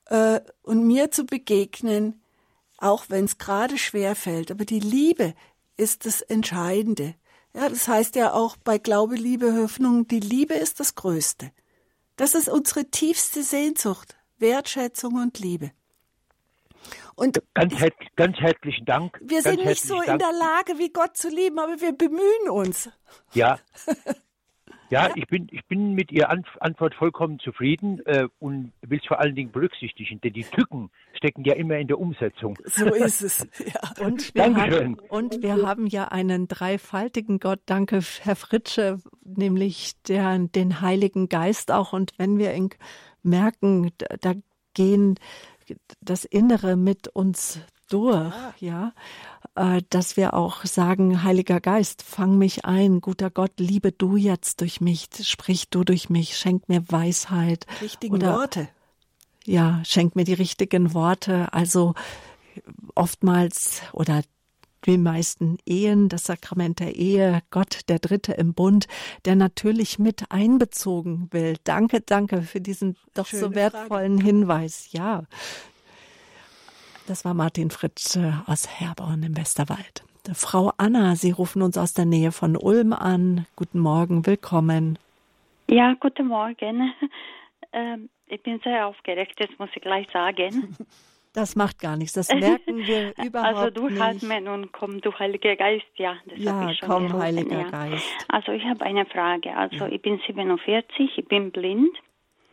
äh, 0.07 0.41
und 0.63 0.87
mir 0.87 1.11
zu 1.11 1.25
begegnen, 1.25 2.23
auch 2.77 3.07
wenn 3.09 3.25
es 3.25 3.39
gerade 3.39 3.79
schwer 3.79 4.15
fällt. 4.15 4.51
Aber 4.51 4.65
die 4.65 4.81
Liebe 4.81 5.35
ist 5.77 6.07
das 6.07 6.23
Entscheidende. 6.23 7.15
Ja, 7.55 7.69
das 7.69 7.89
heißt 7.89 8.17
ja 8.17 8.33
auch 8.33 8.57
bei 8.57 8.79
Glaube, 8.79 9.17
Liebe, 9.17 9.55
Hoffnung, 9.57 10.07
die 10.07 10.21
Liebe 10.21 10.55
ist 10.55 10.81
das 10.81 10.95
Größte. 10.95 11.51
Das 12.17 12.35
ist 12.35 12.49
unsere 12.49 12.91
tiefste 12.91 13.43
Sehnsucht, 13.43 14.17
Wertschätzung 14.39 15.15
und 15.15 15.39
Liebe. 15.39 15.71
Und 17.15 17.43
ganz, 17.55 17.75
herzlichen 17.75 18.85
Dank. 18.87 19.19
Wir 19.21 19.43
sind 19.43 19.65
nicht 19.65 19.83
so 19.83 19.97
Dank. 19.97 20.09
in 20.09 20.19
der 20.19 20.33
Lage, 20.33 20.79
wie 20.79 20.91
Gott 20.93 21.17
zu 21.17 21.29
lieben, 21.29 21.59
aber 21.59 21.81
wir 21.81 21.93
bemühen 21.93 22.49
uns. 22.49 22.91
Ja. 23.33 23.59
Ja, 24.91 25.11
ich 25.15 25.27
bin, 25.27 25.49
ich 25.51 25.65
bin 25.67 25.95
mit 25.95 26.11
Ihrer 26.11 26.31
Antwort 26.61 26.95
vollkommen 26.95 27.39
zufrieden 27.41 28.05
äh, 28.07 28.27
und 28.39 28.73
will 28.81 28.99
es 28.99 29.07
vor 29.07 29.21
allen 29.21 29.35
Dingen 29.35 29.51
berücksichtigen, 29.51 30.21
denn 30.21 30.33
die 30.33 30.45
Tücken 30.45 30.91
stecken 31.15 31.45
ja 31.45 31.55
immer 31.55 31.77
in 31.77 31.89
der 31.89 31.99
Umsetzung. 31.99 32.59
So 32.65 32.87
ist 32.87 33.23
es. 33.23 33.47
Ja. 33.69 34.07
Und, 34.07 34.35
wir 34.35 34.43
Dankeschön. 34.45 34.97
haben, 34.97 34.99
und 35.09 35.43
wir 35.43 35.67
haben 35.67 35.87
ja 35.87 36.09
einen 36.09 36.49
dreifaltigen 36.49 37.39
Gott, 37.39 37.61
danke 37.67 38.01
Herr 38.23 38.37
Fritsche, 38.37 39.01
nämlich 39.25 40.01
der, 40.05 40.39
den 40.39 40.81
Heiligen 40.81 41.29
Geist 41.29 41.71
auch. 41.71 41.93
Und 41.93 42.13
wenn 42.17 42.39
wir 42.39 42.55
merken, 43.23 43.91
da 44.21 44.35
gehen 44.75 45.19
das 46.01 46.25
Innere 46.25 46.77
mit 46.77 47.09
uns 47.09 47.61
durch, 47.91 48.33
ja, 48.61 48.89
äh, 48.89 49.38
dass 49.91 50.17
wir 50.17 50.35
auch 50.35 50.65
sagen, 50.65 51.23
Heiliger 51.23 51.61
Geist, 51.61 52.03
fang 52.03 52.39
mich 52.39 52.65
ein, 52.65 53.01
guter 53.01 53.31
Gott, 53.31 53.53
liebe 53.59 53.93
du 53.93 54.17
jetzt 54.17 54.61
durch 54.61 54.81
mich, 54.81 55.09
sprich 55.23 55.69
du 55.69 55.85
durch 55.85 56.11
mich, 56.11 56.37
schenk 56.37 56.69
mir 56.69 56.83
Weisheit. 56.89 57.67
Richtigen 57.81 58.15
Oder, 58.15 58.35
Worte. 58.35 58.69
Ja, 59.45 59.81
schenk 59.85 60.17
mir 60.17 60.25
die 60.25 60.35
richtigen 60.35 60.95
Worte. 60.95 61.53
Also 61.53 61.95
oftmals 62.95 63.83
oder 63.93 64.23
die 64.87 64.99
meisten 64.99 65.59
Ehen, 65.67 66.09
das 66.09 66.25
Sakrament 66.25 66.81
der 66.81 66.97
Ehe, 66.97 67.43
Gott, 67.51 67.81
der 67.89 67.99
Dritte 67.99 68.33
im 68.33 68.55
Bund, 68.55 68.87
der 69.25 69.37
natürlich 69.37 69.99
mit 69.99 70.31
einbezogen 70.31 71.29
will. 71.31 71.57
Danke, 71.65 72.01
danke 72.01 72.43
für 72.43 72.61
diesen 72.61 72.97
doch 73.15 73.27
Schöne 73.27 73.43
so 73.43 73.55
wertvollen 73.55 74.19
Frage. 74.19 74.27
Hinweis. 74.27 74.93
Ja, 74.93 75.25
das 77.09 77.25
war 77.25 77.35
Martin 77.35 77.71
Fritsch 77.71 78.17
aus 78.47 78.69
Herborn 78.69 79.23
im 79.23 79.37
Westerwald. 79.37 80.05
Frau 80.35 80.73
Anna, 80.77 81.17
Sie 81.17 81.31
rufen 81.31 81.63
uns 81.63 81.79
aus 81.79 81.95
der 81.95 82.05
Nähe 82.05 82.33
von 82.33 82.57
Ulm 82.57 82.93
an. 82.93 83.47
Guten 83.57 83.79
Morgen, 83.79 84.27
willkommen. 84.27 84.99
Ja, 85.69 85.95
guten 85.99 86.29
Morgen. 86.29 86.93
Ähm, 87.71 88.09
ich 88.29 88.43
bin 88.43 88.59
sehr 88.65 88.87
aufgeregt, 88.87 89.35
das 89.37 89.51
muss 89.59 89.69
ich 89.75 89.83
gleich 89.83 90.09
sagen. 90.11 90.75
Das 91.35 91.55
macht 91.55 91.79
gar 91.79 91.97
nichts, 91.97 92.15
das 92.15 92.29
merken 92.35 92.79
wir 92.79 93.13
also 93.17 93.29
überhaupt 93.29 93.57
Also 93.57 93.71
du 93.71 94.03
halt 94.03 94.23
mir 94.23 94.41
nun, 94.41 94.73
komm 94.73 95.03
du 95.03 95.13
Heiliger 95.17 95.55
Geist, 95.57 95.87
ja. 95.97 96.17
Das 96.25 96.39
ja, 96.39 96.71
ich 96.71 96.79
schon 96.79 96.89
komm 96.89 97.07
gerufen, 97.07 97.23
Heiliger 97.23 97.61
ja. 97.61 97.69
Geist. 97.69 98.27
Also 98.29 98.53
ich 98.53 98.65
habe 98.65 98.85
eine 98.85 99.05
Frage. 99.05 99.55
Also 99.55 99.85
ich 99.85 100.01
bin 100.01 100.19
47, 100.27 101.19
ich 101.19 101.29
bin 101.29 101.53
blind. 101.53 101.91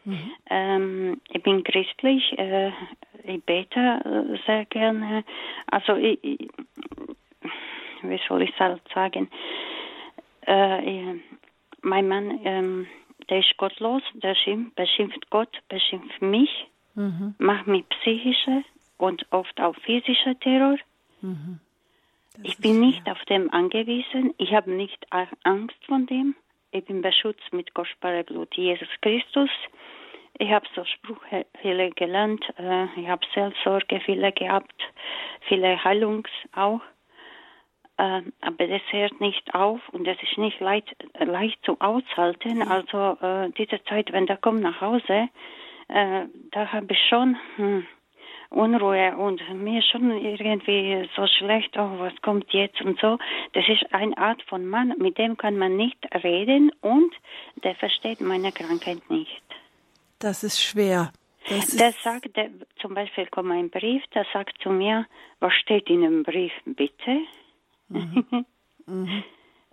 Mhm. 0.06 0.32
Ähm, 0.50 1.22
ich 1.30 1.44
bin 1.44 1.64
christlich, 1.64 2.38
äh, 2.38 2.72
ich 3.24 3.44
bete 3.44 3.80
äh, 3.80 4.38
sehr 4.46 4.66
gerne. 4.66 5.24
Also 5.68 5.96
ich, 5.96 6.24
ich, 6.24 6.50
wie 8.04 8.20
soll 8.28 8.44
ich 8.44 8.54
das 8.58 8.80
sagen? 8.94 9.30
Äh, 10.48 10.84
ich, 10.84 11.22
mein 11.82 12.08
Mann 12.08 12.40
ähm, 12.44 12.88
der 13.30 13.40
ist 13.40 13.58
gottlos, 13.58 14.04
der 14.14 14.36
beschimpft 14.76 15.30
Gott, 15.30 15.50
beschimpft 15.70 16.22
mich, 16.22 16.68
mhm. 16.94 17.36
macht 17.38 17.68
mich 17.68 17.88
psychische 17.90 18.64
und 18.98 19.26
oft 19.32 19.60
auch 19.60 19.76
physischer 19.78 20.40
Terror. 20.40 20.78
Mhm. 21.22 21.60
Ich 22.44 22.58
bin 22.58 22.80
nicht 22.82 23.10
auf 23.10 23.24
dem 23.26 23.52
angewiesen. 23.54 24.34
Ich 24.38 24.54
habe 24.54 24.70
nicht 24.70 25.08
Angst 25.44 25.78
von 25.86 26.06
dem. 26.06 26.36
Ich 26.72 26.84
bin 26.84 27.02
beschützt 27.02 27.54
mit 27.54 27.74
kostbarem 27.74 28.26
Blut 28.26 28.54
Jesus 28.56 28.90
Christus. 29.02 29.50
Ich 30.38 30.52
habe 30.52 30.66
so 30.76 30.84
Sprüche 30.84 31.46
viele 31.62 31.92
gelernt. 31.92 32.44
Äh, 32.58 32.86
ich 33.00 33.08
habe 33.08 33.26
Seelsorge 33.34 34.02
viele 34.02 34.32
gehabt, 34.34 34.76
viele 35.48 35.82
Heilungs 35.84 36.30
auch. 36.54 36.82
Äh, 37.98 38.22
aber 38.42 38.68
das 38.68 38.82
hört 38.90 39.22
nicht 39.22 39.56
auf 39.56 39.80
und 39.94 40.06
das 40.06 40.18
ist 40.22 40.38
nicht 40.38 40.60
leicht, 40.60 40.94
leicht 41.20 41.64
zu 41.64 41.80
aushalten. 41.80 42.62
Also 42.64 43.18
äh, 43.22 43.50
diese 43.58 43.82
Zeit, 43.86 44.12
wenn 44.12 44.26
der 44.26 44.38
kommt 44.38 44.62
nach 44.62 44.82
Hause, 44.82 45.30
da 45.88 46.72
habe 46.72 46.88
ich 46.90 47.00
schon 47.10 47.38
hm, 47.58 47.86
Unruhe 48.50 49.16
und 49.18 49.40
mir 49.54 49.84
schon 49.84 50.10
irgendwie 50.18 51.08
so 51.16 51.28
schlecht, 51.28 51.78
oh, 51.78 52.00
was 52.00 52.14
kommt 52.24 52.52
jetzt 52.54 52.82
und 52.82 53.00
so. 53.00 53.20
Das 53.54 53.70
ist 53.70 53.94
eine 53.94 54.18
Art 54.18 54.42
von 54.44 54.66
Mann, 54.66 54.96
mit 54.98 55.20
dem 55.20 55.38
kann 55.38 55.58
man 55.58 55.78
nicht 55.78 56.00
reden 56.24 56.72
und 56.82 57.14
der 57.64 57.76
versteht 57.76 58.20
meine 58.20 58.52
Krankheit 58.52 59.08
nicht. 59.12 59.45
Das 60.20 60.44
ist 60.44 60.62
schwer. 60.62 61.12
Das 61.50 61.68
der 61.76 61.92
sagt, 61.92 62.36
der, 62.36 62.50
zum 62.82 62.94
Beispiel 62.94 63.28
kommt 63.28 63.52
ein 63.52 63.70
Brief, 63.70 64.04
der 64.14 64.26
sagt 64.34 64.62
zu 64.62 64.70
mir, 64.70 65.06
was 65.40 65.54
steht 65.54 65.90
in 65.90 66.02
dem 66.02 66.24
Brief, 66.24 66.54
bitte? 66.66 67.20
Mhm. 67.90 68.46
mhm. 68.86 69.24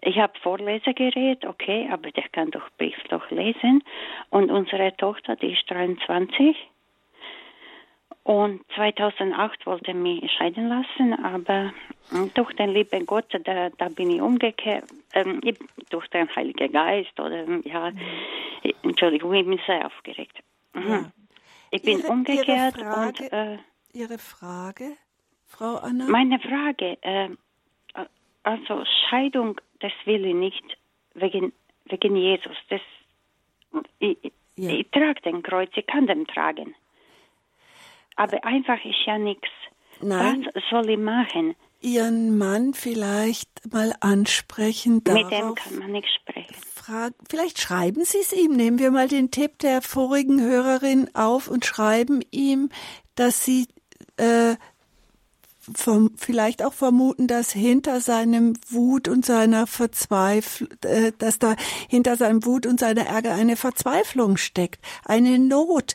Ich 0.05 0.19
habe 0.19 0.33
Vorlesegerät, 0.41 1.47
okay, 1.47 1.89
aber 1.91 2.11
der 2.11 2.29
kann 2.29 2.51
doch 2.51 2.69
Brief 2.77 2.97
doch 3.09 3.31
lesen. 3.31 3.83
Und 4.31 4.51
unsere 4.51 4.95
Tochter, 4.97 5.37
die 5.37 5.53
ist 5.53 5.71
23, 5.71 6.57
und 8.25 8.61
2008 8.77 9.67
wollte 9.67 9.95
mich 9.95 10.31
scheiden 10.33 10.69
lassen, 10.69 11.25
aber 11.25 11.73
durch 12.35 12.53
den 12.55 12.71
lieben 12.71 13.05
Gott, 13.05 13.27
da, 13.45 13.71
da 13.71 13.89
bin 13.89 14.11
ich 14.11 14.21
umgekehrt, 14.21 14.85
ähm, 15.15 15.41
durch 15.91 16.07
den 16.09 16.35
Heiligen 16.35 16.73
Geist 16.73 17.19
oder 17.19 17.45
ja, 17.65 17.91
mhm. 17.91 17.99
Entschuldigung, 18.83 19.33
ich 19.35 19.47
bin 19.47 19.61
sehr 19.67 19.87
aufgeregt. 19.87 20.39
Mhm. 20.75 20.89
Ja. 20.89 21.13
Ich 21.71 21.83
bin 21.83 21.99
Ihre, 21.99 22.09
umgekehrt 22.09 22.77
Ihre 22.77 22.85
Frage, 22.85 23.25
und 23.25 23.33
äh, 23.33 23.59
Ihre 23.93 24.19
Frage, 24.19 24.97
Frau 25.47 25.77
Anna? 25.77 26.07
Meine 26.09 26.39
Frage, 26.39 26.99
äh, 27.03 27.29
also 28.43 28.85
Scheidung, 29.09 29.61
das 29.81 29.93
will 30.05 30.25
ich 30.25 30.35
nicht 30.35 30.79
wegen 31.15 31.53
wegen 31.87 32.17
Jesus. 32.17 32.57
Das 32.69 32.81
ich, 33.99 34.19
ja. 34.57 34.71
ich 34.71 34.91
trage 34.91 35.21
den 35.23 35.43
Kreuz, 35.43 35.71
ich 35.75 35.87
kann 35.87 36.07
den 36.07 36.27
tragen. 36.27 36.75
Aber 38.17 38.45
einfach 38.45 38.85
ist 38.85 39.07
ja 39.07 39.19
nichts. 39.19 39.49
Nein. 40.01 40.49
Was 40.53 40.63
soll 40.71 40.91
ich 40.91 40.99
machen? 40.99 41.55
Ihren 41.81 42.37
Mann 42.37 42.75
vielleicht 42.75 43.49
mal 43.73 43.95
ansprechen. 44.01 45.03
Darauf 45.05 45.25
Mit 45.25 45.33
dem 45.33 45.55
kann 45.55 45.79
man 45.79 45.93
nicht 45.93 46.09
sprechen. 46.09 46.55
Frag, 46.85 47.13
vielleicht 47.29 47.61
schreiben 47.61 48.05
Sie 48.05 48.19
es 48.19 48.33
ihm. 48.33 48.57
Nehmen 48.57 48.81
wir 48.81 48.91
mal 48.91 49.07
den 49.07 49.31
Tipp 49.31 49.59
der 49.61 49.83
vorigen 49.83 50.41
Hörerin 50.41 51.09
auf 51.15 51.47
und 51.47 51.65
schreiben 51.65 52.23
ihm, 52.33 52.71
dass 53.15 53.45
Sie 53.45 53.69
äh, 54.17 54.57
vom, 55.73 56.11
vielleicht 56.17 56.61
auch 56.65 56.73
vermuten, 56.73 57.29
dass 57.29 57.53
hinter 57.53 58.01
seinem 58.01 58.55
Wut 58.69 59.07
und 59.07 59.25
seiner 59.25 59.69
Verzweiflung, 59.69 60.71
äh, 60.85 61.13
dass 61.17 61.39
da 61.39 61.55
hinter 61.89 62.17
seinem 62.17 62.45
Wut 62.45 62.67
und 62.67 62.81
seiner 62.81 63.07
Ärger 63.07 63.35
eine 63.35 63.55
Verzweiflung 63.55 64.37
steckt, 64.37 64.81
eine 65.05 65.39
Not, 65.39 65.95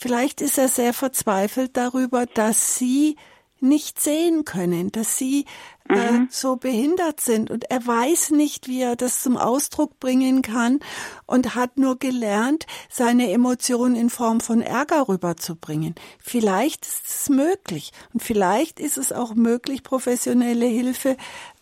Vielleicht 0.00 0.40
ist 0.40 0.58
er 0.58 0.68
sehr 0.68 0.94
verzweifelt 0.94 1.76
darüber, 1.76 2.24
dass 2.26 2.76
sie 2.76 3.16
nicht 3.60 4.00
sehen 4.00 4.44
können, 4.44 4.92
dass 4.92 5.18
sie 5.18 5.44
äh, 5.88 6.12
mhm. 6.12 6.28
so 6.30 6.56
behindert 6.56 7.20
sind 7.20 7.50
und 7.50 7.70
er 7.70 7.86
weiß 7.86 8.30
nicht, 8.30 8.68
wie 8.68 8.82
er 8.82 8.96
das 8.96 9.20
zum 9.22 9.36
Ausdruck 9.36 9.98
bringen 9.98 10.42
kann 10.42 10.80
und 11.26 11.54
hat 11.54 11.78
nur 11.78 11.98
gelernt, 11.98 12.66
seine 12.90 13.30
Emotionen 13.32 13.96
in 13.96 14.10
Form 14.10 14.40
von 14.40 14.60
Ärger 14.60 15.08
rüberzubringen. 15.08 15.94
Vielleicht 16.18 16.86
ist 16.86 17.06
es 17.06 17.28
möglich 17.30 17.92
und 18.12 18.22
vielleicht 18.22 18.80
ist 18.80 18.98
es 18.98 19.12
auch 19.12 19.34
möglich, 19.34 19.82
professionelle 19.82 20.66
Hilfe 20.66 21.16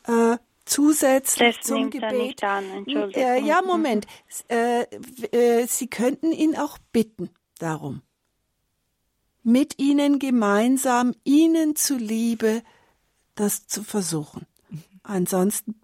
äh, 0.07 0.37
zusätzlich 0.65 1.57
das 1.57 1.67
zum 1.67 1.91
Gebet. 1.91 2.43
An, 2.43 2.87
äh, 2.87 3.41
ja, 3.41 3.63
Moment. 3.63 4.07
Äh, 4.49 4.83
äh, 5.31 5.67
Sie 5.67 5.89
könnten 5.89 6.33
ihn 6.33 6.57
auch 6.57 6.79
bitten 6.93 7.31
darum 7.59 8.03
mit 9.47 9.79
ihnen 9.79 10.19
gemeinsam, 10.19 11.15
ihnen 11.23 11.77
zuliebe, 11.77 12.63
das 13.37 13.69
zu 13.69 13.85
versuchen. 13.85 14.45
Ansonsten 15.05 15.77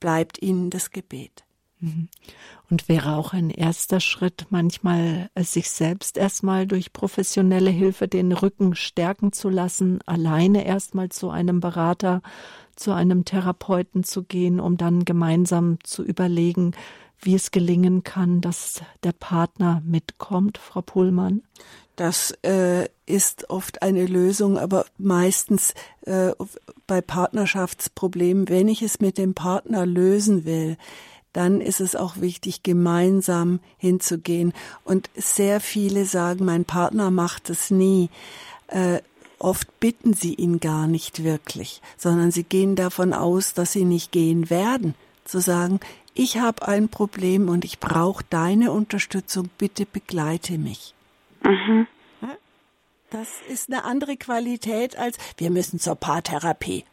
bleibt 0.00 0.42
ihnen 0.42 0.68
das 0.68 0.90
Gebet. 0.90 1.44
Mhm. 1.78 2.08
Und 2.70 2.88
wäre 2.88 3.14
auch 3.14 3.32
ein 3.32 3.50
erster 3.50 4.00
Schritt, 4.00 4.46
manchmal 4.50 5.30
äh, 5.34 5.44
sich 5.44 5.70
selbst 5.70 6.16
erstmal 6.16 6.66
durch 6.66 6.92
professionelle 6.92 7.70
Hilfe 7.70 8.08
den 8.08 8.32
Rücken 8.32 8.74
stärken 8.74 9.32
zu 9.32 9.48
lassen, 9.48 10.00
alleine 10.06 10.66
erstmal 10.66 11.10
zu 11.10 11.30
einem 11.30 11.60
Berater, 11.60 12.20
zu 12.74 12.90
einem 12.90 13.24
Therapeuten 13.24 14.02
zu 14.02 14.24
gehen, 14.24 14.58
um 14.58 14.76
dann 14.76 15.04
gemeinsam 15.04 15.78
zu 15.84 16.02
überlegen, 16.02 16.72
wie 17.24 17.34
es 17.34 17.50
gelingen 17.50 18.02
kann, 18.02 18.40
dass 18.40 18.82
der 19.02 19.12
Partner 19.12 19.82
mitkommt, 19.84 20.58
Frau 20.58 20.82
Puhlmann? 20.82 21.42
Das 21.96 22.32
äh, 22.42 22.88
ist 23.06 23.50
oft 23.50 23.82
eine 23.82 24.06
Lösung, 24.06 24.58
aber 24.58 24.84
meistens 24.98 25.74
äh, 26.02 26.32
bei 26.86 27.00
Partnerschaftsproblemen, 27.00 28.48
wenn 28.48 28.68
ich 28.68 28.82
es 28.82 29.00
mit 29.00 29.16
dem 29.16 29.34
Partner 29.34 29.86
lösen 29.86 30.44
will, 30.44 30.76
dann 31.32 31.60
ist 31.60 31.80
es 31.80 31.96
auch 31.96 32.16
wichtig, 32.20 32.62
gemeinsam 32.62 33.60
hinzugehen. 33.76 34.52
Und 34.84 35.10
sehr 35.14 35.60
viele 35.60 36.04
sagen, 36.04 36.44
mein 36.44 36.64
Partner 36.64 37.10
macht 37.10 37.50
es 37.50 37.70
nie. 37.70 38.08
Äh, 38.68 39.00
oft 39.38 39.78
bitten 39.80 40.14
sie 40.14 40.34
ihn 40.34 40.60
gar 40.60 40.86
nicht 40.86 41.22
wirklich, 41.22 41.82
sondern 41.96 42.30
sie 42.30 42.44
gehen 42.44 42.76
davon 42.76 43.12
aus, 43.12 43.52
dass 43.52 43.72
sie 43.72 43.84
nicht 43.84 44.10
gehen 44.10 44.48
werden. 44.48 44.94
Zu 45.24 45.40
sagen, 45.40 45.80
ich 46.14 46.38
habe 46.38 46.66
ein 46.66 46.88
Problem 46.88 47.48
und 47.48 47.64
ich 47.64 47.80
brauche 47.80 48.24
deine 48.30 48.72
Unterstützung, 48.72 49.50
bitte 49.58 49.84
begleite 49.86 50.58
mich. 50.58 50.94
Mhm. 51.42 51.86
Das 53.10 53.42
ist 53.42 53.70
eine 53.70 53.84
andere 53.84 54.16
Qualität 54.16 54.96
als 54.96 55.18
wir 55.36 55.50
müssen 55.50 55.78
zur 55.78 55.94
Paartherapie. 55.94 56.84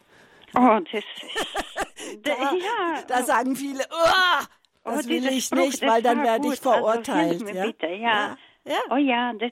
Oh, 0.54 0.78
das, 0.92 1.02
da, 2.22 2.30
ja. 2.30 3.02
da 3.08 3.24
sagen 3.24 3.56
viele, 3.56 3.84
oh, 3.90 4.44
das 4.84 5.06
oh, 5.06 5.08
will 5.08 5.26
ich 5.26 5.46
Spruch, 5.46 5.58
nicht, 5.58 5.82
weil 5.82 6.02
dann 6.02 6.22
werde 6.22 6.46
ich 6.46 6.64
also 6.64 6.70
verurteilt. 6.70 7.42
Also, 7.42 7.54
ja? 7.54 7.66
Bitte, 7.66 7.86
ja. 7.86 8.36
ja. 8.64 8.78
Oh 8.90 8.96
ja, 8.96 9.32
das, 9.32 9.50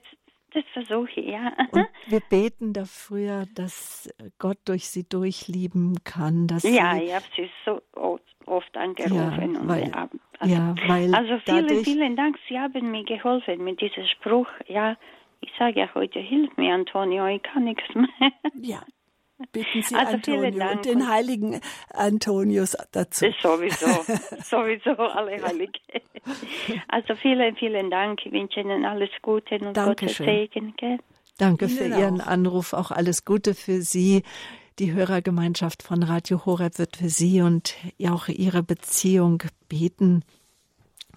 das 0.53 0.65
versuche 0.73 1.21
ich, 1.21 1.29
ja. 1.29 1.53
Und 1.73 1.87
wir 2.07 2.21
beten 2.21 2.73
dafür, 2.73 3.47
dass 3.55 4.13
Gott 4.39 4.59
durch 4.65 4.89
sie 4.89 5.09
durchlieben 5.09 6.03
kann. 6.05 6.47
Dass 6.47 6.63
ja, 6.63 6.95
sie, 6.95 7.05
ich 7.05 7.15
habe 7.15 7.25
sie 7.37 7.51
so 7.65 7.81
oft 8.47 8.77
angerufen. 8.77 9.55
Ja, 9.55 9.69
weil, 9.69 9.93
also, 10.39 10.55
ja, 10.55 10.75
weil 10.87 11.15
also 11.15 11.39
vielen, 11.45 11.67
dadurch, 11.69 11.85
vielen 11.85 12.17
Dank. 12.17 12.39
Sie 12.49 12.59
haben 12.59 12.91
mir 12.91 13.05
geholfen 13.05 13.63
mit 13.65 13.81
diesem 13.81 14.07
Spruch. 14.07 14.49
Ja, 14.67 14.97
ich 15.41 15.51
sage 15.59 15.81
ja 15.81 15.89
heute, 15.95 16.19
hilf 16.19 16.57
mir, 16.57 16.75
Antonio, 16.75 17.27
ich 17.27 17.43
kann 17.43 17.65
nichts 17.65 17.95
mehr. 17.95 18.33
Ja. 18.61 18.83
Bitten 19.53 19.83
Sie 19.83 19.95
also 19.95 20.15
Antonio 20.15 20.71
und 20.71 20.85
den 20.85 21.09
heiligen 21.09 21.61
Antonius 21.93 22.77
dazu. 22.93 23.27
Sowieso, 23.41 23.87
sowieso 24.45 24.91
alle 24.91 25.43
Heilige. 25.43 25.81
Also 26.89 27.15
vielen, 27.15 27.57
vielen 27.57 27.91
Dank. 27.91 28.21
Ich 28.25 28.33
wünsche 28.33 28.61
Ihnen 28.61 28.85
alles 28.85 29.11
Gute 29.23 29.59
und 29.59 29.77
Dankeschön. 29.77 30.27
Gottes 30.27 30.53
Segen. 30.53 30.75
Gell? 30.77 30.99
Danke 31.39 31.67
Ihnen 31.67 31.77
für 31.77 31.85
Ihren 31.85 32.21
auch. 32.21 32.27
Anruf. 32.27 32.73
Auch 32.75 32.91
alles 32.91 33.25
Gute 33.25 33.55
für 33.55 33.81
Sie. 33.81 34.23
Die 34.79 34.93
Hörergemeinschaft 34.93 35.83
von 35.83 36.03
Radio 36.03 36.45
Horeb 36.45 36.79
wird 36.79 36.97
für 36.99 37.09
Sie 37.09 37.41
und 37.41 37.75
auch 38.07 38.29
Ihre 38.29 38.63
Beziehung 38.63 39.43
beten. 39.69 40.23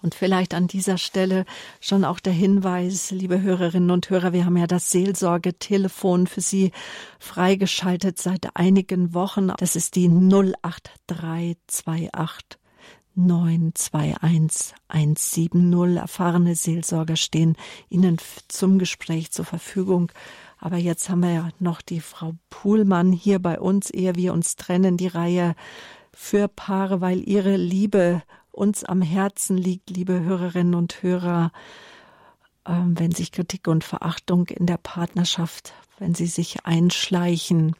Und 0.04 0.14
vielleicht 0.14 0.52
an 0.52 0.66
dieser 0.66 0.98
Stelle 0.98 1.46
schon 1.80 2.04
auch 2.04 2.20
der 2.20 2.34
Hinweis, 2.34 3.10
liebe 3.10 3.40
Hörerinnen 3.40 3.90
und 3.90 4.10
Hörer, 4.10 4.34
wir 4.34 4.44
haben 4.44 4.58
ja 4.58 4.66
das 4.66 4.90
Seelsorgetelefon 4.90 6.26
für 6.26 6.42
Sie 6.42 6.72
freigeschaltet 7.18 8.20
seit 8.20 8.54
einigen 8.54 9.14
Wochen. 9.14 9.50
Das 9.56 9.76
ist 9.76 9.96
die 9.96 10.10
08328 10.10 12.60
921 13.14 14.74
170. 14.88 15.96
Erfahrene 15.96 16.54
Seelsorger 16.54 17.16
stehen 17.16 17.56
Ihnen 17.88 18.18
zum 18.48 18.78
Gespräch 18.78 19.32
zur 19.32 19.46
Verfügung. 19.46 20.12
Aber 20.58 20.76
jetzt 20.76 21.08
haben 21.08 21.20
wir 21.20 21.32
ja 21.32 21.48
noch 21.60 21.80
die 21.80 22.00
Frau 22.00 22.34
Puhlmann 22.50 23.10
hier 23.10 23.38
bei 23.38 23.58
uns, 23.58 23.88
ehe 23.88 24.16
wir 24.16 24.34
uns 24.34 24.56
trennen, 24.56 24.98
die 24.98 25.08
Reihe 25.08 25.54
für 26.12 26.46
Paare, 26.46 27.00
weil 27.00 27.26
ihre 27.26 27.56
Liebe 27.56 28.22
uns 28.54 28.84
am 28.84 29.02
Herzen 29.02 29.56
liegt, 29.56 29.90
liebe 29.90 30.20
Hörerinnen 30.20 30.74
und 30.74 31.02
Hörer, 31.02 31.52
ähm, 32.66 32.98
wenn 32.98 33.12
sich 33.12 33.32
Kritik 33.32 33.68
und 33.68 33.84
Verachtung 33.84 34.46
in 34.46 34.66
der 34.66 34.78
Partnerschaft, 34.78 35.74
wenn 35.98 36.14
sie 36.14 36.26
sich 36.26 36.64
einschleichen. 36.64 37.76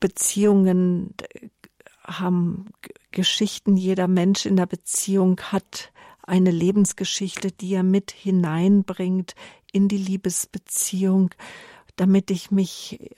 Beziehungen 0.00 1.14
haben 2.04 2.70
Geschichten, 3.12 3.76
jeder 3.76 4.08
Mensch 4.08 4.46
in 4.46 4.56
der 4.56 4.66
Beziehung 4.66 5.40
hat 5.40 5.92
eine 6.22 6.50
Lebensgeschichte, 6.50 7.52
die 7.52 7.74
er 7.74 7.82
mit 7.82 8.10
hineinbringt 8.10 9.34
in 9.72 9.88
die 9.88 9.98
Liebesbeziehung, 9.98 11.30
damit 11.96 12.30
ich 12.30 12.50
mich 12.50 13.10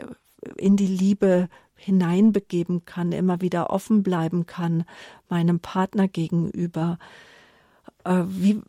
in 0.57 0.77
die 0.77 0.87
Liebe 0.87 1.49
hineinbegeben 1.85 2.85
kann, 2.85 3.13
immer 3.13 3.41
wieder 3.41 3.71
offen 3.71 4.03
bleiben 4.03 4.47
kann 4.47 4.85
meinem 5.29 5.61
Partner 5.61 6.09
gegenüber. 6.09 6.99
Äh, 8.05 8.25
wie, 8.27 8.63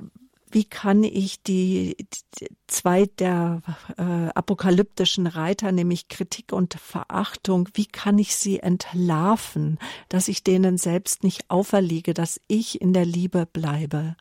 wie 0.51 0.65
kann 0.65 1.03
ich 1.03 1.41
die, 1.43 1.95
die 2.39 2.47
zwei 2.67 3.05
der 3.05 3.61
äh, 3.97 4.29
apokalyptischen 4.33 5.27
Reiter, 5.27 5.71
nämlich 5.71 6.07
Kritik 6.07 6.53
und 6.53 6.75
Verachtung, 6.75 7.69
wie 7.73 7.85
kann 7.85 8.19
ich 8.19 8.35
sie 8.35 8.59
entlarven, 8.59 9.79
dass 10.09 10.27
ich 10.27 10.43
denen 10.43 10.77
selbst 10.77 11.23
nicht 11.23 11.49
auferliege, 11.49 12.13
dass 12.13 12.39
ich 12.47 12.81
in 12.81 12.93
der 12.93 13.05
Liebe 13.05 13.45
bleibe? 13.45 14.15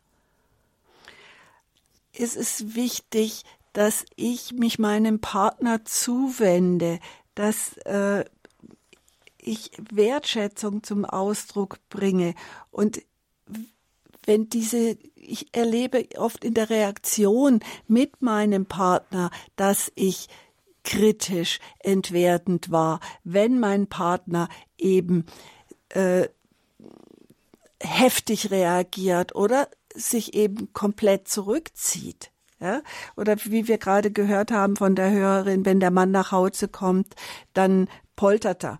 Es 2.13 2.35
ist 2.35 2.75
wichtig, 2.75 3.43
dass 3.73 4.05
ich 4.15 4.53
mich 4.53 4.79
meinem 4.79 5.19
Partner 5.19 5.83
zuwende, 5.83 6.99
dass 7.35 7.75
äh, 7.79 8.23
ich 9.45 9.71
Wertschätzung 9.91 10.83
zum 10.83 11.05
Ausdruck 11.05 11.79
bringe. 11.89 12.33
Und 12.71 13.01
wenn 14.25 14.49
diese, 14.49 14.97
ich 15.15 15.55
erlebe 15.55 16.07
oft 16.17 16.43
in 16.43 16.53
der 16.53 16.69
Reaktion 16.69 17.59
mit 17.87 18.21
meinem 18.21 18.65
Partner, 18.65 19.29
dass 19.55 19.91
ich 19.95 20.27
kritisch, 20.83 21.59
entwertend 21.79 22.71
war, 22.71 22.99
wenn 23.23 23.59
mein 23.59 23.87
Partner 23.87 24.49
eben 24.77 25.25
äh, 25.89 26.27
heftig 27.81 28.51
reagiert 28.51 29.35
oder 29.35 29.67
sich 29.93 30.33
eben 30.33 30.73
komplett 30.73 31.27
zurückzieht. 31.27 32.31
Ja? 32.59 32.81
Oder 33.15 33.37
wie 33.45 33.67
wir 33.67 33.77
gerade 33.77 34.11
gehört 34.11 34.51
haben 34.51 34.75
von 34.75 34.95
der 34.95 35.11
Hörerin, 35.11 35.65
wenn 35.65 35.79
der 35.79 35.91
Mann 35.91 36.11
nach 36.11 36.31
Hause 36.31 36.67
kommt, 36.67 37.15
dann 37.53 37.87
poltert 38.15 38.63
er. 38.63 38.79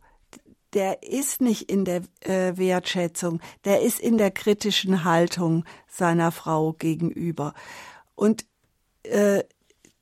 Der 0.75 1.01
ist 1.03 1.41
nicht 1.41 1.71
in 1.71 1.85
der 1.85 2.03
äh, 2.19 2.57
Wertschätzung, 2.57 3.41
der 3.63 3.81
ist 3.81 3.99
in 3.99 4.17
der 4.17 4.29
kritischen 4.29 5.03
Haltung 5.03 5.65
seiner 5.87 6.31
Frau 6.31 6.73
gegenüber. 6.73 7.53
Und 8.13 8.45
äh, 9.03 9.43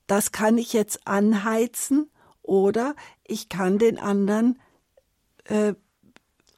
das 0.07 0.31
kann 0.31 0.57
ich 0.57 0.73
jetzt 0.73 1.07
anheizen 1.07 2.09
oder 2.41 2.95
ich 3.23 3.49
kann 3.49 3.77
den 3.77 3.97
anderen, 3.97 4.59
äh, 5.45 5.73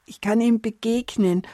ich 0.05 0.21
kann 0.21 0.41
ihm 0.41 0.61
begegnen 0.61 1.45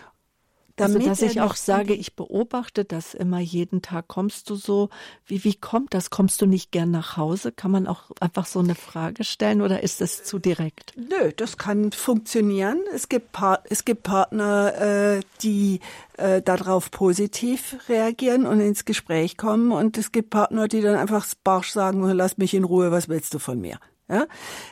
damit 0.76 1.07
also, 1.07 1.09
dass 1.09 1.22
ich 1.22 1.41
auch 1.41 1.55
sage, 1.55 1.93
ich 1.93 2.15
beobachte 2.15 2.86
das 2.86 3.13
immer 3.13 3.39
jeden 3.39 3.82
Tag. 3.82 4.07
Kommst 4.07 4.49
du 4.49 4.55
so, 4.55 4.89
wie, 5.26 5.43
wie 5.43 5.55
kommt 5.55 5.93
das? 5.93 6.09
Kommst 6.09 6.41
du 6.41 6.45
nicht 6.45 6.72
gern 6.72 6.91
nach 6.91 7.17
Hause? 7.17 7.51
Kann 7.51 7.72
man 7.72 7.88
auch 7.88 8.11
einfach 8.19 8.45
so 8.45 8.59
eine 8.59 8.76
Frage 8.76 9.24
stellen 9.24 9.61
oder 9.61 9.84
ist 9.84 10.01
das 10.01 10.24
zu 10.24 10.39
direkt? 10.39 10.93
Nö, 10.95 11.32
das 11.36 11.57
kann 11.57 11.91
funktionieren. 11.91 12.82
Es 12.93 13.09
gibt, 13.09 13.32
Part, 13.32 13.65
es 13.69 13.86
gibt 13.86 14.03
Partner, 14.03 14.74
äh, 15.17 15.19
die 15.41 15.80
äh, 16.17 16.41
darauf 16.41 16.91
positiv 16.91 17.78
reagieren 17.89 18.45
und 18.45 18.59
ins 18.59 18.86
Gespräch 18.86 19.38
kommen 19.38 19.72
und 19.72 19.97
es 19.97 20.11
gibt 20.11 20.30
Partner, 20.30 20.67
die 20.67 20.82
dann 20.82 20.95
einfach 20.95 21.26
barsch 21.43 21.72
sagen, 21.72 22.01
lass 22.11 22.38
mich 22.38 22.53
in 22.53 22.63
Ruhe, 22.63 22.91
was 22.91 23.09
willst 23.09 23.34
du 23.34 23.39
von 23.39 23.59
mir? 23.59 23.80
Ja? 24.12 24.28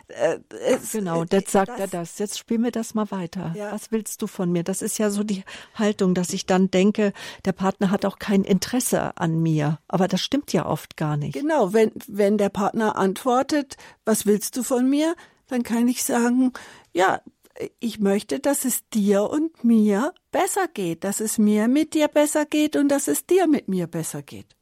Äh, 0.09 0.39
es, 0.65 0.91
genau, 0.91 1.23
jetzt 1.23 1.51
sagt 1.51 1.69
das, 1.69 1.79
er 1.79 1.87
das. 1.87 2.19
Jetzt 2.19 2.37
spiel 2.37 2.57
mir 2.57 2.71
das 2.71 2.93
mal 2.93 3.09
weiter. 3.09 3.53
Ja. 3.55 3.71
Was 3.71 3.89
willst 3.89 4.21
du 4.21 4.27
von 4.27 4.51
mir? 4.51 4.63
Das 4.63 4.81
ist 4.81 4.97
ja 4.97 5.09
so 5.09 5.23
die 5.23 5.43
Haltung, 5.75 6.13
dass 6.13 6.33
ich 6.33 6.45
dann 6.45 6.69
denke, 6.69 7.13
der 7.45 7.53
Partner 7.53 7.89
hat 7.89 8.03
auch 8.03 8.19
kein 8.19 8.43
Interesse 8.43 9.15
an 9.17 9.41
mir. 9.41 9.79
Aber 9.87 10.09
das 10.09 10.19
stimmt 10.19 10.51
ja 10.51 10.65
oft 10.65 10.97
gar 10.97 11.15
nicht. 11.15 11.33
Genau, 11.33 11.71
wenn, 11.71 11.91
wenn 12.07 12.37
der 12.37 12.49
Partner 12.49 12.97
antwortet, 12.97 13.77
was 14.03 14.25
willst 14.25 14.57
du 14.57 14.63
von 14.63 14.89
mir? 14.89 15.15
Dann 15.47 15.63
kann 15.63 15.87
ich 15.87 16.03
sagen, 16.03 16.51
ja, 16.91 17.21
ich 17.79 17.99
möchte, 17.99 18.39
dass 18.39 18.65
es 18.65 18.87
dir 18.89 19.29
und 19.29 19.63
mir 19.63 20.13
besser 20.31 20.67
geht, 20.67 21.05
dass 21.05 21.21
es 21.21 21.37
mir 21.37 21.67
mit 21.67 21.93
dir 21.93 22.09
besser 22.09 22.45
geht 22.45 22.75
und 22.75 22.89
dass 22.89 23.07
es 23.07 23.25
dir 23.25 23.47
mit 23.47 23.69
mir 23.69 23.87
besser 23.87 24.21
geht. 24.21 24.55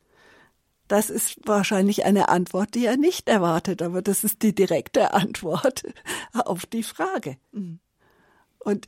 Das 0.87 1.09
ist 1.09 1.39
wahrscheinlich 1.45 2.05
eine 2.05 2.29
Antwort, 2.29 2.75
die 2.75 2.85
er 2.85 2.97
nicht 2.97 3.27
erwartet, 3.27 3.81
aber 3.81 4.01
das 4.01 4.23
ist 4.23 4.41
die 4.41 4.55
direkte 4.55 5.13
Antwort 5.13 5.83
auf 6.33 6.65
die 6.65 6.83
Frage. 6.83 7.37
Mhm. 7.51 7.79
Und 8.59 8.85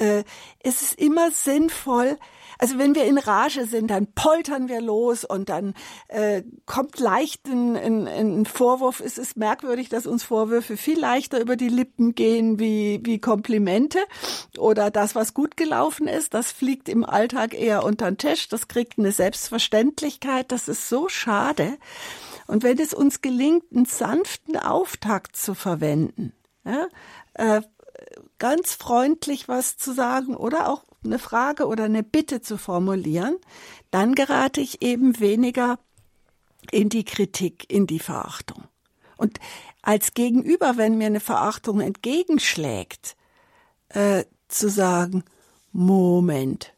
äh, 0.00 0.24
es 0.60 0.82
ist 0.82 1.00
immer 1.00 1.30
sinnvoll, 1.30 2.18
also 2.60 2.76
wenn 2.76 2.94
wir 2.94 3.06
in 3.06 3.16
Rage 3.16 3.64
sind, 3.64 3.90
dann 3.90 4.12
poltern 4.12 4.68
wir 4.68 4.82
los 4.82 5.24
und 5.24 5.48
dann 5.48 5.72
äh, 6.08 6.42
kommt 6.66 7.00
leicht 7.00 7.46
ein, 7.46 7.74
ein, 7.74 8.06
ein 8.06 8.44
Vorwurf. 8.44 9.00
Es 9.00 9.16
ist 9.16 9.38
merkwürdig, 9.38 9.88
dass 9.88 10.06
uns 10.06 10.24
Vorwürfe 10.24 10.76
viel 10.76 11.00
leichter 11.00 11.40
über 11.40 11.56
die 11.56 11.70
Lippen 11.70 12.14
gehen 12.14 12.58
wie, 12.58 13.00
wie 13.02 13.18
Komplimente 13.18 13.98
oder 14.58 14.90
das, 14.90 15.14
was 15.14 15.32
gut 15.32 15.56
gelaufen 15.56 16.06
ist. 16.06 16.34
Das 16.34 16.52
fliegt 16.52 16.90
im 16.90 17.02
Alltag 17.06 17.54
eher 17.54 17.82
unter 17.82 18.10
den 18.10 18.18
Tisch. 18.18 18.48
Das 18.48 18.68
kriegt 18.68 18.98
eine 18.98 19.12
Selbstverständlichkeit. 19.12 20.52
Das 20.52 20.68
ist 20.68 20.86
so 20.86 21.08
schade. 21.08 21.78
Und 22.46 22.62
wenn 22.62 22.78
es 22.78 22.92
uns 22.92 23.22
gelingt, 23.22 23.64
einen 23.74 23.86
sanften 23.86 24.58
Auftakt 24.58 25.34
zu 25.34 25.54
verwenden, 25.54 26.34
ja, 26.66 26.88
äh, 27.32 27.62
ganz 28.38 28.74
freundlich 28.74 29.48
was 29.48 29.76
zu 29.76 29.92
sagen 29.92 30.36
oder 30.36 30.68
auch 30.68 30.84
eine 31.04 31.18
Frage 31.18 31.66
oder 31.66 31.84
eine 31.84 32.02
Bitte 32.02 32.40
zu 32.40 32.58
formulieren, 32.58 33.36
dann 33.90 34.14
gerate 34.14 34.60
ich 34.60 34.82
eben 34.82 35.18
weniger 35.18 35.78
in 36.70 36.88
die 36.88 37.04
Kritik, 37.04 37.70
in 37.70 37.86
die 37.86 37.98
Verachtung. 37.98 38.64
Und 39.16 39.38
als 39.82 40.14
Gegenüber, 40.14 40.76
wenn 40.76 40.98
mir 40.98 41.06
eine 41.06 41.20
Verachtung 41.20 41.80
entgegenschlägt, 41.80 43.16
äh, 43.88 44.24
zu 44.48 44.68
sagen, 44.68 45.24
Moment, 45.72 46.74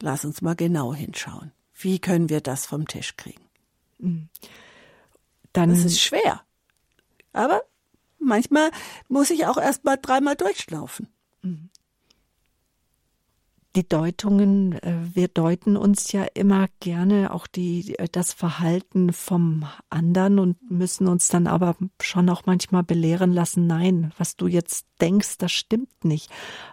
lass 0.00 0.24
uns 0.24 0.42
mal 0.42 0.54
genau 0.54 0.94
hinschauen. 0.94 1.52
Wie 1.74 1.98
können 1.98 2.28
wir 2.28 2.40
das 2.40 2.66
vom 2.66 2.86
Tisch 2.86 3.16
kriegen? 3.16 3.44
Mhm. 3.98 4.28
Dann 5.52 5.70
das 5.70 5.84
ist 5.84 6.00
schwer. 6.00 6.42
Aber 7.32 7.62
manchmal 8.24 8.70
muss 9.08 9.30
ich 9.30 9.46
auch 9.46 9.58
erst 9.58 9.84
mal 9.84 9.96
dreimal 9.96 10.36
durchlaufen. 10.36 11.08
Mhm 11.42 11.70
die 13.76 13.88
Deutungen, 13.88 14.72
äh, 14.82 14.94
wir 15.14 15.28
deuten 15.28 15.76
uns 15.76 16.12
ja 16.12 16.24
immer 16.34 16.68
gerne 16.80 17.34
auch 17.34 17.46
die, 17.46 17.98
äh, 17.98 18.08
das 18.10 18.32
Verhalten 18.32 19.12
vom 19.12 19.64
anderen 19.90 20.38
und 20.38 20.70
müssen 20.70 21.08
uns 21.08 21.28
dann 21.28 21.46
aber 21.46 21.76
schon 22.00 22.28
auch 22.28 22.42
manchmal 22.46 22.84
belehren 22.84 23.32
lassen, 23.32 23.66
nein, 23.66 24.12
was 24.16 24.36
du 24.36 24.46
jetzt 24.46 24.86
denkst, 25.00 25.38
das 25.38 25.50
stimmt 25.50 26.04
nicht. 26.04 26.30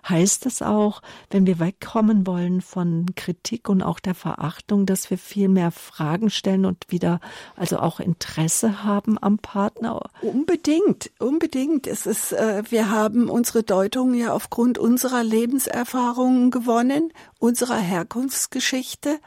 Heißt 0.08 0.46
es 0.46 0.62
auch, 0.62 1.02
wenn 1.32 1.48
wir 1.48 1.60
wegkommen 1.60 2.28
wollen 2.28 2.62
von 2.62 3.08
Kritik 3.16 3.68
und 3.68 3.82
auch 3.82 4.00
der 4.00 4.16
Verachtung, 4.16 4.86
dass 4.86 5.10
wir 5.10 5.18
viel 5.18 5.50
mehr 5.50 5.72
Fragen 5.72 6.30
stellen 6.30 6.66
und 6.66 6.86
wieder 6.90 7.20
also 7.56 7.80
auch 7.80 8.00
Interesse 8.00 8.84
haben 8.84 9.18
am 9.22 9.40
Partner? 9.40 10.02
Unbedingt, 10.22 11.10
unbedingt. 11.18 11.88
Es 11.88 12.06
ist, 12.06 12.32
äh, 12.34 12.64
wir 12.70 12.92
haben 12.92 13.28
unsere 13.28 13.64
Deutungen 13.64 14.14
ja 14.14 14.34
aufgrund 14.34 14.78
unserer 14.78 15.24
Lebenserfahrungen 15.24 16.52
gewonnen 16.52 16.91
Lernen 16.92 17.14
unserer 17.40 17.78
Herkunftsgeschichte. 17.78 19.20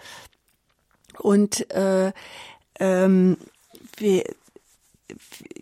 Und 1.19 1.71
äh, 1.71 2.13
ähm, 2.81 3.37
wir, 3.97 4.25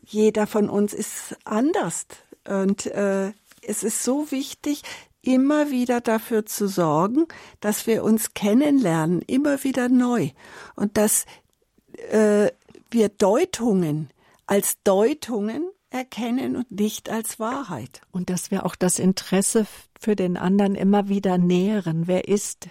jeder 0.06 0.46
von 0.46 0.68
uns 0.68 0.92
ist 0.94 1.36
anders. 1.44 2.06
Und 2.48 2.86
äh, 2.86 3.32
es 3.62 3.82
ist 3.82 4.02
so 4.02 4.30
wichtig, 4.30 4.82
immer 5.20 5.70
wieder 5.70 6.00
dafür 6.00 6.46
zu 6.46 6.66
sorgen, 6.66 7.26
dass 7.60 7.86
wir 7.86 8.02
uns 8.02 8.34
kennenlernen, 8.34 9.22
immer 9.22 9.62
wieder 9.62 9.88
neu. 9.88 10.30
Und 10.74 10.96
dass 10.96 11.26
äh, 12.10 12.50
wir 12.90 13.08
Deutungen 13.08 14.10
als 14.46 14.82
Deutungen 14.82 15.70
erkennen 15.90 16.56
und 16.56 16.70
nicht 16.70 17.10
als 17.10 17.38
Wahrheit. 17.38 18.00
Und 18.10 18.30
dass 18.30 18.50
wir 18.50 18.66
auch 18.66 18.74
das 18.74 18.98
Interesse 18.98 19.66
für 20.02 20.16
den 20.16 20.36
anderen 20.36 20.74
immer 20.74 21.08
wieder 21.08 21.38
nähren. 21.38 22.06
Wer 22.06 22.28
ist 22.28 22.68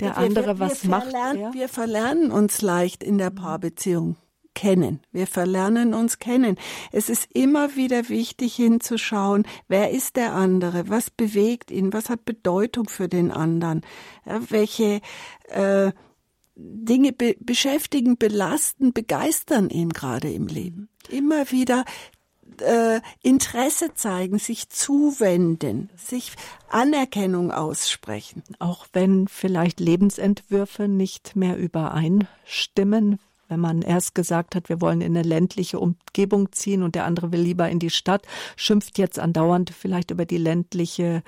der 0.00 0.10
wir, 0.10 0.18
andere? 0.18 0.46
Wir, 0.46 0.60
was 0.60 0.84
wir 0.84 0.90
macht 0.90 1.14
er? 1.14 1.52
Wir 1.52 1.68
verlernen 1.68 2.30
uns 2.30 2.62
leicht 2.62 3.02
in 3.02 3.18
der 3.18 3.30
Paarbeziehung. 3.30 4.16
kennen. 4.54 5.00
Wir 5.10 5.26
verlernen 5.26 5.94
uns 5.94 6.18
kennen. 6.18 6.56
Es 6.92 7.08
ist 7.08 7.28
immer 7.34 7.74
wieder 7.76 8.08
wichtig 8.08 8.54
hinzuschauen, 8.54 9.46
wer 9.68 9.90
ist 9.90 10.16
der 10.16 10.32
andere, 10.32 10.88
was 10.88 11.10
bewegt 11.10 11.70
ihn, 11.70 11.92
was 11.92 12.08
hat 12.08 12.24
Bedeutung 12.24 12.88
für 12.88 13.08
den 13.08 13.32
anderen, 13.32 13.82
ja, 14.24 14.40
welche 14.50 15.00
äh, 15.48 15.92
Dinge 16.56 17.12
be 17.12 17.34
beschäftigen, 17.40 18.16
belasten, 18.16 18.92
begeistern 18.92 19.70
ihn 19.70 19.88
gerade 19.88 20.32
im 20.32 20.46
Leben. 20.46 20.88
Immer 21.08 21.50
wieder 21.50 21.84
äh, 22.62 23.00
Interesse 23.22 23.94
zeigen, 23.94 24.38
sich 24.38 24.68
zuwenden, 24.68 25.90
sich 25.96 26.32
Anerkennung 26.70 27.50
aussprechen. 27.50 28.42
Auch 28.58 28.86
wenn 28.92 29.28
vielleicht 29.28 29.80
Lebensentwürfe 29.80 30.88
nicht 30.88 31.36
mehr 31.36 31.56
übereinstimmen, 31.56 33.18
wenn 33.48 33.60
man 33.60 33.82
erst 33.82 34.14
gesagt 34.14 34.54
hat, 34.54 34.68
wir 34.68 34.80
wollen 34.80 35.00
in 35.00 35.16
eine 35.16 35.26
ländliche 35.26 35.78
Umgebung 35.78 36.52
ziehen 36.52 36.82
und 36.82 36.94
der 36.94 37.04
andere 37.04 37.32
will 37.32 37.40
lieber 37.40 37.68
in 37.68 37.78
die 37.78 37.90
Stadt, 37.90 38.26
schimpft 38.56 38.98
jetzt 38.98 39.18
andauernd 39.18 39.70
vielleicht 39.70 40.10
über 40.10 40.24
die 40.24 40.38
ländliche 40.38 41.22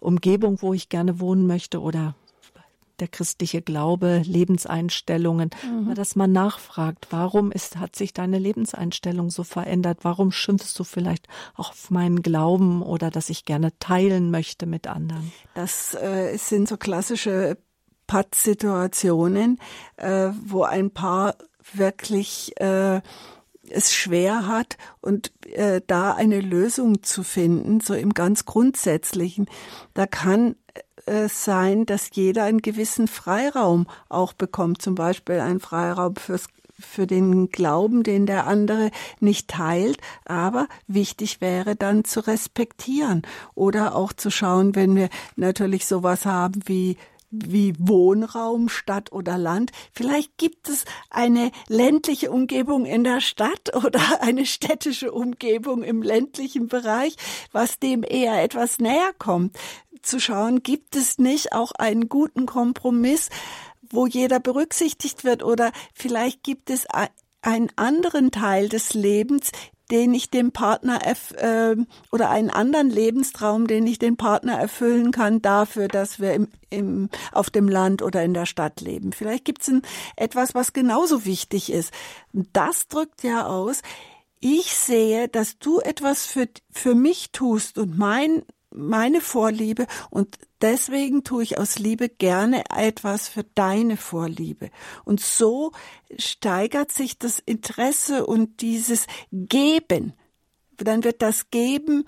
Umgebung, 0.00 0.60
wo 0.60 0.74
ich 0.74 0.88
gerne 0.88 1.20
wohnen 1.20 1.46
möchte 1.46 1.80
oder 1.80 2.14
der 3.00 3.08
christliche 3.08 3.62
Glaube, 3.62 4.22
Lebenseinstellungen, 4.24 5.50
mhm. 5.64 5.94
dass 5.94 6.16
man 6.16 6.32
nachfragt, 6.32 7.08
warum 7.10 7.52
ist, 7.52 7.76
hat 7.76 7.96
sich 7.96 8.12
deine 8.12 8.38
Lebenseinstellung 8.38 9.30
so 9.30 9.44
verändert? 9.44 9.98
Warum 10.02 10.32
schimpfst 10.32 10.74
du 10.78 10.84
vielleicht 10.84 11.28
auch 11.54 11.70
auf 11.70 11.90
meinen 11.90 12.22
Glauben 12.22 12.82
oder 12.82 13.10
dass 13.10 13.30
ich 13.30 13.44
gerne 13.44 13.76
teilen 13.78 14.30
möchte 14.30 14.66
mit 14.66 14.86
anderen? 14.86 15.32
Das 15.54 15.94
äh, 15.94 16.36
sind 16.36 16.68
so 16.68 16.76
klassische 16.76 17.56
Pattsituationen, 18.06 19.58
äh, 19.96 20.30
wo 20.44 20.62
ein 20.62 20.90
Paar 20.90 21.36
wirklich 21.72 22.52
äh, 22.60 23.00
es 23.70 23.94
schwer 23.94 24.46
hat 24.46 24.76
und 25.00 25.32
äh, 25.52 25.80
da 25.86 26.12
eine 26.12 26.40
Lösung 26.40 27.02
zu 27.02 27.22
finden, 27.22 27.80
so 27.80 27.94
im 27.94 28.12
ganz 28.12 28.44
Grundsätzlichen, 28.44 29.46
da 29.94 30.06
kann 30.06 30.56
äh, 31.06 31.28
sein, 31.28 31.86
dass 31.86 32.10
jeder 32.12 32.44
einen 32.44 32.62
gewissen 32.62 33.08
Freiraum 33.08 33.86
auch 34.08 34.32
bekommt, 34.32 34.82
zum 34.82 34.94
Beispiel 34.94 35.40
einen 35.40 35.60
Freiraum 35.60 36.16
fürs 36.16 36.46
für 36.78 37.06
den 37.06 37.50
Glauben, 37.50 38.02
den 38.02 38.26
der 38.26 38.46
andere 38.46 38.90
nicht 39.20 39.48
teilt, 39.48 39.98
aber 40.24 40.66
wichtig 40.88 41.40
wäre 41.40 41.76
dann 41.76 42.04
zu 42.04 42.26
respektieren 42.26 43.22
oder 43.54 43.94
auch 43.94 44.12
zu 44.12 44.30
schauen, 44.30 44.74
wenn 44.74 44.96
wir 44.96 45.08
natürlich 45.36 45.86
sowas 45.86 46.26
haben 46.26 46.60
wie 46.66 46.96
wie 47.44 47.74
Wohnraum, 47.78 48.68
Stadt 48.68 49.12
oder 49.12 49.38
Land. 49.38 49.72
Vielleicht 49.92 50.36
gibt 50.38 50.68
es 50.68 50.84
eine 51.10 51.50
ländliche 51.68 52.30
Umgebung 52.30 52.86
in 52.86 53.04
der 53.04 53.20
Stadt 53.20 53.74
oder 53.74 54.00
eine 54.20 54.46
städtische 54.46 55.12
Umgebung 55.12 55.82
im 55.82 56.02
ländlichen 56.02 56.68
Bereich, 56.68 57.16
was 57.52 57.78
dem 57.78 58.02
eher 58.02 58.42
etwas 58.42 58.78
näher 58.78 59.12
kommt. 59.18 59.56
Zu 60.02 60.20
schauen, 60.20 60.62
gibt 60.62 60.96
es 60.96 61.18
nicht 61.18 61.52
auch 61.52 61.72
einen 61.72 62.08
guten 62.08 62.46
Kompromiss, 62.46 63.30
wo 63.90 64.06
jeder 64.06 64.40
berücksichtigt 64.40 65.24
wird 65.24 65.42
oder 65.42 65.72
vielleicht 65.94 66.42
gibt 66.42 66.70
es 66.70 66.86
einen 67.42 67.70
anderen 67.76 68.30
Teil 68.30 68.68
des 68.68 68.94
Lebens, 68.94 69.50
den 69.90 70.14
ich 70.14 70.30
dem 70.30 70.52
Partner 70.52 71.00
äh, 71.06 71.76
oder 72.10 72.30
einen 72.30 72.50
anderen 72.50 72.90
Lebenstraum, 72.90 73.66
den 73.66 73.86
ich 73.86 73.98
den 73.98 74.16
Partner 74.16 74.58
erfüllen 74.58 75.12
kann, 75.12 75.42
dafür, 75.42 75.88
dass 75.88 76.20
wir 76.20 76.32
im, 76.32 76.48
im, 76.70 77.10
auf 77.32 77.50
dem 77.50 77.68
Land 77.68 78.02
oder 78.02 78.22
in 78.22 78.34
der 78.34 78.46
Stadt 78.46 78.80
leben. 78.80 79.12
Vielleicht 79.12 79.44
gibt 79.44 79.62
es 79.62 79.72
etwas, 80.16 80.54
was 80.54 80.72
genauso 80.72 81.24
wichtig 81.24 81.70
ist. 81.70 81.92
Das 82.32 82.88
drückt 82.88 83.22
ja 83.22 83.46
aus, 83.46 83.82
ich 84.40 84.74
sehe, 84.74 85.28
dass 85.28 85.58
du 85.58 85.80
etwas 85.80 86.26
für, 86.26 86.48
für 86.70 86.94
mich 86.94 87.32
tust 87.32 87.78
und 87.78 87.96
mein 87.96 88.42
meine 88.74 89.20
Vorliebe 89.20 89.86
und 90.10 90.36
deswegen 90.60 91.24
tue 91.24 91.42
ich 91.42 91.58
aus 91.58 91.78
Liebe 91.78 92.08
gerne 92.08 92.64
etwas 92.70 93.28
für 93.28 93.44
deine 93.54 93.96
Vorliebe. 93.96 94.70
Und 95.04 95.20
so 95.20 95.72
steigert 96.18 96.92
sich 96.92 97.18
das 97.18 97.38
Interesse 97.38 98.26
und 98.26 98.60
dieses 98.60 99.06
Geben. 99.32 100.12
Dann 100.76 101.04
wird 101.04 101.22
das 101.22 101.50
Geben 101.50 102.04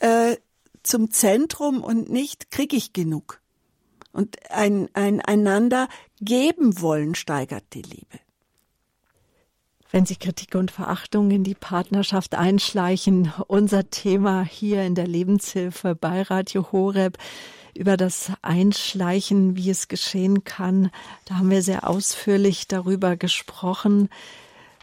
äh, 0.00 0.36
zum 0.82 1.10
Zentrum 1.10 1.82
und 1.82 2.10
nicht 2.10 2.50
krieg 2.50 2.72
ich 2.72 2.92
genug. 2.92 3.40
Und 4.12 4.50
ein, 4.50 4.88
ein 4.92 5.20
einander 5.20 5.88
geben 6.20 6.80
wollen 6.80 7.14
steigert 7.14 7.64
die 7.72 7.82
Liebe. 7.82 8.20
Wenn 9.94 10.06
sich 10.06 10.18
Kritik 10.18 10.56
und 10.56 10.72
Verachtung 10.72 11.30
in 11.30 11.44
die 11.44 11.54
Partnerschaft 11.54 12.34
einschleichen, 12.34 13.32
unser 13.46 13.90
Thema 13.90 14.42
hier 14.42 14.82
in 14.82 14.96
der 14.96 15.06
Lebenshilfe 15.06 15.94
bei 15.94 16.22
Radio 16.22 16.72
Horeb 16.72 17.16
über 17.74 17.96
das 17.96 18.32
Einschleichen, 18.42 19.56
wie 19.56 19.70
es 19.70 19.86
geschehen 19.86 20.42
kann. 20.42 20.90
Da 21.26 21.36
haben 21.36 21.48
wir 21.48 21.62
sehr 21.62 21.88
ausführlich 21.88 22.66
darüber 22.66 23.14
gesprochen. 23.14 24.08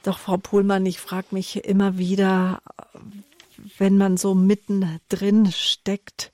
Doch 0.03 0.18
Frau 0.18 0.38
Pohlmann, 0.38 0.86
ich 0.86 1.01
frage 1.01 1.28
mich 1.32 1.66
immer 1.66 1.97
wieder, 1.97 2.62
wenn 3.80 3.97
man 3.97 4.16
so 4.16 4.34
mittendrin 4.34 5.51
steckt, 5.51 6.32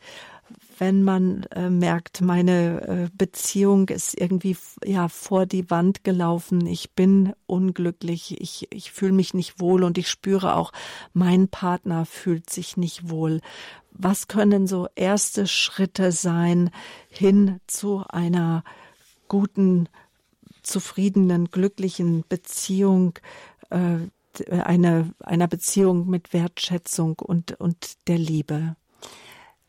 wenn 0.79 1.03
man 1.03 1.43
äh, 1.55 1.69
merkt, 1.69 2.21
meine 2.21 2.81
äh, 2.81 3.09
Beziehung 3.17 3.89
ist 3.89 4.19
irgendwie 4.19 4.57
ja 4.83 5.07
vor 5.09 5.45
die 5.45 5.69
Wand 5.69 6.03
gelaufen, 6.03 6.65
ich 6.65 6.91
bin 6.91 7.33
unglücklich, 7.45 8.39
ich, 8.39 8.67
ich 8.71 8.91
fühle 8.91 9.13
mich 9.13 9.33
nicht 9.33 9.59
wohl 9.59 9.83
und 9.83 9.97
ich 9.97 10.09
spüre 10.09 10.55
auch, 10.55 10.71
mein 11.13 11.47
Partner 11.47 12.05
fühlt 12.05 12.49
sich 12.49 12.77
nicht 12.77 13.09
wohl. 13.09 13.41
Was 13.91 14.27
können 14.27 14.67
so 14.67 14.87
erste 14.95 15.47
Schritte 15.47 16.11
sein 16.11 16.69
hin 17.09 17.59
zu 17.67 18.03
einer 18.09 18.63
guten, 19.27 19.89
zufriedenen, 20.61 21.49
glücklichen 21.49 22.23
Beziehung? 22.29 23.13
Äh, 23.69 23.97
eine, 24.51 25.11
einer 25.23 25.47
Beziehung 25.47 26.07
mit 26.07 26.33
Wertschätzung 26.33 27.17
und, 27.19 27.59
und 27.59 28.07
der 28.07 28.17
Liebe. 28.17 28.75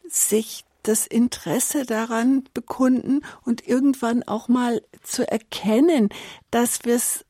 Sich 0.08 0.64
das 0.82 1.06
Interesse 1.06 1.84
daran 1.84 2.44
bekunden 2.54 3.20
und 3.44 3.66
irgendwann 3.66 4.22
auch 4.22 4.48
mal 4.48 4.82
zu 5.02 5.28
erkennen, 5.30 6.08
dass 6.50 6.84
wir 6.84 6.96
es 6.96 7.24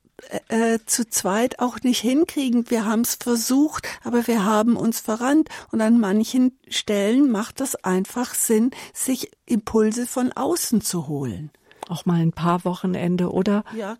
äh, 0.49 0.75
äh, 0.75 0.79
zu 0.85 1.09
zweit 1.09 1.61
auch 1.61 1.81
nicht 1.81 2.01
hinkriegen. 2.01 2.71
Wir 2.71 2.85
haben 2.85 3.03
es 3.03 3.15
versucht, 3.15 3.87
aber 4.03 4.27
wir 4.27 4.45
haben 4.45 4.77
uns 4.77 5.01
verrannt. 5.01 5.49
Und 5.71 5.81
an 5.81 6.01
manchen 6.01 6.59
Stellen 6.69 7.31
macht 7.31 7.61
es 7.61 7.77
einfach 7.77 8.35
Sinn, 8.35 8.73
sich 8.93 9.31
Impulse 9.47 10.07
von 10.07 10.33
außen 10.33 10.81
zu 10.81 11.09
holen 11.09 11.51
auch 11.91 12.07
mal 12.07 12.21
ein 12.21 12.33
paar 12.33 12.65
Wochenende 12.65 13.31
oder? 13.31 13.65
Ja, 13.77 13.97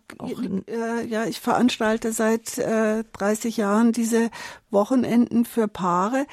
äh, 0.67 1.05
ja, 1.05 1.25
ich 1.25 1.39
veranstalte 1.39 2.11
seit 2.11 2.57
äh, 2.57 3.03
30 3.13 3.57
Jahren 3.57 3.91
diese 3.91 4.29
Wochenenden 4.69 5.45
für 5.45 5.67
Paare. 5.67 6.25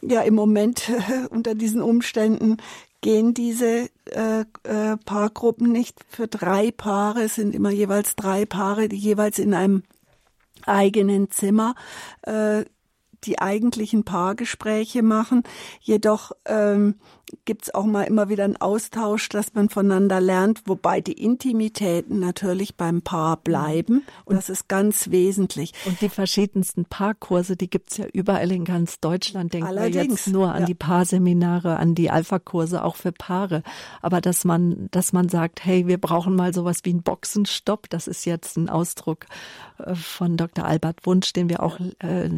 Ja, 0.00 0.22
im 0.22 0.34
Moment 0.34 0.88
äh, 0.88 1.26
unter 1.30 1.54
diesen 1.54 1.82
Umständen 1.82 2.58
gehen 3.00 3.34
diese 3.34 3.90
äh, 4.06 4.40
äh, 4.62 4.96
Paargruppen 5.04 5.70
nicht 5.70 5.98
für 6.08 6.26
drei 6.26 6.70
Paare, 6.70 7.24
es 7.24 7.34
sind 7.34 7.54
immer 7.54 7.70
jeweils 7.70 8.16
drei 8.16 8.46
Paare, 8.46 8.88
die 8.88 8.96
jeweils 8.96 9.38
in 9.38 9.52
einem 9.52 9.82
eigenen 10.64 11.30
Zimmer 11.30 11.74
äh, 12.22 12.64
die 13.24 13.38
eigentlichen 13.38 14.04
Paargespräche 14.04 15.02
machen. 15.02 15.42
Jedoch 15.80 16.32
ähm, 16.46 16.96
gibt 17.44 17.64
es 17.64 17.74
auch 17.74 17.84
mal 17.84 18.04
immer 18.04 18.28
wieder 18.28 18.44
einen 18.44 18.56
Austausch, 18.56 19.28
dass 19.28 19.54
man 19.54 19.68
voneinander 19.68 20.20
lernt, 20.20 20.62
wobei 20.66 21.00
die 21.00 21.12
Intimitäten 21.12 22.20
natürlich 22.20 22.76
beim 22.76 23.02
Paar 23.02 23.36
bleiben. 23.38 24.04
Und 24.24 24.36
das 24.36 24.48
ist 24.48 24.68
ganz 24.68 25.10
wesentlich. 25.10 25.72
Und 25.86 26.00
die 26.00 26.08
verschiedensten 26.08 26.84
Paarkurse, 26.84 27.56
die 27.56 27.68
gibt's 27.68 27.96
ja 27.96 28.06
überall 28.12 28.50
in 28.52 28.64
ganz 28.64 29.00
Deutschland. 29.00 29.52
Denken 29.52 29.66
Allerdings, 29.66 29.94
wir 29.94 30.10
jetzt 30.10 30.28
nur 30.28 30.52
an 30.52 30.60
ja. 30.60 30.66
die 30.66 30.74
Paarseminare, 30.74 31.76
an 31.76 31.94
die 31.94 32.10
Alpha-Kurse, 32.10 32.84
auch 32.84 32.96
für 32.96 33.12
Paare. 33.12 33.62
Aber 34.02 34.20
dass 34.20 34.44
man, 34.44 34.88
dass 34.90 35.12
man 35.12 35.28
sagt, 35.28 35.64
hey, 35.64 35.86
wir 35.86 35.98
brauchen 35.98 36.36
mal 36.36 36.54
sowas 36.54 36.80
wie 36.84 36.90
einen 36.90 37.02
Boxenstopp, 37.02 37.88
das 37.90 38.06
ist 38.06 38.24
jetzt 38.24 38.56
ein 38.56 38.68
Ausdruck 38.68 39.26
äh, 39.78 39.94
von 39.94 40.36
Dr. 40.36 40.64
Albert 40.64 41.06
Wunsch, 41.06 41.32
den 41.32 41.48
wir 41.48 41.62
auch 41.62 41.78
äh, 41.98 42.28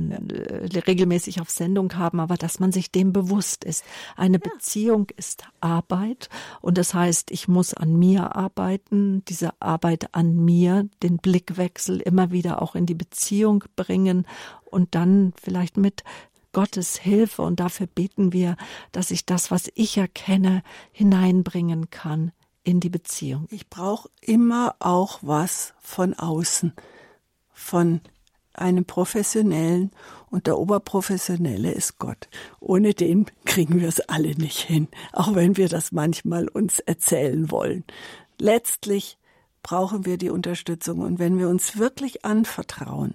regelmäßig 0.86 1.40
auf 1.40 1.50
Sendung 1.50 1.94
haben, 1.96 2.20
aber 2.20 2.36
dass 2.36 2.60
man 2.60 2.72
sich 2.72 2.90
dem 2.90 3.12
bewusst 3.12 3.64
ist. 3.64 3.84
Eine 4.16 4.38
ja. 4.42 4.50
Beziehung 4.50 4.75
ist 5.16 5.44
Arbeit 5.60 6.28
und 6.60 6.76
das 6.76 6.92
heißt, 6.92 7.30
ich 7.30 7.48
muss 7.48 7.72
an 7.72 7.98
mir 7.98 8.36
arbeiten, 8.36 9.24
diese 9.24 9.50
Arbeit 9.60 10.14
an 10.14 10.36
mir, 10.44 10.88
den 11.02 11.16
Blickwechsel 11.16 12.00
immer 12.00 12.30
wieder 12.30 12.60
auch 12.60 12.74
in 12.74 12.84
die 12.84 12.94
Beziehung 12.94 13.64
bringen 13.74 14.26
und 14.64 14.94
dann 14.94 15.32
vielleicht 15.42 15.76
mit 15.78 16.04
Gottes 16.52 16.96
Hilfe 16.96 17.42
und 17.42 17.58
dafür 17.58 17.86
beten 17.86 18.32
wir, 18.32 18.56
dass 18.92 19.10
ich 19.10 19.24
das, 19.24 19.50
was 19.50 19.70
ich 19.74 19.96
erkenne, 19.96 20.62
hineinbringen 20.92 21.90
kann 21.90 22.32
in 22.62 22.80
die 22.80 22.90
Beziehung. 22.90 23.46
Ich 23.50 23.68
brauche 23.68 24.10
immer 24.20 24.76
auch 24.78 25.20
was 25.22 25.74
von 25.80 26.14
außen, 26.14 26.74
von 27.52 28.00
einen 28.58 28.84
professionellen 28.84 29.90
und 30.30 30.46
der 30.46 30.58
Oberprofessionelle 30.58 31.70
ist 31.72 31.98
Gott. 31.98 32.28
Ohne 32.60 32.94
den 32.94 33.26
kriegen 33.44 33.80
wir 33.80 33.88
es 33.88 34.00
alle 34.00 34.34
nicht 34.34 34.60
hin, 34.60 34.88
auch 35.12 35.34
wenn 35.34 35.56
wir 35.56 35.68
das 35.68 35.92
manchmal 35.92 36.48
uns 36.48 36.80
erzählen 36.80 37.50
wollen. 37.50 37.84
Letztlich 38.38 39.18
brauchen 39.62 40.04
wir 40.04 40.18
die 40.18 40.30
Unterstützung 40.30 41.00
und 41.00 41.18
wenn 41.18 41.38
wir 41.38 41.48
uns 41.48 41.76
wirklich 41.78 42.24
anvertrauen, 42.24 43.14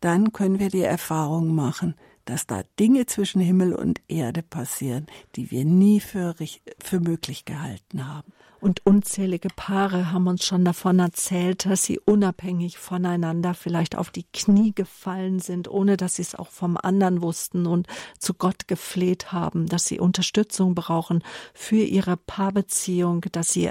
dann 0.00 0.32
können 0.32 0.58
wir 0.58 0.68
die 0.68 0.82
Erfahrung 0.82 1.54
machen, 1.54 1.94
dass 2.24 2.46
da 2.46 2.62
Dinge 2.78 3.06
zwischen 3.06 3.40
Himmel 3.40 3.74
und 3.74 4.00
Erde 4.08 4.42
passieren, 4.42 5.06
die 5.36 5.50
wir 5.50 5.64
nie 5.64 6.00
für, 6.00 6.34
für 6.82 7.00
möglich 7.00 7.44
gehalten 7.44 8.06
haben. 8.06 8.32
Und 8.66 8.84
unzählige 8.84 9.46
Paare 9.54 10.10
haben 10.10 10.26
uns 10.26 10.44
schon 10.44 10.64
davon 10.64 10.98
erzählt, 10.98 11.66
dass 11.66 11.84
sie 11.84 12.00
unabhängig 12.00 12.78
voneinander 12.78 13.54
vielleicht 13.54 13.94
auf 13.94 14.10
die 14.10 14.26
Knie 14.32 14.72
gefallen 14.74 15.38
sind, 15.38 15.68
ohne 15.68 15.96
dass 15.96 16.16
sie 16.16 16.22
es 16.22 16.34
auch 16.34 16.50
vom 16.50 16.76
anderen 16.76 17.22
wussten 17.22 17.66
und 17.66 17.86
zu 18.18 18.34
Gott 18.34 18.66
gefleht 18.66 19.30
haben, 19.30 19.66
dass 19.66 19.86
sie 19.86 20.00
Unterstützung 20.00 20.74
brauchen 20.74 21.22
für 21.54 21.76
ihre 21.76 22.16
Paarbeziehung, 22.16 23.20
dass 23.30 23.52
sie 23.52 23.70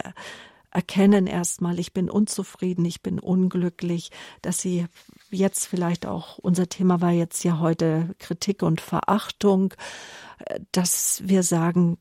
erkennen 0.71 1.27
erstmal, 1.27 1.77
ich 1.77 1.91
bin 1.91 2.09
unzufrieden, 2.09 2.85
ich 2.85 3.01
bin 3.01 3.19
unglücklich, 3.19 4.11
dass 4.41 4.61
sie 4.61 4.85
jetzt 5.29 5.67
vielleicht 5.67 6.05
auch, 6.05 6.37
unser 6.37 6.69
Thema 6.69 7.01
war 7.01 7.11
jetzt 7.11 7.43
ja 7.43 7.59
heute 7.59 8.15
Kritik 8.19 8.63
und 8.63 8.79
Verachtung, 8.79 9.73
dass 10.71 11.21
wir 11.25 11.43
sagen, 11.43 11.97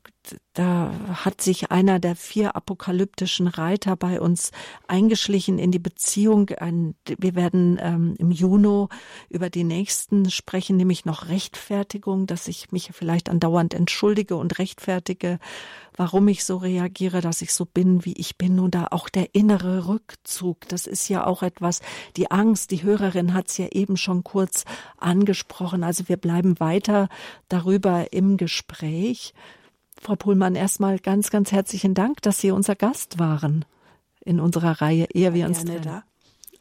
da 0.53 0.91
hat 1.25 1.41
sich 1.41 1.71
einer 1.71 1.99
der 1.99 2.15
vier 2.15 2.55
apokalyptischen 2.55 3.47
Reiter 3.47 3.95
bei 3.95 4.21
uns 4.21 4.51
eingeschlichen 4.87 5.59
in 5.59 5.71
die 5.71 5.79
Beziehung. 5.79 6.49
wir 6.49 7.35
werden 7.35 7.77
ähm, 7.81 8.15
im 8.17 8.31
Juni 8.31 8.87
über 9.29 9.49
die 9.49 9.63
nächsten 9.63 10.29
sprechen, 10.31 10.77
nämlich 10.77 11.05
noch 11.05 11.27
Rechtfertigung, 11.27 12.25
dass 12.25 12.47
ich 12.47 12.71
mich 12.71 12.91
vielleicht 12.93 13.29
andauernd 13.29 13.73
entschuldige 13.73 14.37
und 14.37 14.57
rechtfertige, 14.59 15.39
warum 15.95 16.27
ich 16.27 16.45
so 16.45 16.57
reagiere, 16.57 17.21
dass 17.21 17.41
ich 17.41 17.53
so 17.53 17.65
bin, 17.65 18.05
wie 18.05 18.13
ich 18.13 18.37
bin. 18.37 18.59
Und 18.59 18.75
da 18.75 18.87
auch 18.91 19.09
der 19.09 19.35
innere 19.35 19.87
Rückzug, 19.87 20.67
das 20.69 20.87
ist 20.87 21.09
ja 21.09 21.25
auch 21.25 21.43
etwas, 21.43 21.81
die 22.17 22.31
Angst, 22.31 22.71
die 22.71 22.83
Hörerin 22.83 23.33
hat 23.33 23.49
es 23.49 23.57
ja 23.57 23.67
eben 23.71 23.97
schon 23.97 24.23
kurz 24.23 24.65
angesprochen. 24.97 25.83
Also 25.83 26.07
wir 26.07 26.17
bleiben 26.17 26.59
weiter 26.59 27.09
darüber 27.49 28.13
im 28.13 28.37
Gespräch. 28.37 29.33
Frau 30.05 30.15
Puhlmann, 30.15 30.53
erstmal 30.53 30.99
ganz, 30.99 31.31
ganz 31.31 31.51
herzlichen 31.51 31.95
Dank, 31.95 32.21
dass 32.21 32.39
Sie 32.39 32.51
unser 32.51 32.75
Gast 32.75 33.17
waren 33.17 33.65
in 34.23 34.39
unserer 34.39 34.79
Reihe, 34.79 35.07
ehe 35.11 35.33
wir 35.33 35.47
uns 35.47 35.65
trennen. 35.65 35.81
Da. 35.81 36.03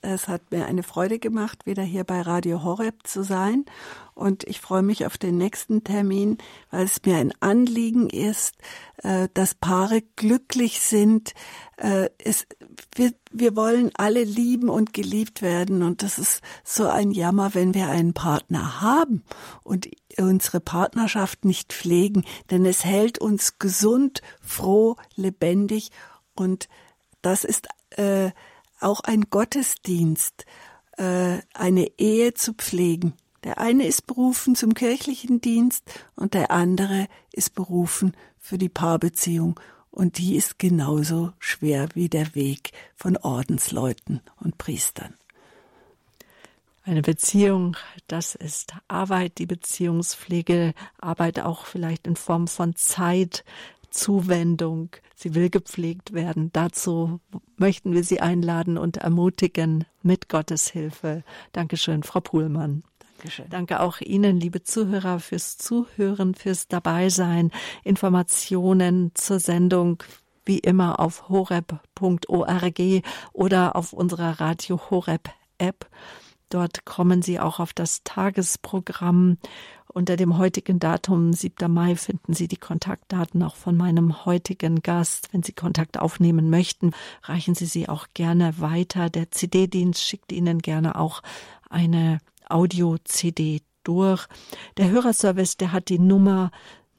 Es 0.04 0.28
hat 0.28 0.50
mir 0.50 0.66
eine 0.66 0.82
Freude 0.82 1.18
gemacht, 1.18 1.64
wieder 1.64 1.82
hier 1.82 2.04
bei 2.04 2.20
Radio 2.20 2.62
Horeb 2.62 3.06
zu 3.06 3.22
sein. 3.22 3.64
Und 4.12 4.44
ich 4.44 4.60
freue 4.60 4.82
mich 4.82 5.06
auf 5.06 5.16
den 5.16 5.38
nächsten 5.38 5.82
Termin, 5.82 6.36
weil 6.70 6.84
es 6.84 7.02
mir 7.06 7.16
ein 7.16 7.32
Anliegen 7.40 8.10
ist, 8.10 8.54
äh, 8.98 9.28
dass 9.32 9.54
Paare 9.54 10.02
glücklich 10.14 10.80
sind. 10.80 11.32
Äh, 11.78 12.10
es, 12.18 12.46
wir, 12.94 13.12
wir 13.32 13.56
wollen 13.56 13.92
alle 13.94 14.22
lieben 14.24 14.68
und 14.68 14.92
geliebt 14.92 15.40
werden. 15.40 15.82
Und 15.82 16.02
das 16.02 16.18
ist 16.18 16.42
so 16.64 16.86
ein 16.86 17.10
Jammer, 17.10 17.54
wenn 17.54 17.72
wir 17.72 17.88
einen 17.88 18.12
Partner 18.12 18.82
haben 18.82 19.24
und 19.62 19.88
unsere 20.18 20.60
Partnerschaft 20.60 21.46
nicht 21.46 21.72
pflegen. 21.72 22.24
Denn 22.50 22.66
es 22.66 22.84
hält 22.84 23.18
uns 23.18 23.58
gesund, 23.58 24.20
froh, 24.42 24.96
lebendig. 25.16 25.90
Und 26.34 26.68
das 27.22 27.44
ist 27.44 27.68
äh, 27.96 28.32
auch 28.84 29.00
ein 29.00 29.24
Gottesdienst, 29.30 30.44
äh, 30.96 31.38
eine 31.54 31.90
Ehe 31.98 32.34
zu 32.34 32.54
pflegen. 32.54 33.14
Der 33.42 33.58
eine 33.58 33.86
ist 33.86 34.06
berufen 34.06 34.54
zum 34.54 34.74
kirchlichen 34.74 35.40
Dienst 35.40 35.84
und 36.16 36.34
der 36.34 36.50
andere 36.50 37.08
ist 37.32 37.54
berufen 37.54 38.16
für 38.38 38.58
die 38.58 38.68
Paarbeziehung. 38.68 39.60
Und 39.90 40.18
die 40.18 40.34
ist 40.34 40.58
genauso 40.58 41.32
schwer 41.38 41.88
wie 41.94 42.08
der 42.08 42.34
Weg 42.34 42.72
von 42.96 43.16
Ordensleuten 43.16 44.20
und 44.40 44.58
Priestern. 44.58 45.14
Eine 46.86 47.00
Beziehung, 47.00 47.76
das 48.08 48.34
ist 48.34 48.74
Arbeit, 48.88 49.38
die 49.38 49.46
Beziehungspflege, 49.46 50.74
Arbeit 51.00 51.40
auch 51.40 51.64
vielleicht 51.64 52.06
in 52.06 52.16
Form 52.16 52.46
von 52.48 52.76
Zeit, 52.76 53.44
Zuwendung. 53.94 54.90
Sie 55.14 55.34
will 55.34 55.50
gepflegt 55.50 56.12
werden. 56.12 56.50
Dazu 56.52 57.20
möchten 57.56 57.92
wir 57.92 58.02
Sie 58.02 58.20
einladen 58.20 58.76
und 58.76 58.98
ermutigen 58.98 59.84
mit 60.02 60.28
Gottes 60.28 60.68
Hilfe. 60.68 61.22
Dankeschön, 61.52 62.02
Frau 62.02 62.20
Puhlmann. 62.20 62.82
Dankeschön. 63.18 63.46
Danke 63.48 63.80
auch 63.80 64.00
Ihnen, 64.00 64.40
liebe 64.40 64.62
Zuhörer, 64.62 65.20
fürs 65.20 65.56
Zuhören, 65.56 66.34
fürs 66.34 66.66
Dabeisein. 66.66 67.52
Informationen 67.84 69.12
zur 69.14 69.38
Sendung 69.38 70.02
wie 70.44 70.58
immer 70.58 71.00
auf 71.00 71.28
horeb.org 71.28 72.80
oder 73.32 73.76
auf 73.76 73.92
unserer 73.92 74.40
Radio 74.40 74.78
Horeb 74.90 75.30
App. 75.58 75.88
Dort 76.48 76.84
kommen 76.84 77.22
Sie 77.22 77.40
auch 77.40 77.60
auf 77.60 77.72
das 77.72 78.02
Tagesprogramm 78.04 79.38
unter 79.94 80.16
dem 80.16 80.38
heutigen 80.38 80.80
Datum, 80.80 81.32
7. 81.32 81.72
Mai, 81.72 81.96
finden 81.96 82.34
Sie 82.34 82.48
die 82.48 82.56
Kontaktdaten 82.56 83.42
auch 83.42 83.54
von 83.54 83.76
meinem 83.76 84.24
heutigen 84.24 84.82
Gast. 84.82 85.28
Wenn 85.32 85.42
Sie 85.42 85.52
Kontakt 85.52 85.98
aufnehmen 85.98 86.50
möchten, 86.50 86.92
reichen 87.22 87.54
Sie 87.54 87.66
sie 87.66 87.88
auch 87.88 88.08
gerne 88.12 88.60
weiter. 88.60 89.08
Der 89.08 89.30
CD-Dienst 89.30 90.02
schickt 90.02 90.32
Ihnen 90.32 90.58
gerne 90.58 90.98
auch 90.98 91.22
eine 91.70 92.18
Audio-CD 92.48 93.62
durch. 93.84 94.26
Der 94.76 94.90
Hörerservice, 94.90 95.56
der 95.56 95.70
hat 95.72 95.88
die 95.88 96.00
Nummer 96.00 96.50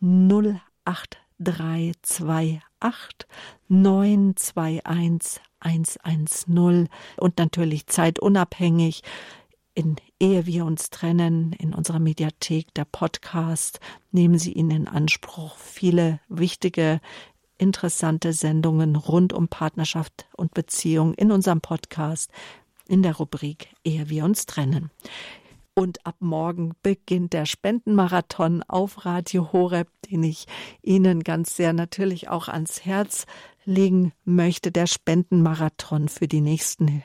08328 0.02 2.62
921 3.68 5.42
110 5.66 6.90
und 7.18 7.38
natürlich 7.38 7.88
zeitunabhängig 7.88 9.02
in 9.74 9.98
Ehe 10.22 10.46
wir 10.46 10.66
uns 10.66 10.90
trennen, 10.90 11.52
in 11.54 11.74
unserer 11.74 12.00
Mediathek, 12.00 12.74
der 12.76 12.86
Podcast, 12.86 13.82
nehmen 14.12 14.40
Sie 14.40 14.54
ihn 14.54 14.72
in 14.72 14.88
Anspruch. 14.88 15.58
Viele 15.58 16.22
wichtige, 16.30 17.02
interessante 17.58 18.32
Sendungen 18.32 18.96
rund 18.96 19.34
um 19.34 19.50
Partnerschaft 19.50 20.28
und 20.38 20.54
Beziehung 20.54 21.14
in 21.14 21.32
unserem 21.32 21.60
Podcast 21.60 22.32
in 22.88 23.04
der 23.04 23.16
Rubrik 23.18 23.70
Ehe 23.84 24.10
wir 24.10 24.24
uns 24.24 24.46
trennen. 24.46 24.92
Und 25.78 26.06
ab 26.06 26.16
morgen 26.20 26.72
beginnt 26.84 27.34
der 27.34 27.46
Spendenmarathon 27.46 28.64
auf 28.64 29.04
Radio 29.04 29.52
Horeb, 29.52 29.90
den 30.10 30.24
ich 30.24 30.46
Ihnen 30.82 31.22
ganz 31.22 31.58
sehr 31.58 31.74
natürlich 31.74 32.30
auch 32.30 32.48
ans 32.48 32.86
Herz 32.86 33.26
legen 33.66 34.14
möchte. 34.24 34.72
Der 34.72 34.88
Spendenmarathon 34.88 36.08
für 36.08 36.30
die 36.30 36.40
nächsten 36.40 37.04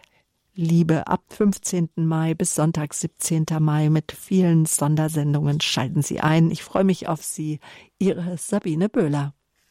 Liebe 0.54 1.08
ab 1.08 1.24
15. 1.30 1.90
Mai 1.96 2.34
bis 2.34 2.54
Sonntag 2.54 2.94
17. 2.94 3.46
Mai 3.58 3.90
mit 3.90 4.12
vielen 4.12 4.66
Sondersendungen. 4.66 5.60
Schalten 5.60 6.02
Sie 6.02 6.20
ein. 6.20 6.52
Ich 6.52 6.62
freue 6.62 6.84
mich 6.84 7.08
auf 7.08 7.24
Sie. 7.24 7.58
Ihre 7.98 8.38
Sabine 8.38 8.88
Böhler. 8.88 9.34